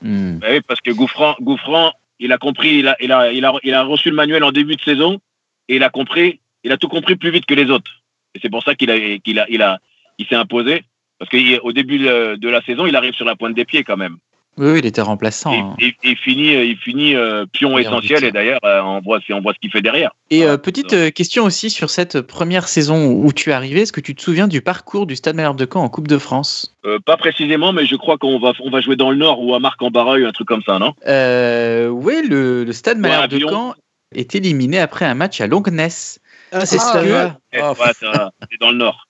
Hmm. 0.00 0.38
Bah 0.38 0.46
oui, 0.50 0.60
parce 0.66 0.80
que 0.80 0.92
Gouffran, 0.92 1.34
Gouffran, 1.40 1.92
il 2.20 2.32
a 2.32 2.38
compris, 2.38 2.78
il 2.78 2.88
a, 2.88 2.96
il, 3.00 3.12
a, 3.12 3.32
il, 3.32 3.44
a, 3.44 3.52
il 3.64 3.74
a 3.74 3.82
reçu 3.82 4.08
le 4.10 4.16
manuel 4.16 4.42
en 4.44 4.52
début 4.52 4.76
de 4.76 4.82
saison 4.82 5.20
et 5.68 5.76
il 5.76 5.82
a 5.82 5.90
compris, 5.90 6.40
il 6.64 6.72
a 6.72 6.76
tout 6.78 6.88
compris 6.88 7.16
plus 7.16 7.30
vite 7.30 7.44
que 7.46 7.54
les 7.54 7.68
autres. 7.70 7.90
Et 8.34 8.38
c'est 8.40 8.48
pour 8.50 8.62
ça 8.62 8.74
qu'il 8.74 8.90
a, 8.90 9.18
qu'il 9.18 9.38
a, 9.40 9.46
il 9.50 9.60
a, 9.60 9.78
il 10.18 10.26
s'est 10.26 10.36
imposé. 10.36 10.84
Parce 11.18 11.30
qu'au 11.30 11.72
début 11.72 11.98
de 11.98 12.48
la 12.48 12.62
saison, 12.62 12.86
il 12.86 12.94
arrive 12.96 13.12
sur 13.14 13.24
la 13.26 13.34
pointe 13.36 13.54
des 13.54 13.64
pieds 13.64 13.82
quand 13.84 13.96
même. 13.96 14.16
Oui, 14.58 14.72
oui, 14.72 14.78
il 14.80 14.86
était 14.86 15.00
remplaçant. 15.00 15.52
Et, 15.52 15.58
hein. 15.58 15.76
et- 15.80 15.86
et 15.86 16.10
il 16.10 16.16
finit, 16.16 16.52
il 16.52 16.76
finit 16.76 17.14
euh, 17.14 17.46
pion 17.52 17.78
essentiel. 17.78 18.24
Et 18.24 18.32
d'ailleurs, 18.32 18.58
euh, 18.64 18.80
on 18.82 19.00
voit, 19.00 19.20
on 19.30 19.40
voit 19.40 19.54
ce 19.54 19.58
qu'il 19.60 19.70
fait 19.70 19.80
derrière. 19.82 20.10
Et 20.30 20.38
Voilà. 20.38 20.52
euh, 20.52 20.56
petite 20.58 20.92
euh, 20.92 21.10
question 21.10 21.44
aussi 21.44 21.70
sur 21.70 21.90
cette 21.90 22.20
première 22.20 22.66
saison 22.68 23.06
où 23.12 23.32
tu 23.32 23.50
es 23.50 23.52
arrivé. 23.52 23.82
Est-ce 23.82 23.92
que 23.92 24.00
tu 24.00 24.14
te 24.14 24.20
souviens 24.22 24.48
du 24.48 24.60
parcours 24.60 25.06
du 25.06 25.16
Stade 25.16 25.36
Malherbe 25.36 25.56
de 25.58 25.66
Caen 25.72 25.82
en 25.84 25.88
Coupe 25.88 26.08
de 26.08 26.18
France? 26.18 26.74
Euh, 26.84 26.98
pas 26.98 27.16
précisément, 27.16 27.72
mais 27.72 27.86
je 27.86 27.94
crois 27.96 28.18
qu'on 28.18 28.38
va, 28.40 28.52
on 28.60 28.70
va 28.70 28.80
jouer 28.80 28.96
dans 28.96 29.10
le 29.10 29.16
Nord 29.16 29.40
ou 29.42 29.54
à 29.54 29.60
Marc-en-Barreuil, 29.60 30.24
un 30.26 30.32
truc 30.32 30.48
comme 30.48 30.62
ça, 30.62 30.78
non? 30.78 30.92
Euh, 31.06 31.86
Oui, 31.88 32.26
le, 32.28 32.64
le 32.64 32.72
Stade 32.72 32.98
Malherbe 32.98 33.30
de. 33.30 33.38
Caen 33.46 33.74
est 34.14 34.34
éliminé 34.34 34.78
après 34.80 35.04
un 35.04 35.14
match 35.14 35.40
à 35.40 35.46
Longness. 35.46 36.18
Ah, 36.50 36.64
c'est 36.66 36.78
ça, 36.78 37.00
que- 37.02 37.08
va. 37.08 37.36
Eh, 37.52 37.58
Oh, 37.62 37.74
ouais, 37.80 37.92
c'est 38.00 38.58
dans 38.60 38.70
le 38.70 38.76
Nord. 38.78 39.06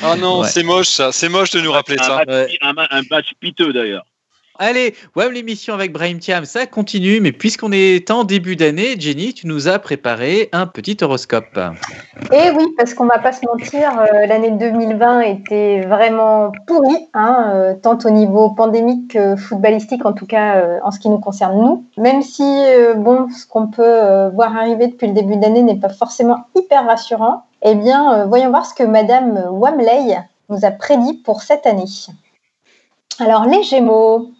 Ah 0.00 0.14
non, 0.16 0.40
Ouais. 0.42 0.46
c'est 0.48 0.62
moche 0.62 0.86
ça. 0.86 1.10
C'est 1.10 1.28
moche 1.28 1.50
de 1.50 1.60
nous 1.60 1.72
rappeler 1.72 1.98
un, 1.98 2.02
ça. 2.04 2.16
match, 2.18 2.28
Ouais. 2.28 2.58
un, 2.60 2.72
ma- 2.72 2.86
un 2.90 3.02
match 3.10 3.32
piteux 3.40 3.72
d'ailleurs. 3.72 4.04
Allez, 4.60 4.96
l'émission 5.30 5.72
avec 5.72 5.92
Brahim 5.92 6.18
Thiam, 6.18 6.44
ça 6.44 6.66
continue, 6.66 7.20
mais 7.20 7.30
puisqu'on 7.30 7.70
est 7.70 8.10
en 8.10 8.24
début 8.24 8.56
d'année, 8.56 8.98
Jenny, 8.98 9.32
tu 9.32 9.46
nous 9.46 9.68
as 9.68 9.78
préparé 9.78 10.48
un 10.50 10.66
petit 10.66 10.96
horoscope. 11.00 11.60
Et 12.32 12.50
oui, 12.56 12.66
parce 12.76 12.92
qu'on 12.92 13.06
va 13.06 13.20
pas 13.20 13.30
se 13.30 13.46
mentir, 13.46 13.88
euh, 14.00 14.26
l'année 14.26 14.50
2020 14.50 15.20
était 15.20 15.82
vraiment 15.82 16.50
pourrie, 16.66 17.08
hein, 17.14 17.52
euh, 17.54 17.74
tant 17.80 17.98
au 18.04 18.10
niveau 18.10 18.50
pandémique 18.50 19.12
que 19.12 19.36
footballistique, 19.36 20.04
en 20.04 20.12
tout 20.12 20.26
cas 20.26 20.56
euh, 20.56 20.80
en 20.82 20.90
ce 20.90 20.98
qui 20.98 21.08
nous 21.08 21.20
concerne 21.20 21.56
nous. 21.62 21.84
Même 21.96 22.22
si, 22.22 22.42
bon, 22.96 23.28
ce 23.30 23.46
qu'on 23.46 23.68
peut 23.68 24.28
voir 24.34 24.56
arriver 24.56 24.88
depuis 24.88 25.06
le 25.06 25.12
début 25.12 25.36
d'année 25.36 25.62
n'est 25.62 25.78
pas 25.78 25.88
forcément 25.88 26.46
hyper 26.56 26.84
rassurant, 26.84 27.44
eh 27.62 27.76
bien, 27.76 28.26
voyons 28.26 28.50
voir 28.50 28.66
ce 28.66 28.74
que 28.74 28.82
Madame 28.82 29.40
Wamley 29.52 30.18
nous 30.48 30.64
a 30.64 30.72
prédit 30.72 31.14
pour 31.14 31.42
cette 31.42 31.64
année. 31.64 31.84
Alors, 33.20 33.44
les 33.46 33.62
Gémeaux. 33.62 34.32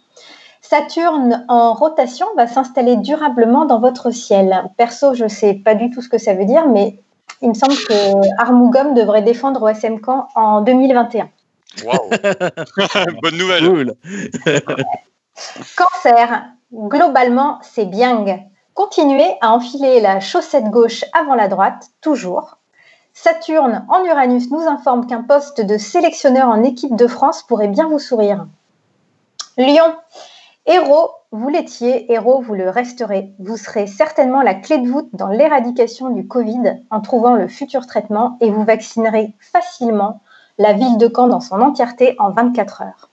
Saturne 0.69 1.45
en 1.47 1.73
rotation 1.73 2.27
va 2.37 2.45
s'installer 2.45 2.95
durablement 2.95 3.65
dans 3.65 3.79
votre 3.79 4.11
ciel. 4.11 4.69
Perso, 4.77 5.15
je 5.15 5.27
sais 5.27 5.55
pas 5.55 5.73
du 5.73 5.89
tout 5.89 6.03
ce 6.03 6.09
que 6.09 6.19
ça 6.19 6.35
veut 6.35 6.45
dire, 6.45 6.67
mais 6.67 6.99
il 7.41 7.49
me 7.49 7.53
semble 7.55 7.73
que 7.73 8.39
Armougom 8.39 8.93
devrait 8.93 9.23
défendre 9.23 9.63
au 9.63 9.67
SM 9.67 9.99
Camp 9.99 10.27
en 10.35 10.61
2021. 10.61 11.27
Waouh. 11.85 12.09
Bonne 13.23 13.37
nouvelle. 13.37 13.65
Cool. 13.65 13.93
Cancer, 15.75 16.43
globalement, 16.71 17.57
c'est 17.63 17.87
bien. 17.87 18.23
Continuez 18.75 19.37
à 19.41 19.51
enfiler 19.51 20.01
la 20.01 20.19
chaussette 20.19 20.69
gauche 20.69 21.03
avant 21.19 21.33
la 21.33 21.47
droite, 21.47 21.87
toujours. 21.99 22.59
Saturne 23.15 23.87
en 23.89 24.05
Uranus 24.05 24.51
nous 24.51 24.67
informe 24.67 25.07
qu'un 25.07 25.23
poste 25.23 25.61
de 25.61 25.79
sélectionneur 25.79 26.47
en 26.47 26.61
équipe 26.61 26.95
de 26.95 27.07
France 27.07 27.41
pourrait 27.41 27.69
bien 27.69 27.87
vous 27.87 27.97
sourire. 27.97 28.45
Lion, 29.57 29.95
héros, 30.69 31.11
vous 31.31 31.49
l'étiez, 31.49 32.11
héros, 32.11 32.41
vous 32.41 32.53
le 32.53 32.69
resterez. 32.69 33.33
Vous 33.39 33.57
serez 33.57 33.87
certainement 33.87 34.41
la 34.41 34.53
clé 34.53 34.77
de 34.77 34.87
voûte 34.87 35.09
dans 35.13 35.27
l'éradication 35.27 36.09
du 36.09 36.27
Covid 36.27 36.79
en 36.91 37.01
trouvant 37.01 37.33
le 37.33 37.47
futur 37.47 37.87
traitement 37.87 38.37
et 38.39 38.51
vous 38.51 38.63
vaccinerez 38.63 39.33
facilement 39.39 40.21
la 40.59 40.73
ville 40.73 40.97
de 40.97 41.11
Caen 41.13 41.27
dans 41.27 41.41
son 41.41 41.59
entièreté 41.61 42.15
en 42.19 42.29
24 42.29 42.83
heures. 42.83 43.09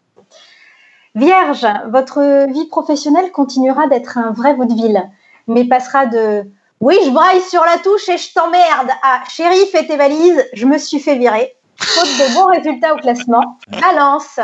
Vierge, 1.15 1.67
votre 1.89 2.47
vie 2.53 2.67
professionnelle 2.67 3.33
continuera 3.33 3.87
d'être 3.87 4.19
un 4.19 4.33
vrai 4.33 4.55
vaudeville, 4.55 5.03
mais 5.47 5.65
passera 5.65 6.05
de 6.07 6.45
oui, 6.81 6.99
je 7.07 7.11
braille 7.11 7.41
sur 7.41 7.65
la 7.65 7.79
touche 7.79 8.07
et 8.11 8.19
je 8.19 8.35
t'emmerde 8.35 8.91
à 9.03 9.23
chérie, 9.31 9.67
fais 9.73 9.87
tes 9.87 9.97
valises, 9.97 10.45
je 10.53 10.67
me 10.67 10.77
suis 10.77 11.01
fait 11.01 11.17
virer. 11.17 11.57
Faute 11.81 12.05
de 12.05 12.35
bons 12.35 12.47
résultats 12.49 12.95
au 12.95 12.99
classement. 12.99 13.57
Balance, 13.69 14.41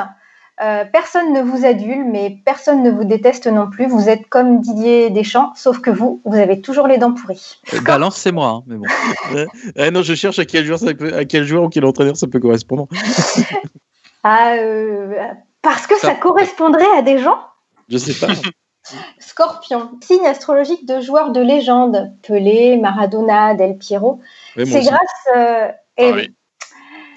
euh, 0.62 0.84
personne 0.84 1.32
ne 1.32 1.42
vous 1.42 1.64
adule, 1.64 2.04
mais 2.04 2.38
personne 2.44 2.82
ne 2.82 2.90
vous 2.90 3.04
déteste 3.04 3.46
non 3.46 3.68
plus. 3.68 3.86
Vous 3.86 4.08
êtes 4.08 4.28
comme 4.28 4.60
Didier 4.60 5.10
Deschamps, 5.10 5.52
sauf 5.56 5.80
que 5.80 5.90
vous, 5.90 6.20
vous 6.24 6.36
avez 6.36 6.60
toujours 6.60 6.86
les 6.86 6.98
dents 6.98 7.12
pourries. 7.12 7.58
Euh, 7.74 7.80
Balance, 7.80 8.16
c'est 8.16 8.32
moi, 8.32 8.48
hein, 8.48 8.62
mais 8.66 8.76
bon. 8.76 8.86
Ah 9.76 9.90
non, 9.90 10.02
je 10.02 10.14
cherche 10.14 10.38
à 10.38 10.44
quel 10.44 10.64
joueur, 10.64 10.78
ça 10.78 10.94
peut- 10.94 11.14
à 11.14 11.24
quel 11.24 11.44
joueur 11.44 11.64
ou 11.64 11.68
quel 11.68 11.84
entraîneur 11.84 12.16
ça 12.16 12.26
peut 12.26 12.40
correspondre. 12.40 12.86
Ah, 14.24 14.52
euh, 14.54 15.16
parce 15.62 15.88
que 15.88 15.96
ça 15.98 16.08
Ça- 16.10 16.14
correspondrait 16.14 16.86
à 16.96 17.02
des 17.02 17.18
gens? 17.18 17.38
Je 17.88 17.98
sais 17.98 18.14
pas. 18.14 18.32
Scorpion, 19.18 19.90
signe 20.00 20.24
astrologique 20.26 20.86
de 20.86 21.00
joueurs 21.00 21.30
de 21.32 21.40
légende, 21.40 22.12
Pelé, 22.22 22.76
Maradona, 22.76 23.54
Del 23.54 23.76
Piero. 23.78 24.20
C'est 24.56 24.64
grâce, 24.82 25.26
euh, 25.36 25.68
eh 25.96 26.10
Ah 26.10 26.14
oui. 26.14 26.34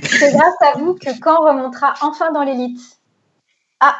C'est 0.02 0.32
grâce 0.32 0.56
à 0.62 0.78
vous 0.80 0.96
que 0.96 1.10
Caen 1.24 1.42
remontera 1.42 1.94
enfin 2.02 2.32
dans 2.32 2.44
l'élite. 2.44 2.80
Ah, 3.86 3.96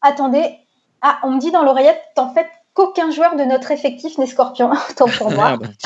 attendez. 0.00 0.58
Ah, 1.02 1.18
on 1.22 1.32
me 1.32 1.40
dit 1.40 1.50
dans 1.50 1.62
l'oreillette, 1.62 2.02
en 2.16 2.32
fait, 2.32 2.48
qu'aucun 2.74 3.10
joueur 3.10 3.36
de 3.36 3.44
notre 3.44 3.70
effectif 3.70 4.18
n'est 4.18 4.26
Scorpion. 4.26 4.70
Autant 4.90 5.06
pour 5.18 5.30
moi. 5.30 5.56
Merde. 5.56 5.68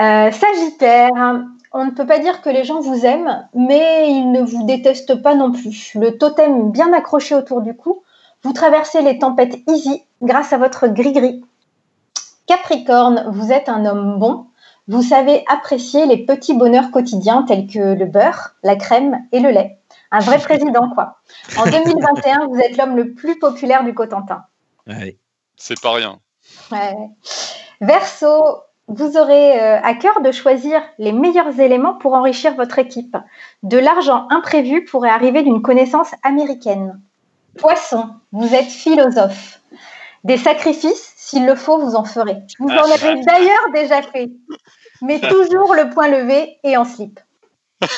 Euh, 0.00 0.30
sagittaire, 0.30 1.42
on 1.72 1.84
ne 1.84 1.90
peut 1.90 2.06
pas 2.06 2.20
dire 2.20 2.40
que 2.40 2.48
les 2.48 2.62
gens 2.62 2.80
vous 2.80 3.04
aiment, 3.04 3.48
mais 3.52 4.12
ils 4.12 4.30
ne 4.30 4.42
vous 4.42 4.64
détestent 4.64 5.20
pas 5.20 5.34
non 5.34 5.50
plus. 5.50 5.90
Le 5.96 6.16
totem 6.16 6.70
bien 6.70 6.92
accroché 6.92 7.34
autour 7.34 7.62
du 7.62 7.74
cou, 7.74 8.04
vous 8.44 8.52
traversez 8.52 9.02
les 9.02 9.18
tempêtes 9.18 9.58
easy 9.66 10.04
grâce 10.22 10.52
à 10.52 10.58
votre 10.58 10.86
gris-gris. 10.86 11.44
Capricorne, 12.46 13.24
vous 13.32 13.50
êtes 13.50 13.68
un 13.68 13.84
homme 13.86 14.20
bon. 14.20 14.46
Vous 14.86 15.02
savez 15.02 15.44
apprécier 15.48 16.06
les 16.06 16.18
petits 16.18 16.54
bonheurs 16.54 16.92
quotidiens 16.92 17.42
tels 17.42 17.66
que 17.66 17.94
le 17.94 18.06
beurre, 18.06 18.54
la 18.62 18.76
crème 18.76 19.26
et 19.32 19.40
le 19.40 19.50
lait. 19.50 19.77
Un 20.10 20.20
vrai 20.20 20.38
président, 20.38 20.90
quoi. 20.90 21.18
En 21.56 21.64
2021, 21.64 22.46
vous 22.46 22.58
êtes 22.58 22.76
l'homme 22.76 22.96
le 22.96 23.12
plus 23.12 23.38
populaire 23.38 23.84
du 23.84 23.94
Cotentin. 23.94 24.44
Ouais. 24.86 25.18
C'est 25.56 25.80
pas 25.80 25.92
rien. 25.92 26.18
Ouais. 26.70 26.96
Verseau, 27.80 28.62
vous 28.88 29.18
aurez 29.18 29.60
euh, 29.60 29.80
à 29.82 29.94
cœur 29.94 30.22
de 30.22 30.32
choisir 30.32 30.80
les 30.98 31.12
meilleurs 31.12 31.60
éléments 31.60 31.94
pour 31.94 32.14
enrichir 32.14 32.54
votre 32.54 32.78
équipe. 32.78 33.16
De 33.62 33.76
l'argent 33.76 34.26
imprévu 34.30 34.84
pourrait 34.84 35.10
arriver 35.10 35.42
d'une 35.42 35.60
connaissance 35.60 36.10
américaine. 36.22 36.98
Poisson, 37.58 38.08
vous 38.32 38.54
êtes 38.54 38.70
philosophe. 38.70 39.60
Des 40.24 40.38
sacrifices, 40.38 41.12
s'il 41.16 41.44
le 41.44 41.54
faut, 41.54 41.78
vous 41.78 41.96
en 41.96 42.04
ferez. 42.04 42.38
Vous 42.58 42.68
en 42.68 42.90
avez 42.90 43.20
d'ailleurs 43.22 43.70
déjà 43.74 44.02
fait, 44.02 44.30
mais 45.02 45.20
toujours 45.20 45.74
le 45.74 45.90
point 45.90 46.08
levé 46.08 46.58
et 46.64 46.76
en 46.76 46.84
slip. 46.84 47.20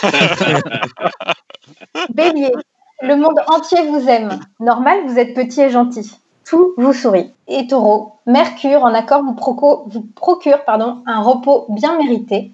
Bélier, 2.14 2.52
le 3.02 3.16
monde 3.16 3.40
entier 3.48 3.82
vous 3.86 4.08
aime. 4.08 4.40
Normal, 4.58 5.00
vous 5.06 5.18
êtes 5.18 5.34
petit 5.34 5.60
et 5.62 5.70
gentil. 5.70 6.18
tout 6.44 6.74
vous 6.76 6.92
sourit. 6.92 7.32
Et 7.48 7.66
taureau, 7.66 8.12
Mercure 8.26 8.84
en 8.84 8.94
accord 8.94 9.22
vous, 9.22 9.34
vous 9.86 10.06
procure 10.14 10.64
pardon, 10.64 11.02
un 11.06 11.22
repos 11.22 11.66
bien 11.68 11.96
mérité. 11.96 12.50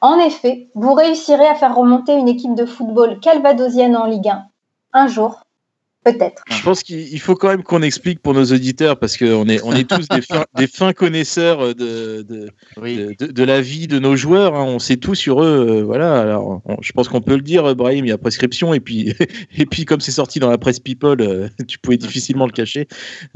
En 0.00 0.18
effet, 0.18 0.68
vous 0.74 0.94
réussirez 0.94 1.46
à 1.46 1.54
faire 1.54 1.74
remonter 1.74 2.14
une 2.14 2.28
équipe 2.28 2.54
de 2.54 2.66
football 2.66 3.20
calvadosienne 3.20 3.96
en 3.96 4.06
Ligue 4.06 4.28
1. 4.28 4.44
Un 4.92 5.06
jour, 5.06 5.40
peut-être. 6.12 6.42
Je 6.50 6.62
pense 6.62 6.82
qu'il 6.82 7.00
il 7.12 7.20
faut 7.20 7.34
quand 7.34 7.48
même 7.48 7.62
qu'on 7.62 7.82
explique 7.82 8.20
pour 8.20 8.34
nos 8.34 8.44
auditeurs, 8.44 8.98
parce 8.98 9.16
qu'on 9.16 9.48
est, 9.48 9.60
on 9.62 9.72
est 9.72 9.88
tous 9.88 10.08
des 10.08 10.22
fins, 10.22 10.44
des 10.56 10.66
fins 10.66 10.92
connaisseurs 10.92 11.74
de, 11.74 12.22
de, 12.22 12.48
Oui. 12.80 13.14
de, 13.18 13.26
de 13.26 13.44
la 13.44 13.60
vie 13.60 13.86
de 13.86 13.98
nos 13.98 14.16
joueurs. 14.16 14.54
hein. 14.54 14.64
On 14.64 14.78
sait 14.78 14.96
tout 14.96 15.14
sur 15.14 15.42
eux. 15.42 15.66
euh, 15.68 15.82
voilà. 15.82 16.20
Alors, 16.20 16.62
on- 16.64 16.76
je 16.80 16.92
pense 16.92 17.08
qu'on 17.08 17.20
peut 17.20 17.34
le 17.36 17.42
dire, 17.42 17.74
Brahim, 17.76 18.04
il 18.04 18.08
y 18.08 18.12
a 18.12 18.18
prescription. 18.18 18.74
Et 18.74 18.80
puis, 18.80 19.14
et 19.56 19.66
puis 19.66 19.84
comme 19.84 20.00
c'est 20.00 20.12
sorti 20.12 20.38
dans 20.40 20.50
la 20.50 20.58
presse 20.58 20.80
People, 20.80 21.20
euh, 21.20 21.48
tu 21.66 21.78
pouvais 21.78 21.96
difficilement 21.96 22.46
le 22.46 22.52
cacher. 22.52 22.86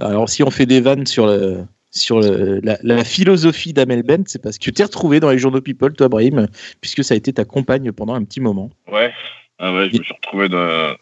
Alors, 0.01 0.29
si 0.29 0.43
on 0.43 0.51
fait 0.51 0.67
des 0.67 0.81
vannes 0.81 1.07
sur 1.07 1.27
le. 1.27 1.59
Sur 1.95 2.21
le- 2.21 2.59
la, 2.63 2.79
la 2.83 3.05
philosophie 3.05 3.75
d'Amel 3.75 4.03
Bent, 4.03 4.23
c'est 4.25 4.41
parce 4.41 4.57
que 4.57 4.65
tu 4.65 4.73
t'es 4.73 4.83
retrouvé 4.83 5.21
dans 5.21 5.31
les 5.31 5.37
journaux 5.37 5.61
People, 5.61 5.93
toi, 5.93 6.09
Brahim, 6.09 6.47
puisque 6.81 7.05
ça 7.05 7.13
a 7.13 7.19
été 7.19 7.35
ta 7.35 7.45
compagne 7.45 7.93
pendant 7.93 8.15
un 8.15 8.25
petit 8.25 8.41
moment. 8.41 8.71
Ouais. 8.91 9.11
Ah 9.65 9.73
ouais, 9.73 9.89
je 9.93 9.99
me 9.99 10.03
suis 10.03 10.13
retrouvé 10.15 10.49
dans, 10.49 10.97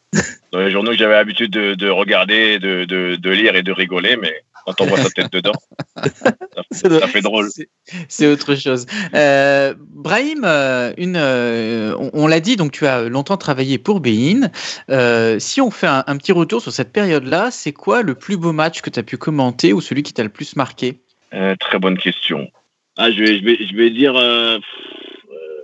dans 0.52 0.58
les 0.61 0.70
journaux 0.70 0.90
que 0.90 0.98
j'avais 0.98 1.14
l'habitude 1.14 1.50
de, 1.50 1.74
de 1.74 1.88
regarder, 1.88 2.58
de, 2.58 2.84
de, 2.84 3.16
de 3.16 3.30
lire 3.30 3.56
et 3.56 3.62
de 3.62 3.72
rigoler, 3.72 4.18
mais 4.18 4.34
quand 4.66 4.82
on 4.82 4.86
voit 4.86 4.98
sa 4.98 5.08
tête 5.08 5.32
dedans, 5.32 5.52
ça, 6.12 6.32
ça 6.70 7.06
fait 7.08 7.22
drôle. 7.22 7.48
C'est- 8.08 8.26
autre 8.26 8.54
chose. 8.56 8.84
Euh, 9.14 9.72
Brahim, 9.78 10.42
euh, 10.44 10.92
une, 10.98 11.16
euh, 11.16 11.94
on, 11.98 12.11
on 12.12 12.26
l'a 12.26 12.40
dit, 12.40 12.56
donc 12.56 12.72
tu 12.72 12.86
as 12.86 13.08
longtemps 13.08 13.38
travaillé 13.38 13.78
pour 13.78 14.00
Bein. 14.00 14.50
Euh, 14.90 15.38
si 15.38 15.62
on 15.62 15.70
fait 15.70 15.86
un, 15.86 16.04
un 16.06 16.16
petit 16.18 16.32
retour 16.32 16.61
sur 16.61 16.70
cette 16.72 16.92
période-là, 16.92 17.50
c'est 17.50 17.72
quoi 17.72 18.02
le 18.02 18.14
plus 18.14 18.36
beau 18.36 18.52
match 18.52 18.82
que 18.82 18.90
tu 18.90 18.98
as 18.98 19.02
pu 19.02 19.16
commenter 19.16 19.72
ou 19.72 19.80
celui 19.80 20.02
qui 20.02 20.12
t'a 20.12 20.22
le 20.22 20.28
plus 20.28 20.54
marqué? 20.54 21.00
Euh, 21.32 21.56
très 21.58 21.78
bonne 21.78 21.96
question. 21.96 22.50
Ah, 22.98 23.11
je 23.11 23.20
vais, 23.20 23.38
je 23.38 23.44
vais, 23.44 23.56
je 23.66 23.74
vais 23.74 23.88
dire. 23.88 24.14
euh, 24.16 24.58
euh, 24.58 25.62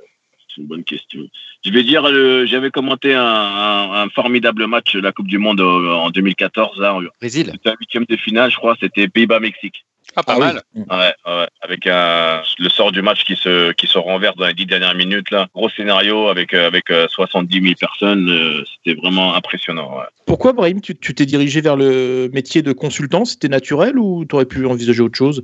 c'est 0.49 0.63
une 0.63 0.67
bonne 0.67 0.85
question. 0.85 1.21
Je 1.67 1.73
vais 1.73 1.83
dire, 1.83 2.03
le- 2.09 2.47
j'avais 2.47 2.71
commenté 2.71 3.13
un, 3.15 3.23
un- 3.25 4.05
un 4.05 4.09
formidable 4.11 4.67
match 4.69 4.95
de 4.95 5.01
la 5.01 5.11
Coupe 5.11 5.27
du 5.27 5.39
Monde 5.39 5.61
euh, 5.61 5.93
en 5.95 6.11
2014. 6.11 6.79
Là, 6.81 6.97
Brésil 7.21 7.49
c'était 7.53 7.71
un 7.71 7.75
huitième 7.81 8.05
de 8.09 8.17
finale, 8.17 8.51
je 8.53 8.57
crois. 8.57 8.77
C'était 8.81 9.09
Pays-Bas-Mexique. 9.09 9.85
Ah, 10.15 10.23
pas 10.23 10.35
Ah 10.35 10.39
oui. 10.39 10.45
mal. 10.47 10.63
Ouais, 10.77 11.15
ouais, 11.33 11.47
avec 11.63 11.87
un, 11.89 12.41
le 12.59 12.69
sort 12.69 12.93
du 12.93 13.03
match 13.03 13.25
qui 13.25 13.35
se, 13.37 13.73
qui 13.73 13.87
se 13.89 13.99
renverse 13.99 14.37
dans 14.37 14.47
les 14.47 14.55
dix 14.55 14.65
dernières 14.65 14.95
minutes. 14.95 15.31
Là. 15.33 15.49
Gros 15.55 15.69
scénario 15.69 16.29
avec, 16.29 16.55
euh, 16.55 16.69
avec 16.69 16.91
euh, 16.91 17.07
70 17.11 17.61
000 17.61 17.75
personnes. 17.79 18.31
euh, 18.31 18.63
C'était 18.85 18.99
vraiment 18.99 19.35
impressionnant. 19.35 19.99
ouais. 19.99 20.05
Pourquoi, 20.25 20.53
Brahim, 20.53 20.81
tu 20.81 20.97
tu 20.97 21.15
t'es 21.15 21.27
dirigé 21.27 21.61
vers 21.61 21.77
le 21.77 22.31
métier 22.33 22.63
de 22.63 22.73
consultant? 22.73 23.25
C'était 23.25 23.49
naturel 23.49 23.99
ou 23.99 24.25
tu 24.25 24.37
aurais 24.37 24.47
pu 24.47 24.65
envisager 24.67 25.03
autre 25.03 25.19
chose? 25.19 25.43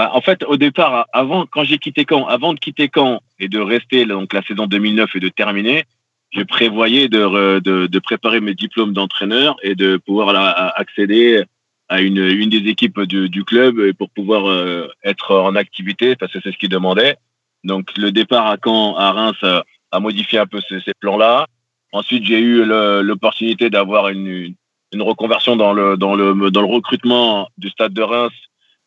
Bah, 0.00 0.12
en 0.14 0.22
fait, 0.22 0.44
au 0.44 0.56
départ, 0.56 1.08
avant, 1.12 1.44
quand 1.44 1.62
j'ai 1.62 1.76
quitté 1.76 2.06
Caen, 2.08 2.26
avant 2.26 2.54
de 2.54 2.58
quitter 2.58 2.88
Caen 2.90 3.20
et 3.38 3.48
de 3.48 3.58
rester 3.58 4.06
donc 4.06 4.32
la 4.32 4.40
saison 4.40 4.66
2009 4.66 5.14
et 5.14 5.20
de 5.20 5.28
terminer, 5.28 5.84
je 6.30 6.40
prévoyais 6.40 7.10
de, 7.10 7.58
de, 7.58 7.86
de 7.86 7.98
préparer 7.98 8.40
mes 8.40 8.54
diplômes 8.54 8.94
d'entraîneur 8.94 9.56
et 9.62 9.74
de 9.74 9.98
pouvoir 9.98 10.30
accéder 10.74 11.44
à 11.90 12.00
une, 12.00 12.16
une 12.16 12.48
des 12.48 12.66
équipes 12.70 13.02
du, 13.02 13.28
du 13.28 13.44
club 13.44 13.92
pour 13.92 14.08
pouvoir 14.08 14.48
euh, 14.48 14.88
être 15.04 15.36
en 15.36 15.54
activité 15.54 16.16
parce 16.16 16.32
que 16.32 16.38
c'est 16.42 16.52
ce 16.52 16.56
qu'ils 16.56 16.70
demandaient. 16.70 17.18
Donc 17.64 17.90
le 17.98 18.10
départ 18.10 18.46
à 18.46 18.56
Caen, 18.56 18.96
à 18.96 19.12
Reims, 19.12 19.36
a, 19.42 19.64
a 19.90 20.00
modifié 20.00 20.38
un 20.38 20.46
peu 20.46 20.62
ces, 20.66 20.80
ces 20.80 20.94
plans-là. 20.98 21.46
Ensuite, 21.92 22.24
j'ai 22.24 22.40
eu 22.40 22.64
l'opportunité 22.64 23.68
d'avoir 23.68 24.08
une, 24.08 24.54
une 24.94 25.02
reconversion 25.02 25.56
dans 25.56 25.74
le, 25.74 25.98
dans, 25.98 26.14
le, 26.14 26.50
dans 26.50 26.62
le 26.62 26.74
recrutement 26.74 27.50
du 27.58 27.68
stade 27.68 27.92
de 27.92 28.00
Reims 28.00 28.32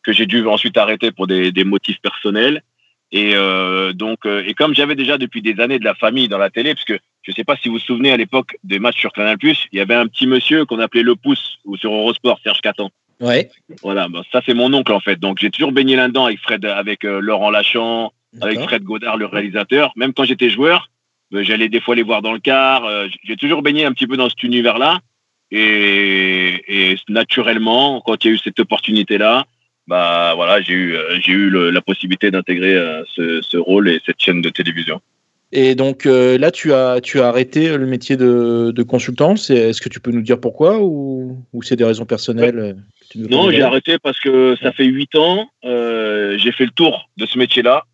que 0.04 0.12
j'ai 0.12 0.26
dû 0.26 0.46
ensuite 0.46 0.76
arrêter 0.76 1.10
pour 1.10 1.26
des, 1.26 1.50
des 1.50 1.64
motifs 1.64 2.00
personnels. 2.00 2.62
Et 3.12 3.32
euh, 3.34 3.92
donc, 3.92 4.26
euh, 4.26 4.42
et 4.46 4.54
comme 4.54 4.74
j'avais 4.74 4.96
déjà 4.96 5.18
depuis 5.18 5.40
des 5.40 5.60
années 5.60 5.78
de 5.78 5.84
la 5.84 5.94
famille 5.94 6.28
dans 6.28 6.38
la 6.38 6.50
télé, 6.50 6.74
parce 6.74 6.84
que 6.84 6.98
je 7.22 7.30
ne 7.30 7.34
sais 7.34 7.44
pas 7.44 7.56
si 7.56 7.68
vous 7.68 7.74
vous 7.74 7.80
souvenez 7.80 8.10
à 8.10 8.16
l'époque 8.16 8.56
des 8.64 8.78
matchs 8.78 8.98
sur 8.98 9.12
Canal+, 9.12 9.36
il 9.42 9.56
y 9.72 9.80
avait 9.80 9.94
un 9.94 10.06
petit 10.06 10.26
monsieur 10.26 10.64
qu'on 10.64 10.80
appelait 10.80 11.02
le 11.02 11.14
Pouce 11.14 11.58
ou 11.64 11.76
sur 11.76 11.92
Eurosport, 11.92 12.40
Serge 12.42 12.60
Catan. 12.60 12.90
Ouais. 13.20 13.50
Voilà, 13.82 14.08
bah, 14.08 14.22
ça 14.32 14.42
c'est 14.44 14.54
mon 14.54 14.72
oncle 14.74 14.92
en 14.92 15.00
fait. 15.00 15.20
Donc 15.20 15.38
j'ai 15.40 15.50
toujours 15.50 15.70
baigné 15.72 15.96
là-dedans 15.96 16.26
avec 16.26 16.40
Fred, 16.40 16.64
avec 16.64 17.04
euh, 17.04 17.20
Laurent 17.20 17.50
Lachant, 17.50 18.12
avec 18.40 18.60
Fred 18.60 18.82
Godard, 18.82 19.16
le 19.16 19.26
réalisateur. 19.26 19.92
Même 19.96 20.12
quand 20.12 20.24
j'étais 20.24 20.50
joueur, 20.50 20.90
euh, 21.34 21.44
j'allais 21.44 21.68
des 21.68 21.80
fois 21.80 21.94
les 21.94 22.02
voir 22.02 22.20
dans 22.20 22.32
le 22.32 22.40
car. 22.40 22.84
euh, 22.84 23.06
j'ai 23.22 23.36
toujours 23.36 23.62
baigné 23.62 23.84
un 23.84 23.92
petit 23.92 24.08
peu 24.08 24.16
dans 24.16 24.28
cet 24.28 24.42
univers-là. 24.42 25.00
Et, 25.52 26.92
et 26.92 26.96
naturellement, 27.08 28.02
quand 28.04 28.24
il 28.24 28.28
y 28.28 28.30
a 28.32 28.34
eu 28.34 28.38
cette 28.38 28.58
opportunité-là, 28.58 29.46
bah 29.86 30.32
voilà, 30.34 30.60
j'ai 30.62 30.72
eu, 30.74 30.96
euh, 30.96 31.18
j'ai 31.20 31.32
eu 31.32 31.50
le- 31.50 31.70
la 31.70 31.80
possibilité 31.80 32.30
d'intégrer 32.30 32.74
euh, 32.76 33.02
ce, 33.14 33.40
ce 33.42 33.56
rôle 33.56 33.88
et 33.88 34.00
cette 34.06 34.20
chaîne 34.20 34.40
de 34.40 34.48
télévision. 34.48 35.00
Et 35.52 35.74
donc 35.76 36.06
euh, 36.06 36.36
là, 36.38 36.50
tu 36.50 36.72
as, 36.72 37.00
tu 37.00 37.20
as 37.20 37.28
arrêté 37.28 37.76
le 37.76 37.86
métier 37.86 38.16
de, 38.16 38.72
de 38.74 38.82
consultant. 38.82 39.36
C'est- 39.36 39.54
Est-ce 39.70 39.80
que 39.80 39.88
tu 39.88 40.00
peux 40.00 40.10
nous 40.10 40.22
dire 40.22 40.40
pourquoi 40.40 40.80
ou, 40.80 41.36
ou 41.52 41.62
c'est 41.62 41.76
des 41.76 41.84
raisons 41.84 42.06
personnelles 42.06 42.76
Non, 43.14 43.50
j'ai 43.50 43.62
arrêté 43.62 43.98
parce 44.02 44.18
que 44.18 44.56
ça 44.60 44.72
fait 44.72 44.86
huit 44.86 45.14
ans. 45.14 45.48
euh, 45.64 46.36
j'ai 46.38 46.50
fait 46.50 46.64
le 46.64 46.72
tour 46.72 47.08
de 47.18 47.26
ce 47.26 47.38
métier-là. 47.38 47.84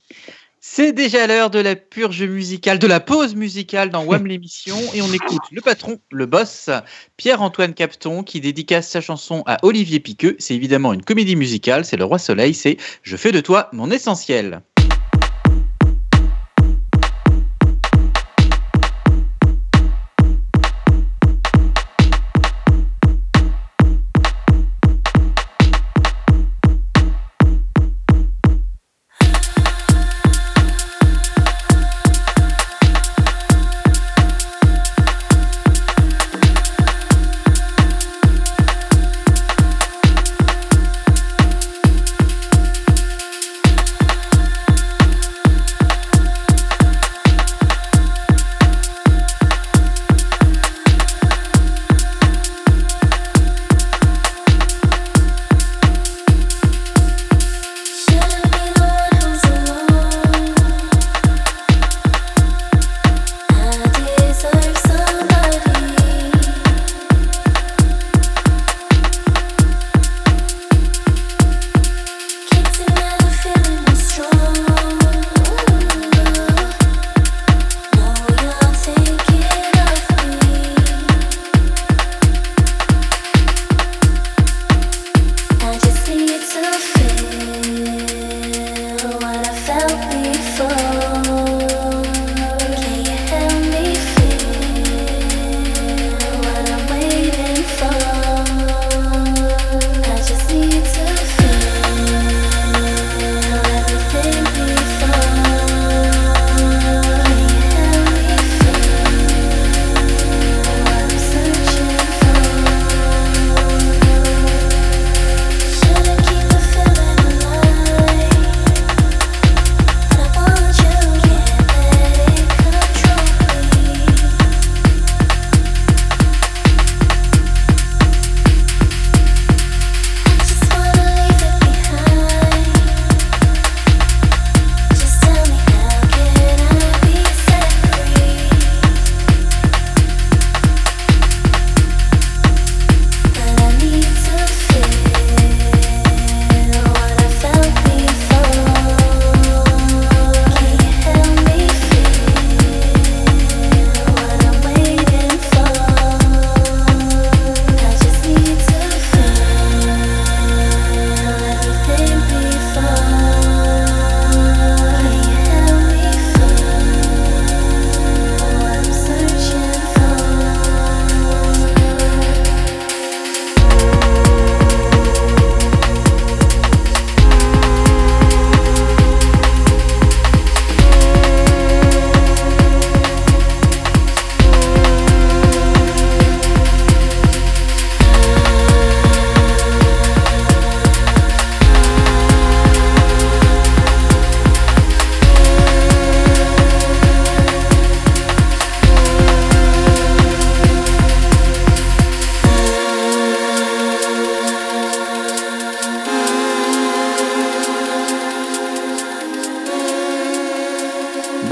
C'est 0.63 0.93
déjà 0.93 1.27
l'heure 1.27 1.49
de 1.49 1.59
la 1.59 1.75
purge 1.75 2.23
musicale, 2.23 2.79
de 2.79 2.87
la 2.87 3.01
pause 3.01 3.35
musicale 3.35 3.89
dans 3.89 4.05
WAM 4.05 4.27
l'émission 4.27 4.77
et 4.93 5.01
on 5.01 5.11
écoute 5.11 5.41
le 5.51 5.63
patron, 5.63 5.99
le 6.11 6.27
boss, 6.27 6.69
Pierre-Antoine 7.17 7.73
Capton 7.73 8.23
qui 8.23 8.43
dédicace 8.43 8.87
sa 8.87 9.01
chanson 9.01 9.43
à 9.47 9.57
Olivier 9.63 10.01
Piqueux. 10.01 10.37
C'est 10.39 10.55
évidemment 10.55 10.93
une 10.93 11.03
comédie 11.03 11.35
musicale, 11.35 11.87
c'est 11.87 11.97
Le 11.97 12.05
Roi 12.05 12.19
Soleil, 12.19 12.53
c'est 12.53 12.77
Je 13.03 13.17
fais 13.17 13.33
de 13.33 13.41
toi 13.41 13.71
mon 13.73 13.91
essentiel. 13.91 14.61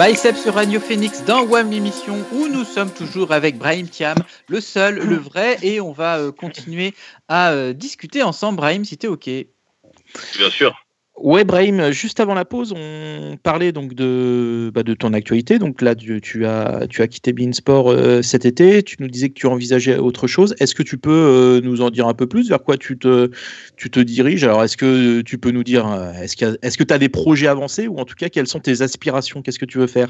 Bicep 0.09 0.39
sur 0.39 0.55
Radio 0.55 0.81
Phoenix 0.81 1.23
dans 1.27 1.45
WAM 1.45 1.71
l'émission 1.71 2.25
où 2.33 2.49
nous 2.49 2.65
sommes 2.65 2.91
toujours 2.91 3.31
avec 3.31 3.59
Brahim 3.59 3.87
Thiam, 3.87 4.17
le 4.47 4.59
seul, 4.59 4.95
le 4.95 5.17
vrai, 5.17 5.59
et 5.61 5.83
on 5.83 5.93
va 5.93 6.17
euh, 6.17 6.33
continuer 6.33 6.95
à 7.29 7.51
euh, 7.51 7.75
discuter 7.75 8.23
ensemble. 8.23 8.57
Brahim, 8.57 8.87
si 8.87 8.97
t'es 8.97 9.07
ok. 9.07 9.27
Bien 9.27 10.51
sûr. 10.51 10.88
Ouais, 11.29 11.45
Brahim, 11.45 11.91
juste 11.91 12.21
avant 12.21 12.33
la 12.33 12.47
pause, 12.47 12.73
on 12.75 13.37
parlait 13.37 13.71
donc 13.71 13.93
de, 13.93 14.71
bah, 14.73 14.83
de 14.83 14.95
ton 14.95 15.13
actualité. 15.13 15.59
Donc 15.59 15.83
là, 15.83 15.95
tu, 15.95 16.47
as, 16.47 16.87
tu 16.89 17.03
as 17.03 17.07
quitté 17.07 17.35
Beansport 17.35 17.91
euh, 17.91 18.23
cet 18.23 18.47
été. 18.47 18.83
Tu 18.83 18.97
nous 18.99 19.09
disais 19.09 19.29
que 19.29 19.35
tu 19.35 19.47
envisageais 19.47 19.99
autre 19.99 20.27
chose. 20.27 20.55
Est-ce 20.59 20.75
que 20.75 20.83
tu 20.83 20.97
peux 20.97 21.11
euh, 21.11 21.61
nous 21.61 21.83
en 21.83 21.91
dire 21.91 22.09
un 22.09 22.15
peu 22.15 22.27
plus? 22.27 22.49
Vers 22.49 22.63
quoi 22.63 22.79
tu 22.79 22.97
te, 22.97 23.31
tu 23.77 23.91
te 23.91 24.01
diriges? 24.01 24.43
Alors, 24.45 24.65
est-ce 24.65 24.79
que 24.79 25.21
tu 25.21 25.37
peux 25.37 25.51
nous 25.51 25.65
dire, 25.65 25.87
euh, 25.87 26.15
est-ce 26.15 26.35
que 26.35 26.57
que 26.57 26.85
tu 26.85 26.95
as 26.95 26.99
des 26.99 27.11
projets 27.11 27.49
avancés? 27.49 27.89
Ou 27.89 27.99
en 27.99 28.07
tout 28.07 28.15
cas, 28.15 28.31
quelles 28.31 28.47
sont 28.47 28.61
tes 28.61 28.81
aspirations? 28.81 29.43
Qu'est-ce 29.43 29.59
que 29.59 29.67
tu 29.67 29.77
veux 29.77 29.87
faire? 29.87 30.09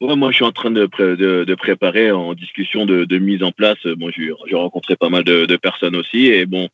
Moi, 0.00 0.30
je 0.30 0.36
suis 0.36 0.44
en 0.44 0.52
train 0.52 0.70
de, 0.70 0.86
de, 0.86 1.54
préparer 1.56 2.12
en 2.12 2.34
discussion 2.34 2.86
de, 2.86 3.18
mise 3.18 3.42
en 3.42 3.50
place. 3.50 3.84
Bon, 3.96 4.08
j'ai 4.14 4.54
rencontré 4.54 4.94
pas 4.94 5.08
mal 5.08 5.24
de 5.24 5.56
personnes 5.56 5.96
aussi, 5.96 6.26
et 6.26 6.46
bon, 6.46 6.68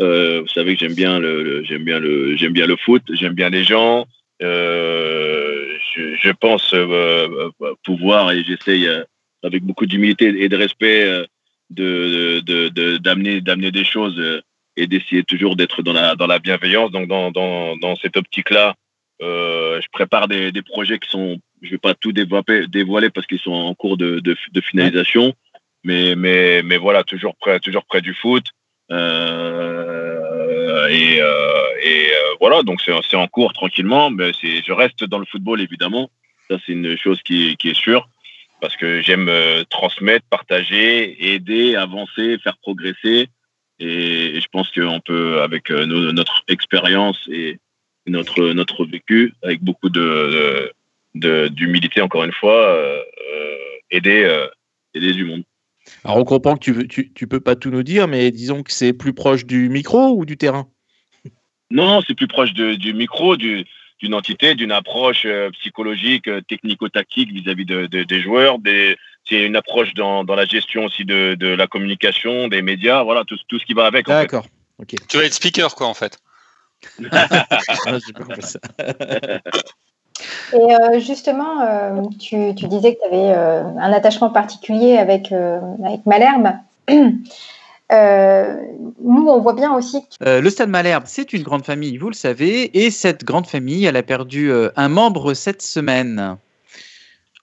euh, 0.00 0.40
vous 0.42 0.48
savez 0.48 0.74
que 0.74 0.80
j'aime 0.80 0.94
bien 0.94 1.18
le, 1.18 1.42
le- 1.42 1.64
j'aime 1.64 1.84
bien 1.84 1.98
le, 1.98 2.36
j'aime 2.36 2.52
bien 2.52 2.66
le 2.66 2.76
foot, 2.76 3.02
j'aime 3.12 3.34
bien 3.34 3.50
les 3.50 3.64
gens. 3.64 4.06
Euh, 4.42 5.66
je, 5.94 6.14
je 6.16 6.30
pense 6.30 6.72
euh, 6.74 7.50
euh, 7.62 7.74
pouvoir 7.84 8.30
et 8.32 8.44
j'essaye 8.44 8.86
euh, 8.86 9.02
avec 9.42 9.62
beaucoup 9.64 9.86
d'humilité 9.86 10.26
et 10.42 10.48
de 10.48 10.56
respect 10.56 11.04
euh, 11.06 11.24
de 11.70 12.40
de- 12.40 12.68
de- 12.68 12.96
d'amener 12.98 13.40
d'amener 13.40 13.70
des 13.72 13.84
choses 13.84 14.18
euh, 14.18 14.40
et 14.76 14.86
d'essayer 14.86 15.24
toujours 15.24 15.56
d'être 15.56 15.82
dans 15.82 15.92
la 15.92 16.14
dans 16.14 16.26
la 16.28 16.38
bienveillance. 16.38 16.90
Donc 16.92 17.08
dans 17.08 17.30
dans 17.32 17.76
dans 17.76 17.96
cette 17.96 18.16
optique-là, 18.16 18.74
euh, 19.22 19.80
je 19.80 19.88
prépare 19.90 20.28
des, 20.28 20.52
des 20.52 20.62
projets 20.62 20.98
qui 21.00 21.10
sont, 21.10 21.38
je 21.62 21.70
vais 21.70 21.78
pas 21.78 21.94
tout 21.94 22.12
développer, 22.12 22.66
dévoiler 22.68 23.10
parce 23.10 23.26
qu'ils 23.26 23.40
sont 23.40 23.50
en 23.52 23.74
cours 23.74 23.96
de, 23.96 24.20
de, 24.20 24.36
de 24.52 24.60
finalisation, 24.60 25.34
mais, 25.82 26.14
mais, 26.14 26.62
mais 26.62 26.76
voilà, 26.76 27.02
toujours 27.02 27.34
près, 27.36 27.58
toujours 27.58 27.84
près 27.84 28.00
du 28.00 28.14
foot. 28.14 28.44
Euh, 28.90 30.88
et 30.88 31.20
euh, 31.20 31.26
euh, 31.86 32.34
voilà, 32.40 32.62
donc 32.62 32.80
c'est 32.82 33.16
en 33.16 33.26
cours 33.28 33.52
tranquillement, 33.52 34.10
mais 34.10 34.32
je 34.42 34.72
reste 34.72 35.04
dans 35.04 35.18
le 35.18 35.26
football 35.26 35.60
évidemment. 35.60 36.10
Ça, 36.50 36.56
c'est 36.64 36.72
une 36.72 36.96
chose 36.96 37.20
qui, 37.22 37.56
est- 37.62 37.74
sûre 37.74 38.08
parce 38.60 38.76
que 38.76 39.02
j'aime 39.02 39.30
transmettre, 39.70 40.26
partager, 40.30 41.32
aider, 41.34 41.76
avancer, 41.76 42.38
faire 42.42 42.56
progresser. 42.58 43.28
Et, 43.78 44.40
je 44.40 44.46
pense 44.50 44.70
qu'on 44.72 44.98
peut, 45.00 45.42
avec 45.42 45.70
notre 45.70 46.42
expérience 46.48 47.18
et, 47.30 47.58
notre 48.06 48.52
notre 48.54 48.86
vécu 48.86 49.34
avec 49.42 49.62
beaucoup 49.62 49.90
de 49.90 50.72
de- 51.14 51.48
d'humilité 51.48 52.00
encore 52.00 52.24
une 52.24 52.32
fois 52.32 52.82
aider 53.90 54.26
aider 54.94 55.12
du 55.12 55.24
monde. 55.26 55.44
Alors, 56.04 56.16
on 56.18 56.24
comprend 56.24 56.56
que 56.56 56.82
tu, 56.82 57.12
tu 57.12 57.26
peux 57.26 57.40
pas 57.40 57.56
tout 57.56 57.70
nous 57.70 57.82
dire, 57.82 58.08
mais 58.08 58.30
disons 58.30 58.62
que 58.62 58.72
c'est 58.72 58.92
plus 58.92 59.12
proche 59.12 59.44
du 59.44 59.68
micro 59.68 60.10
ou 60.16 60.24
du 60.24 60.36
terrain? 60.36 60.68
Non, 61.70 62.00
c'est 62.06 62.14
plus 62.14 62.28
proche 62.28 62.54
de- 62.54 62.74
du 62.74 62.94
micro, 62.94 63.36
du 63.36 63.64
d'une 64.00 64.14
entité, 64.14 64.54
d'une 64.54 64.70
approche 64.70 65.22
euh, 65.26 65.50
psychologique, 65.50 66.28
euh, 66.28 66.40
technico-tactique 66.40 67.32
vis-à-vis 67.32 67.64
de, 67.64 67.86
de- 67.86 68.04
des 68.04 68.22
joueurs. 68.22 68.60
Des, 68.60 68.96
c'est 69.28 69.44
une 69.44 69.56
approche 69.56 69.92
dans, 69.94 70.22
dans 70.22 70.36
la 70.36 70.44
gestion 70.46 70.84
aussi 70.84 71.04
de, 71.04 71.34
de 71.34 71.48
la 71.48 71.66
communication, 71.66 72.46
des 72.46 72.62
médias, 72.62 73.02
voilà, 73.02 73.24
tout, 73.24 73.36
tout 73.48 73.58
ce 73.58 73.66
qui 73.66 73.74
va 73.74 73.86
avec. 73.86 74.08
en 74.08 74.12
fait. 74.12 74.18
D'accord. 74.20 74.46
Tu 75.08 75.16
vas 75.16 75.24
être 75.24 75.34
speaker, 75.34 75.74
quoi, 75.74 75.88
en 75.88 75.94
fait. 75.94 76.16
Ah, 77.10 77.98
j'ai 78.06 78.12
pas 78.12 78.22
compris 78.22 78.42
ça. 78.42 78.60
Et 80.52 80.56
euh, 80.56 80.98
justement, 81.00 81.60
euh, 81.62 82.02
tu, 82.18 82.54
tu 82.54 82.66
disais 82.66 82.94
que 82.94 83.00
tu 83.00 83.06
avais 83.06 83.32
euh, 83.36 83.62
un 83.62 83.92
attachement 83.92 84.30
particulier 84.30 84.96
avec, 84.96 85.32
euh, 85.32 85.60
avec 85.84 86.04
Malherbe. 86.06 86.48
Euh, 87.90 88.54
nous, 89.02 89.28
on 89.28 89.40
voit 89.40 89.54
bien 89.54 89.74
aussi 89.74 90.02
que 90.02 90.08
tu- 90.10 90.16
Euh, 90.28 90.42
le 90.42 90.50
Stade 90.50 90.68
Malherbe, 90.68 91.04
c'est 91.06 91.32
une 91.32 91.42
grande 91.42 91.64
famille, 91.64 91.96
vous 91.96 92.10
le 92.10 92.14
savez, 92.14 92.84
et 92.84 92.90
cette 92.90 93.24
grande 93.24 93.46
famille, 93.46 93.86
elle 93.86 93.96
a 93.96 94.02
perdu 94.02 94.50
euh, 94.50 94.68
un 94.76 94.90
membre 94.90 95.32
cette 95.32 95.62
semaine. 95.62 96.36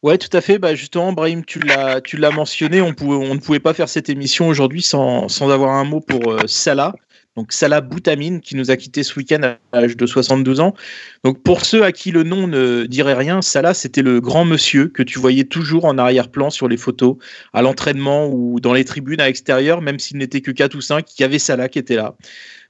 Ouais, 0.03 0.19
tout 0.19 0.29
à 0.37 0.41
fait. 0.41 0.59
Bah, 0.59 0.75
justement, 0.75 1.13
Brahim, 1.13 1.43
tu 1.43 1.57
l'as, 1.59 1.99
tu 1.99 2.17
l'as 2.17 2.29
mentionné. 2.29 2.79
On, 2.79 2.93
pouvait, 2.93 3.15
on 3.15 3.33
ne 3.33 3.39
pouvait 3.39 3.59
pas 3.59 3.73
faire 3.73 3.89
cette 3.89 4.07
émission 4.07 4.47
aujourd'hui 4.47 4.83
sans, 4.83 5.29
sans 5.29 5.49
avoir 5.49 5.71
un 5.71 5.83
mot 5.83 5.99
pour 5.99 6.33
euh, 6.33 6.45
Salah. 6.45 6.93
Donc 7.35 7.51
Salah 7.51 7.81
Boutamine, 7.81 8.39
qui 8.39 8.55
nous 8.55 8.71
a 8.71 8.77
quitté 8.77 9.03
ce 9.03 9.17
week-end 9.19 9.41
à 9.71 9.81
l'âge 9.81 9.97
de 9.97 10.05
72 10.05 10.61
ans. 10.61 10.73
Donc 11.23 11.43
pour 11.43 11.65
ceux 11.65 11.83
à 11.83 11.91
qui 11.91 12.11
le 12.11 12.23
nom 12.23 12.47
ne 12.47 12.85
dirait 12.85 13.13
rien, 13.13 13.41
Salah, 13.41 13.73
c'était 13.73 14.01
le 14.01 14.21
grand 14.21 14.45
monsieur 14.45 14.87
que 14.87 15.03
tu 15.03 15.19
voyais 15.19 15.43
toujours 15.43 15.85
en 15.85 15.97
arrière-plan 15.97 16.49
sur 16.49 16.67
les 16.67 16.77
photos, 16.77 17.17
à 17.53 17.61
l'entraînement 17.61 18.27
ou 18.27 18.59
dans 18.61 18.73
les 18.73 18.85
tribunes 18.85 19.19
à 19.19 19.25
l'extérieur, 19.25 19.81
même 19.81 19.99
s'il 19.99 20.17
n'était 20.17 20.41
que 20.41 20.51
4 20.51 20.75
ou 20.75 20.81
5, 20.81 21.05
il 21.17 21.21
y 21.21 21.25
avait 21.25 21.39
Salah 21.39 21.67
qui 21.67 21.79
était 21.79 21.97
là 21.97 22.15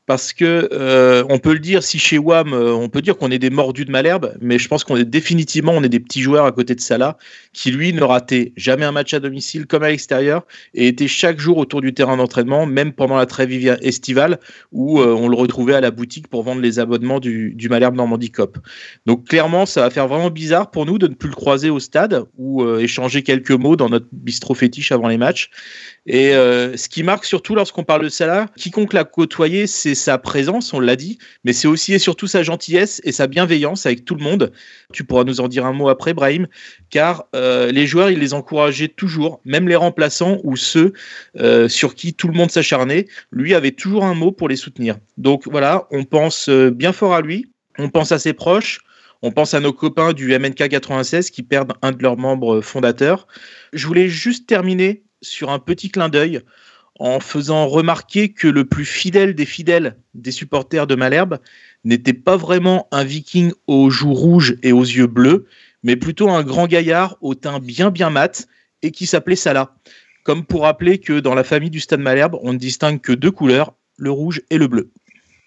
parce 0.06 0.34
que 0.34 0.70
euh, 0.72 1.24
on 1.30 1.40
peut 1.40 1.54
le 1.54 1.60
dire 1.60 1.84
si 1.84 1.98
chez 1.98 2.18
WAM 2.18 2.54
euh, 2.54 2.74
on 2.74 2.90
peut 2.90 3.02
dire 3.02 3.18
qu'on 3.18 3.32
est 3.32 3.40
des 3.40 3.50
mordus 3.50 3.86
de 3.86 3.92
Malherbe 3.92 4.36
mais 4.40 4.60
je 4.60 4.68
pense 4.68 4.84
qu'on 4.84 4.98
est 4.98 5.06
définitivement 5.06 5.72
on 5.72 5.84
est 5.84 5.90
des 5.90 6.00
petits 6.00 6.22
joueurs 6.22 6.46
à 6.46 6.52
côté 6.52 6.76
de 6.76 6.82
Salah 6.82 7.18
qui 7.54 7.72
lui 7.72 7.92
ne 7.92 8.04
ratait 8.04 8.54
jamais 8.56 8.86
un 8.86 8.92
match 8.92 9.14
à 9.14 9.20
domicile 9.20 9.66
comme 9.66 9.84
à 9.84 9.90
l'extérieur 9.90 10.46
et 10.74 10.88
était 10.88 11.08
chaque 11.08 11.40
jour 11.40 11.58
autour 11.58 11.82
du 11.82 11.94
terrain 11.94 12.18
d'entraînement 12.18 12.66
même 12.66 12.94
pendant 12.94 13.18
la 13.18 13.26
trêve 13.26 13.52
estivale 13.82 14.40
où 14.72 15.00
euh, 15.00 15.14
on 15.14 15.28
le 15.28 15.36
retrouvait 15.36 15.76
à 15.76 15.82
la 15.82 15.92
boutique 15.92 16.28
pour 16.28 16.44
vendre 16.44 16.62
les 16.62 16.80
abonnements 16.80 17.20
du, 17.20 17.56
Malherbe 17.70 17.96
Normandie 17.96 18.32
Cop 18.32 18.60
donc 19.08 19.28
clairement 19.28 19.66
ça 19.66 19.82
va 19.82 19.90
faire 19.90 20.08
vraiment 20.08 20.30
bizarre 20.30 20.70
pour 20.70 20.86
nous 20.86 21.00
de 21.00 21.08
ne 21.08 21.16
plus 21.16 21.30
le 21.30 21.36
croiser 21.36 21.72
au 21.72 21.80
stade 21.80 22.26
ou 22.38 22.66
échanger 22.78 23.24
quelques 23.24 23.52
mots 23.52 23.76
dans 23.76 23.90
notre 23.90 24.08
bistrot 24.12 24.54
fétiche 24.54 24.92
avant 24.92 25.08
les 25.08 25.18
matchs. 25.18 25.50
Et 26.06 26.32
ce 26.32 26.90
qui 26.90 27.04
marque 27.04 27.26
surtout 27.26 27.56
lorsqu'on 27.56 27.84
parle 27.84 28.04
de 28.04 28.10
Salah, 28.10 28.48
quiconque 28.56 28.94
l'a 28.94 29.04
côtoyé, 29.04 29.68
c'est 29.68 29.95
sa 29.96 30.18
présence, 30.18 30.74
on 30.74 30.80
l'a 30.80 30.96
dit, 30.96 31.18
mais 31.44 31.54
c'est 31.54 31.68
aussi 31.68 31.94
et 31.94 32.00
surtout 32.00 32.28
sa 32.28 32.44
gentillesse 32.44 33.02
et 33.04 33.12
sa 33.12 33.28
bienveillance 33.28 33.86
avec 33.86 34.06
tout 34.06 34.16
le 34.16 34.24
monde. 34.24 34.52
Tu 34.94 35.04
pourras 35.04 35.24
nous 35.24 35.42
en 35.42 35.48
dire 35.48 35.66
un 35.66 35.74
mot 35.74 35.90
après, 35.90 36.14
Brahim, 36.14 36.48
car 36.90 37.26
euh, 37.36 37.72
les 37.72 37.88
joueurs, 37.88 38.12
il 38.12 38.20
les 38.20 38.34
encourageait 38.34 38.88
toujours, 38.88 39.42
même 39.46 39.68
les 39.68 39.76
remplaçants 39.76 40.40
ou 40.44 40.56
ceux 40.56 40.94
euh, 41.40 41.68
sur 41.68 41.96
qui 41.96 42.14
tout 42.14 42.28
le 42.28 42.34
monde 42.34 42.52
s'acharnait, 42.52 43.08
lui 43.32 43.54
avait 43.54 43.72
toujours 43.72 44.06
un 44.06 44.14
mot 44.14 44.32
pour 44.32 44.50
les 44.50 44.56
soutenir. 44.56 44.98
Donc 45.18 45.48
voilà, 45.48 45.88
on 45.92 46.04
pense 46.04 46.50
euh, 46.50 46.70
bien 46.70 46.94
fort 46.94 47.16
à 47.16 47.22
lui, 47.22 47.52
on 47.80 47.90
pense 47.90 48.12
à 48.12 48.20
ses 48.20 48.34
proches. 48.34 48.82
On 49.22 49.32
pense 49.32 49.56
à 49.56 49.60
nos 49.60 49.74
copains 49.74 50.14
du 50.14 50.38
MNK 50.38 50.70
96 50.70 51.32
qui 51.32 51.42
perdent 51.42 51.74
un 51.82 51.92
de 51.92 52.04
leurs 52.04 52.18
membres 52.18 52.62
fondateurs. 52.62 53.26
Je 53.74 53.88
voulais 53.88 54.08
juste 54.08 54.46
terminer 54.46 55.04
sur 55.24 55.50
un 55.50 55.58
petit 55.58 55.90
clin 55.90 56.10
d'œil 56.10 56.42
en 57.00 57.20
faisant 57.20 57.68
remarquer 57.68 58.30
que 58.30 58.48
le 58.48 58.66
plus 58.66 58.86
fidèle 58.86 59.36
des 59.36 59.46
fidèles 59.46 59.98
des 60.14 60.32
supporters 60.32 60.88
de 60.88 60.96
Malherbe 60.96 61.40
n'était 61.84 62.14
pas 62.14 62.38
vraiment 62.38 62.88
un 62.92 63.04
viking 63.04 63.52
aux 63.68 63.90
joues 63.90 64.14
rouges 64.14 64.56
et 64.64 64.72
aux 64.72 64.84
yeux 64.84 65.08
bleus, 65.08 65.46
mais 65.84 65.96
plutôt 65.98 66.30
un 66.30 66.44
grand 66.44 66.68
gaillard 66.68 67.18
au 67.22 67.36
teint 67.36 67.60
bien 67.60 67.92
bien 67.92 68.10
mat 68.10 68.48
et 68.82 68.92
qui 68.92 69.06
s'appelait 69.08 69.36
Salah. 69.36 69.76
Comme 70.24 70.46
pour 70.46 70.64
rappeler 70.64 70.98
que 71.00 71.20
dans 71.20 71.36
la 71.36 71.44
famille 71.44 71.70
du 71.70 71.80
Stade 71.80 72.00
Malherbe, 72.00 72.38
on 72.42 72.54
ne 72.54 72.58
distingue 72.58 73.00
que 73.02 73.12
deux 73.12 73.30
couleurs, 73.32 73.74
le 73.98 74.10
rouge 74.12 74.42
et 74.50 74.58
le 74.58 74.68
bleu. 74.68 74.90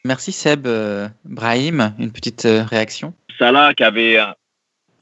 Merci 0.05 0.31
Seb. 0.33 0.67
Euh, 0.67 1.09
Brahim, 1.25 1.93
une 1.99 2.13
petite 2.13 2.45
euh, 2.45 2.63
réaction 2.63 3.15
Salah 3.39 3.75
qui 3.75 3.83
avait, 3.85 4.19
un- 4.19 4.35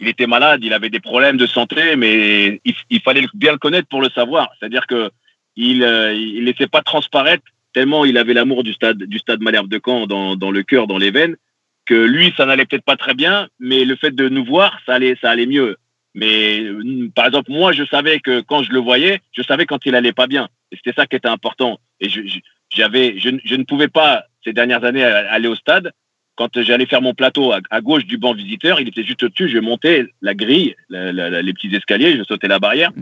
il 0.00 0.08
était 0.08 0.26
malade, 0.26 0.60
il 0.62 0.72
avait 0.72 0.90
des 0.90 1.00
problèmes 1.00 1.36
de 1.36 1.46
santé, 1.46 1.96
mais 1.96 2.60
il, 2.64 2.74
il 2.90 3.00
fallait 3.02 3.26
bien 3.34 3.52
le 3.52 3.58
connaître 3.58 3.88
pour 3.88 4.00
le 4.00 4.08
savoir. 4.10 4.50
C'est-à-dire 4.58 4.86
que 4.86 5.10
il, 5.56 5.82
euh, 5.82 6.12
il 6.14 6.54
pas 6.68 6.82
transparaître 6.82 7.44
tellement 7.72 8.04
il 8.06 8.16
avait 8.16 8.32
l'amour 8.32 8.64
du 8.64 8.72
stade, 8.72 9.02
du 9.02 9.18
stade 9.18 9.42
Malherbe 9.42 9.68
de 9.68 9.78
Caen 9.84 10.06
dans, 10.06 10.34
dans 10.36 10.50
le 10.50 10.62
cœur, 10.62 10.86
dans 10.86 10.96
les 10.96 11.10
veines, 11.10 11.36
que 11.84 11.94
lui, 11.94 12.32
ça 12.36 12.46
n'allait 12.46 12.64
peut-être 12.64 12.84
pas 12.84 12.96
très 12.96 13.14
bien, 13.14 13.48
mais 13.60 13.84
le 13.84 13.96
fait 13.96 14.14
de 14.14 14.28
nous 14.28 14.44
voir, 14.44 14.80
ça 14.86 14.94
allait, 14.94 15.16
ça 15.20 15.30
allait 15.30 15.46
mieux. 15.46 15.76
Mais 16.14 16.60
euh, 16.60 17.10
par 17.14 17.26
exemple, 17.26 17.50
moi, 17.52 17.72
je 17.72 17.84
savais 17.84 18.18
que 18.20 18.40
quand 18.40 18.62
je 18.62 18.72
le 18.72 18.78
voyais, 18.78 19.20
je 19.32 19.42
savais 19.42 19.66
quand 19.66 19.84
il 19.84 19.94
allait 19.94 20.14
pas 20.14 20.26
bien. 20.26 20.48
Et 20.72 20.76
c'était 20.76 20.94
ça 20.98 21.06
qui 21.06 21.16
était 21.16 21.28
important. 21.28 21.78
Et 22.00 22.08
je, 22.08 22.22
je- 22.26 22.40
je, 22.74 23.28
ne- 23.30 23.38
je 23.44 23.54
ne 23.54 23.64
pouvais 23.64 23.88
pas 23.88 24.24
ces 24.42 24.54
dernières 24.54 24.84
années 24.84 25.04
aller 25.04 25.48
au 25.48 25.54
stade. 25.54 25.92
Quand 26.36 26.60
j'allais 26.62 26.86
faire 26.86 27.02
mon 27.02 27.14
plateau 27.14 27.52
à, 27.52 27.60
à 27.70 27.80
gauche 27.80 28.04
du 28.04 28.18
banc 28.18 28.34
visiteur, 28.34 28.80
il 28.80 28.88
était 28.88 29.02
juste 29.04 29.22
au-dessus. 29.22 29.48
Je 29.48 29.58
montais 29.58 30.06
la 30.20 30.34
grille, 30.34 30.74
la- 30.90 31.12
la- 31.12 31.30
la- 31.30 31.42
les 31.42 31.52
petits 31.54 31.74
escaliers, 31.74 32.16
je 32.16 32.24
sautais 32.24 32.46
la 32.48 32.58
barrière. 32.58 32.92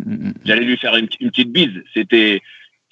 J'allais 0.44 0.64
lui 0.64 0.76
faire 0.76 0.94
une, 0.96 1.08
une 1.20 1.30
petite 1.30 1.50
bise. 1.52 1.82
C'était, 1.92 2.40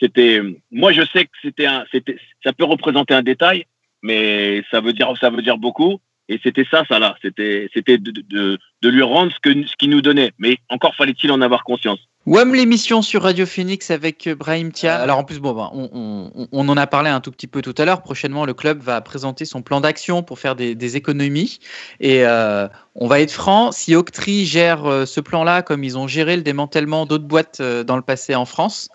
c'était. 0.01 0.43
Moi, 0.71 0.93
je 0.93 1.03
sais 1.13 1.25
que 1.27 1.31
c'était 1.43 1.67
un, 1.67 1.85
c'était, 1.93 2.17
ça 2.45 2.53
peut 2.53 2.65
représenter 2.65 3.15
un 3.15 3.23
détail, 3.23 3.67
mais 4.03 4.63
ça 4.71 4.81
veut 4.81 4.93
dire, 4.93 5.13
ça 5.21 5.31
veut 5.31 5.43
dire 5.43 5.59
beaucoup. 5.59 6.01
Et 6.33 6.41
c'était 6.43 6.67
ça, 6.71 6.85
ça 6.89 6.99
là. 6.99 7.15
C'était, 7.23 7.69
c'était 7.75 7.99
de, 7.99 8.11
de, 8.11 8.59
de 8.83 8.89
lui 8.89 9.03
rendre 9.03 9.33
ce 9.33 9.39
que 9.41 9.51
ce 9.67 9.77
qu'il 9.77 9.91
nous 9.91 10.01
donnait. 10.01 10.33
Mais 10.39 10.57
encore 10.71 10.95
fallait-il 10.97 11.31
en 11.31 11.41
avoir 11.41 11.63
conscience. 11.65 11.99
WAM 12.25 12.55
l'émission 12.55 13.03
sur 13.03 13.23
Radio 13.25 13.47
Phoenix 13.47 13.91
avec 13.91 14.29
euh, 14.29 14.37
Brahim 14.37 14.71
Tia. 14.71 14.95
Alors 14.97 15.19
en 15.19 15.25
plus, 15.25 15.41
bon, 15.41 15.53
ben, 15.55 15.71
on, 15.73 16.31
on- 16.35 16.49
on 16.53 16.69
en 16.69 16.77
a 16.77 16.87
parlé 16.87 17.11
un 17.11 17.21
tout 17.21 17.33
petit 17.33 17.49
peu 17.49 17.63
tout 17.63 17.75
à 17.79 17.85
l'heure. 17.85 18.01
Prochainement, 18.03 18.47
le 18.47 18.55
club 18.55 18.81
va 18.81 19.01
présenter 19.01 19.45
son 19.45 19.61
plan 19.61 19.81
d'action 19.81 20.23
pour 20.23 20.39
faire 20.39 20.55
des, 20.55 20.75
des 20.77 20.97
économies. 20.97 21.59
Et 21.99 22.25
euh, 22.25 22.69
on 22.95 23.09
va 23.09 23.21
être 23.21 23.33
franc, 23.33 23.73
si 23.73 23.95
Octree 23.97 24.45
gère 24.47 24.87
euh, 24.87 25.05
ce 25.05 25.21
plan-là 25.21 25.63
comme 25.63 25.83
ils 25.85 25.99
ont 25.99 26.07
géré 26.07 26.37
le 26.37 26.43
démantèlement 26.43 27.07
d'autres 27.07 27.25
boîtes 27.25 27.59
euh, 27.61 27.83
dans 27.83 27.97
le 27.97 28.03
passé 28.03 28.35
en 28.37 28.45
France, 28.45 28.89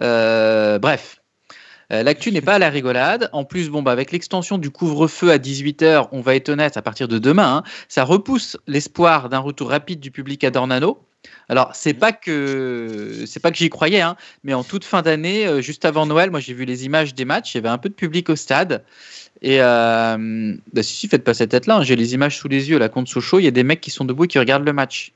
euh, 0.00 0.78
bref. 0.78 1.17
Euh, 1.92 2.02
L'actu 2.02 2.32
n'est 2.32 2.40
pas 2.40 2.54
à 2.54 2.58
la 2.58 2.70
rigolade. 2.70 3.30
En 3.32 3.44
plus, 3.44 3.70
bon, 3.70 3.82
bah, 3.82 3.92
avec 3.92 4.12
l'extension 4.12 4.58
du 4.58 4.70
couvre-feu 4.70 5.30
à 5.30 5.38
18h, 5.38 6.08
on 6.12 6.20
va 6.20 6.34
être 6.34 6.48
honnête, 6.48 6.76
à 6.76 6.82
partir 6.82 7.08
de 7.08 7.18
demain, 7.18 7.58
hein, 7.58 7.62
ça 7.88 8.04
repousse 8.04 8.56
l'espoir 8.66 9.28
d'un 9.28 9.38
retour 9.38 9.70
rapide 9.70 10.00
du 10.00 10.10
public 10.10 10.44
à 10.44 10.50
Dornano. 10.50 11.04
Alors, 11.48 11.70
c'est 11.74 11.94
pas 11.94 12.12
que 12.12 13.24
pas 13.42 13.50
que 13.50 13.56
j'y 13.56 13.70
croyais, 13.70 14.00
hein, 14.00 14.16
mais 14.44 14.54
en 14.54 14.64
toute 14.64 14.84
fin 14.84 15.02
d'année, 15.02 15.46
euh, 15.46 15.60
juste 15.60 15.84
avant 15.84 16.06
Noël, 16.06 16.30
moi 16.30 16.40
j'ai 16.40 16.54
vu 16.54 16.64
les 16.64 16.84
images 16.84 17.14
des 17.14 17.24
matchs, 17.24 17.54
il 17.54 17.56
y 17.56 17.60
avait 17.60 17.68
un 17.68 17.78
peu 17.78 17.88
de 17.88 17.94
public 17.94 18.28
au 18.30 18.36
stade. 18.36 18.84
Et 19.42 19.60
euh, 19.60 20.54
bah, 20.72 20.82
si, 20.82 20.94
si, 20.94 21.08
faites 21.08 21.24
pas 21.24 21.34
cette 21.34 21.50
tête-là, 21.50 21.78
hein, 21.78 21.82
j'ai 21.82 21.96
les 21.96 22.14
images 22.14 22.38
sous 22.38 22.48
les 22.48 22.70
yeux 22.70 22.78
là 22.78 22.88
contre 22.88 23.10
Sochaux, 23.10 23.40
il 23.40 23.44
y 23.44 23.48
a 23.48 23.52
des 23.52 23.64
mecs 23.64 23.80
qui 23.80 23.90
sont 23.90 24.04
debout 24.04 24.24
et 24.24 24.28
qui 24.28 24.38
regardent 24.38 24.66
le 24.66 24.72
match. 24.72 25.12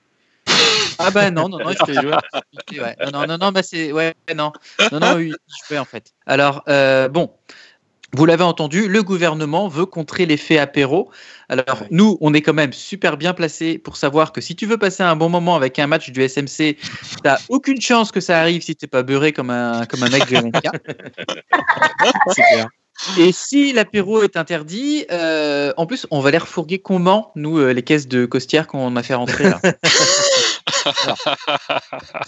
Ah 0.99 1.11
bah 1.11 1.31
non, 1.31 1.49
non, 1.49 1.59
non, 1.59 1.71
je 1.71 1.85
te 1.85 2.01
jure. 2.01 2.21
Ouais. 2.73 2.97
Non, 3.05 3.21
non, 3.21 3.27
non, 3.27 3.39
non, 3.39 3.53
bah 3.53 3.63
c'est. 3.63 3.93
Ouais, 3.93 4.15
non. 4.35 4.53
Non, 4.91 5.01
non, 5.01 5.15
oui, 5.17 5.33
je 5.33 5.67
fais 5.67 5.79
en 5.79 5.85
fait. 5.85 6.13
Alors, 6.27 6.63
euh, 6.69 7.09
bon. 7.09 7.31
Vous 8.15 8.27
l'avez 8.27 8.45
entendu, 8.45 8.89
le 8.89 9.03
gouvernement 9.03 9.69
veut 9.69 9.87
contrer 9.87 10.27
l'effet 10.27 10.59
apéro. 10.59 11.11
Alors, 11.49 11.83
nous, 11.91 12.19
on 12.21 12.35
est 12.35 12.43
quand 12.43 12.53
même 12.53 12.75
super 12.75 13.17
bien 13.17 13.33
placés 13.33 13.79
pour 13.79 13.97
savoir 13.97 14.33
que 14.33 14.43
si 14.43 14.55
tu 14.55 14.67
veux 14.67 14.77
passer 14.77 15.03
un 15.03 15.17
bon 15.17 15.31
moment 15.31 15.57
avec 15.57 15.79
un 15.79 15.87
match 15.87 16.11
du 16.11 16.21
SMC, 16.21 16.77
t'as 17.23 17.39
aucune 17.49 17.81
chance 17.81 18.13
que 18.13 18.21
ça 18.21 18.39
arrive 18.39 18.61
si 18.61 18.77
t'es 18.77 18.87
pas 18.87 19.03
beurré 19.03 19.33
comme 19.33 19.49
un, 19.49 19.87
comme 19.87 20.03
un 20.03 20.11
mec 20.11 20.31
MNK. 20.31 20.61
Clair. 22.35 22.69
Et 23.19 23.33
si 23.33 23.73
l'apéro 23.73 24.23
est 24.23 24.37
interdit, 24.37 25.07
euh, 25.11 25.73
en 25.77 25.87
plus, 25.87 26.07
on 26.11 26.21
va 26.21 26.31
les 26.31 26.39
refourguer 26.39 26.79
comment, 26.79 27.33
nous, 27.35 27.59
euh, 27.59 27.73
les 27.73 27.83
caisses 27.83 28.07
de 28.07 28.27
costières 28.27 28.67
qu'on 28.67 28.95
a 28.97 29.03
fait 29.03 29.15
rentrer 29.15 29.45
là? 29.45 29.61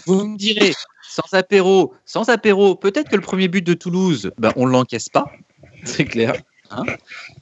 Vous 0.06 0.26
me 0.26 0.36
direz, 0.36 0.72
sans 1.02 1.32
apéro, 1.32 1.94
sans 2.04 2.28
apéro, 2.28 2.74
peut-être 2.74 3.08
que 3.08 3.16
le 3.16 3.22
premier 3.22 3.48
but 3.48 3.62
de 3.62 3.74
Toulouse, 3.74 4.32
ben, 4.38 4.52
on 4.56 4.66
l'encaisse 4.66 5.08
pas. 5.08 5.26
C'est 5.84 6.04
clair. 6.04 6.34
Hein 6.70 6.84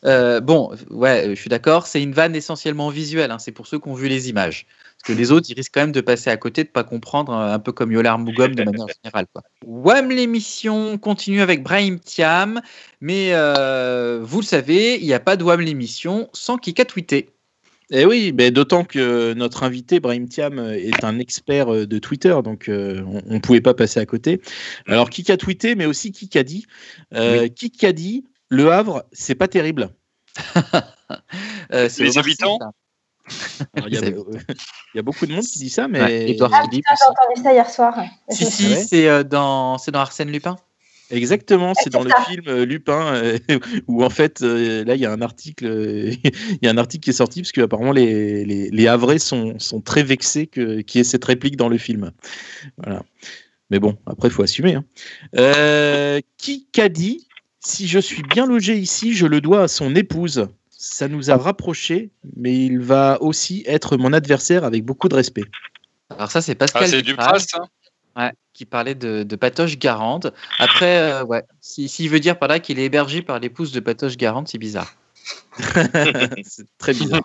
Euh, 0.05 0.41
bon, 0.41 0.73
ouais, 0.91 1.27
je 1.31 1.35
suis 1.41 1.49
d'accord, 1.49 1.87
c'est 1.87 2.03
une 2.03 2.13
vanne 2.13 2.35
essentiellement 2.35 2.89
visuelle, 2.89 3.31
hein, 3.31 3.39
c'est 3.39 3.53
pour 3.53 3.69
ceux 3.69 3.79
qui 3.79 3.89
ont 3.89 3.95
vu 3.95 4.09
les 4.09 4.29
images. 4.29 4.67
Parce 4.99 5.15
que 5.15 5.21
les 5.21 5.31
autres, 5.31 5.47
ils 5.49 5.55
risquent 5.55 5.75
quand 5.75 5.83
même 5.83 5.93
de 5.93 6.01
passer 6.01 6.29
à 6.29 6.37
côté, 6.37 6.65
de 6.65 6.69
pas 6.69 6.83
comprendre, 6.83 7.33
euh, 7.33 7.55
un 7.55 7.59
peu 7.61 7.71
comme 7.71 7.93
Yolar 7.93 8.19
Mougom 8.19 8.55
de 8.55 8.65
manière 8.65 8.87
générale. 9.03 9.27
Quoi. 9.33 9.43
WAM 9.65 10.11
l'émission 10.11 10.99
continue 10.99 11.41
avec 11.41 11.63
Brahim 11.63 12.01
Thiam, 12.01 12.61
mais 13.01 13.31
euh, 13.33 14.21
vous 14.23 14.41
le 14.41 14.47
savez, 14.47 14.99
il 14.99 15.07
n'y 15.07 15.15
a 15.15 15.21
pas 15.21 15.37
de 15.37 15.45
WAM 15.45 15.61
l'émission 15.61 16.29
sans 16.33 16.59
Kika 16.59 16.85
tweeter. 16.85 17.31
Et 17.95 18.07
oui, 18.07 18.32
mais 18.34 18.51
d'autant 18.51 18.84
que 18.84 19.34
notre 19.34 19.62
invité, 19.64 20.01
Brahim 20.01 20.26
Thiam, 20.26 20.59
est 20.59 21.05
un 21.05 21.18
expert 21.18 21.72
euh, 21.72 21.86
de 21.86 21.99
Twitter, 21.99 22.34
donc 22.43 22.68
euh, 22.70 23.03
on 23.26 23.34
ne 23.34 23.38
pouvait 23.38 23.61
pas 23.61 23.74
passer 23.74 24.01
à 24.01 24.07
côté. 24.07 24.40
Alors, 24.86 25.11
qui 25.11 25.30
a 25.30 25.36
tweeté, 25.36 25.74
mais 25.74 25.84
aussi 25.84 26.11
qui 26.11 26.36
a 26.38 26.43
dit? 26.43 26.66
Euh, 27.12 27.49
Qui 27.49 27.84
a 27.84 27.93
dit 27.93 28.24
Le 28.49 28.72
Havre, 28.72 29.05
c'est 29.12 29.34
pas 29.34 29.47
terrible. 29.49 29.90
Euh, 31.72 31.88
Les 31.99 32.18
habitants? 32.18 32.59
Il 33.86 33.95
y, 33.95 33.99
a- 33.99 34.01
y 34.95 35.03
beaucoup 35.03 35.26
de 35.26 35.32
monde 35.32 35.45
qui 35.45 35.59
dit 35.59 35.68
ça, 35.68 35.88
mais. 35.88 36.03
Ouais, 36.03 36.36
Ah 36.40 36.95
j'ai 36.99 37.05
entendu 37.07 37.43
ça 37.43 37.53
hier 37.53 37.68
soir. 37.70 37.95
Si, 38.30 38.47
si, 38.51 38.72
Ah 38.72 38.76
c'est 38.76 39.09
euh, 39.09 39.22
dans, 39.22 39.78
c'est 39.78 39.90
dans 39.90 40.01
Arsène 40.01 40.30
Lupin. 40.30 40.57
Exactement, 41.11 41.75
c'est 41.75 41.85
c'est 41.85 41.91
dans 41.91 42.05
le 42.05 42.11
film 42.27 42.45
euh, 42.47 42.65
Lupin 42.65 43.15
euh, 43.15 43.39
où 43.87 44.03
en 44.03 44.09
fait 44.11 44.41
euh, 44.43 44.83
là 44.85 44.95
il 44.95 45.01
y 45.01 45.07
a 45.07 45.13
un 45.13 45.21
article, 45.21 45.67
il 46.23 46.59
y 46.63 46.67
a 46.67 46.71
un 46.71 46.79
article 46.79 47.05
qui 47.05 47.11
est 47.11 47.15
sorti 47.15 47.43
parce 47.43 47.53
que 47.53 47.61
apparemment 47.61 47.93
les 47.93 48.45
les, 48.45 48.71
les 48.71 48.87
Havrais 48.87 49.19
sont, 49.19 49.59
sont 49.59 49.81
très 49.81 50.03
vexés 50.03 50.47
que 50.47 50.81
qu'il 50.81 50.99
y 50.99 51.03
ait 51.03 51.05
cette 51.05 51.25
réplique 51.25 51.57
dans 51.57 51.69
le 51.69 51.77
film. 51.79 52.13
Voilà. 52.79 53.03
Mais 53.71 53.79
bon, 53.79 53.99
après 54.07 54.29
il 54.29 54.31
faut 54.31 54.43
assumer. 54.43 54.75
hein. 54.75 54.85
Euh, 55.37 56.21
qui 56.39 56.67
qu'a 56.73 56.89
dit 56.89 57.27
si 57.61 57.87
je 57.87 57.99
suis 57.99 58.23
bien 58.23 58.47
logé 58.47 58.77
ici, 58.77 59.15
je 59.15 59.27
le 59.27 59.41
dois 59.41 59.63
à 59.65 59.69
son 59.69 59.95
épouse. 59.95 60.49
Ça 60.71 61.07
nous 61.07 61.31
a 61.31 61.37
rapprochés, 61.37 62.11
mais 62.37 62.55
il 62.67 62.81
va 62.81 63.23
aussi 63.23 63.63
être 63.67 63.97
mon 63.97 64.13
adversaire 64.13 64.65
avec 64.65 64.85
beaucoup 64.85 65.09
de 65.09 65.15
respect. 65.15 65.45
Alors 66.11 66.31
ça, 66.31 66.43
c'est 66.43 66.57
Pascal 66.57 66.83
Ah, 66.85 66.89
c'est 66.89 67.03
Dupraz, 67.03 67.25
Dupraz, 67.27 67.47
ça 67.49 67.59
ouais, 68.17 68.33
qui 68.53 68.65
parlait 68.67 68.95
de, 68.95 69.23
de 69.23 69.37
Patoche 69.37 69.79
Garande. 69.79 70.33
Après, 70.59 70.99
euh, 70.99 71.25
ouais, 71.25 71.43
si- 71.61 71.89
s'il 71.89 72.09
veut 72.11 72.21
dire 72.21 72.39
par 72.39 72.49
là 72.49 72.61
qu'il 72.61 72.79
est 72.79 72.85
hébergé 72.85 73.23
par 73.23 73.39
l'épouse 73.41 73.73
de 73.73 73.81
Patoche 73.81 74.17
Garande, 74.17 74.49
c'est 74.49 74.59
bizarre. 74.59 74.95
c'est 76.45 76.67
très 76.79 76.93
bizarre. 76.93 77.23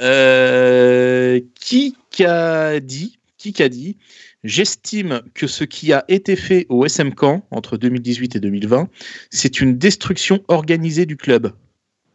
Euh, 0.00 1.40
qui 1.54 1.96
qu'a 2.10 2.80
dit, 2.80 3.18
qui 3.38 3.52
qu'a 3.52 3.68
dit, 3.68 3.96
j'estime 4.42 5.22
que 5.34 5.46
ce 5.46 5.64
qui 5.64 5.92
a 5.92 6.04
été 6.08 6.36
fait 6.36 6.66
au 6.68 6.84
SM 6.84 7.14
Camp 7.14 7.46
entre 7.50 7.76
2018 7.76 8.36
et 8.36 8.40
2020, 8.40 8.88
c'est 9.30 9.60
une 9.60 9.78
destruction 9.78 10.42
organisée 10.48 11.06
du 11.06 11.16
club. 11.16 11.52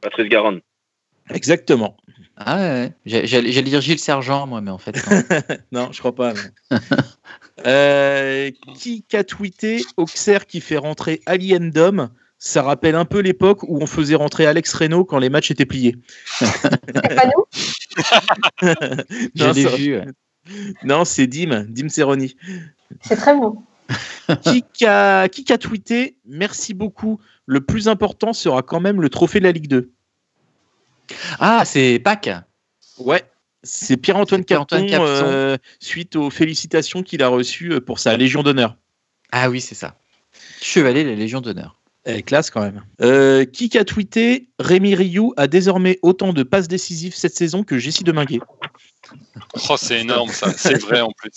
Patrice 0.01 0.27
Garonne. 0.29 0.61
Exactement. 1.29 1.97
Ah 2.41 2.55
ouais, 2.57 2.61
ouais. 2.61 2.93
J'allais 3.05 3.51
j'allais 3.51 3.69
dire 3.69 3.81
Gilles 3.81 3.99
Sergent, 3.99 4.47
moi, 4.47 4.61
mais 4.61 4.71
en 4.71 4.77
fait, 4.77 4.95
non. 4.95 5.21
Non, 5.71 5.91
je 5.91 5.99
crois 5.99 6.15
pas. 6.15 6.33
Euh, 7.67 8.51
qui 8.77 9.03
qu'a 9.03 9.25
tweeté 9.25 9.83
Auxerre 9.97 10.45
qui 10.47 10.61
fait 10.61 10.77
rentrer 10.77 11.19
Alien 11.25 11.71
Dom? 11.71 12.09
Ça 12.37 12.61
rappelle 12.61 12.95
un 12.95 13.03
peu 13.03 13.19
l'époque 13.19 13.63
où 13.63 13.81
on 13.81 13.85
faisait 13.85 14.15
rentrer 14.15 14.45
Alex 14.45 14.73
Reynaud 14.73 15.03
quand 15.03 15.19
les 15.19 15.27
matchs 15.27 15.51
étaient 15.51 15.65
pliés. 15.65 15.97
C'est 16.39 17.15
pas 17.15 17.25
nous? 17.25 17.43
Je 18.61 19.35
Non, 19.35 19.51
vu. 19.51 19.97
ouais. 19.97 20.05
non, 20.83 21.03
c'est 21.03 21.27
Dim, 21.27 21.65
Dim 21.67 21.89
Cerroni. 21.89 22.37
C'est 23.01 23.17
très 23.17 23.35
beau. 23.35 23.61
qui, 24.41 24.85
a, 24.85 25.27
qui 25.27 25.51
a 25.51 25.57
tweeté? 25.57 26.15
Merci 26.25 26.73
beaucoup. 26.73 27.19
Le 27.45 27.59
plus 27.59 27.89
important 27.89 28.31
sera 28.31 28.61
quand 28.61 28.79
même 28.79 29.01
le 29.01 29.09
trophée 29.09 29.39
de 29.39 29.43
la 29.45 29.51
Ligue 29.51 29.67
2. 29.67 29.91
Ah, 31.39 31.63
c'est 31.65 31.99
Pâques. 31.99 32.29
Ouais. 32.97 33.23
C'est 33.63 33.97
Pierre-Antoine 33.97 34.45
Capson. 34.45 34.87
euh, 34.91 35.57
suite 35.79 36.15
aux 36.15 36.29
félicitations 36.29 37.03
qu'il 37.03 37.21
a 37.23 37.27
reçues 37.27 37.73
euh, 37.73 37.81
pour 37.81 37.99
sa 37.99 38.15
Légion 38.15 38.41
d'honneur. 38.41 38.75
Ah 39.31 39.49
oui, 39.49 39.59
c'est 39.61 39.75
ça. 39.75 39.95
Chevalier 40.61 41.03
de 41.03 41.09
la 41.09 41.15
Légion 41.15 41.41
d'honneur. 41.41 41.75
Elle 42.05 42.17
est 42.17 42.23
classe 42.23 42.49
quand 42.49 42.61
même. 42.61 42.83
Euh, 43.01 43.43
qui 43.45 43.77
a 43.77 43.83
tweeté 43.83 44.49
Rémi 44.57 44.95
Rioux 44.95 45.33
a 45.35 45.47
désormais 45.47 45.99
autant 46.01 46.31
de 46.31 46.43
passes 46.43 46.67
décisives 46.69 47.13
cette 47.13 47.35
saison 47.35 47.63
que 47.63 47.77
Jessie 47.77 48.03
Deminguet? 48.03 48.39
Oh, 49.69 49.75
c'est 49.77 50.01
énorme, 50.01 50.29
ça. 50.29 50.51
C'est 50.55 50.79
vrai 50.81 51.01
en 51.01 51.11
plus. 51.11 51.31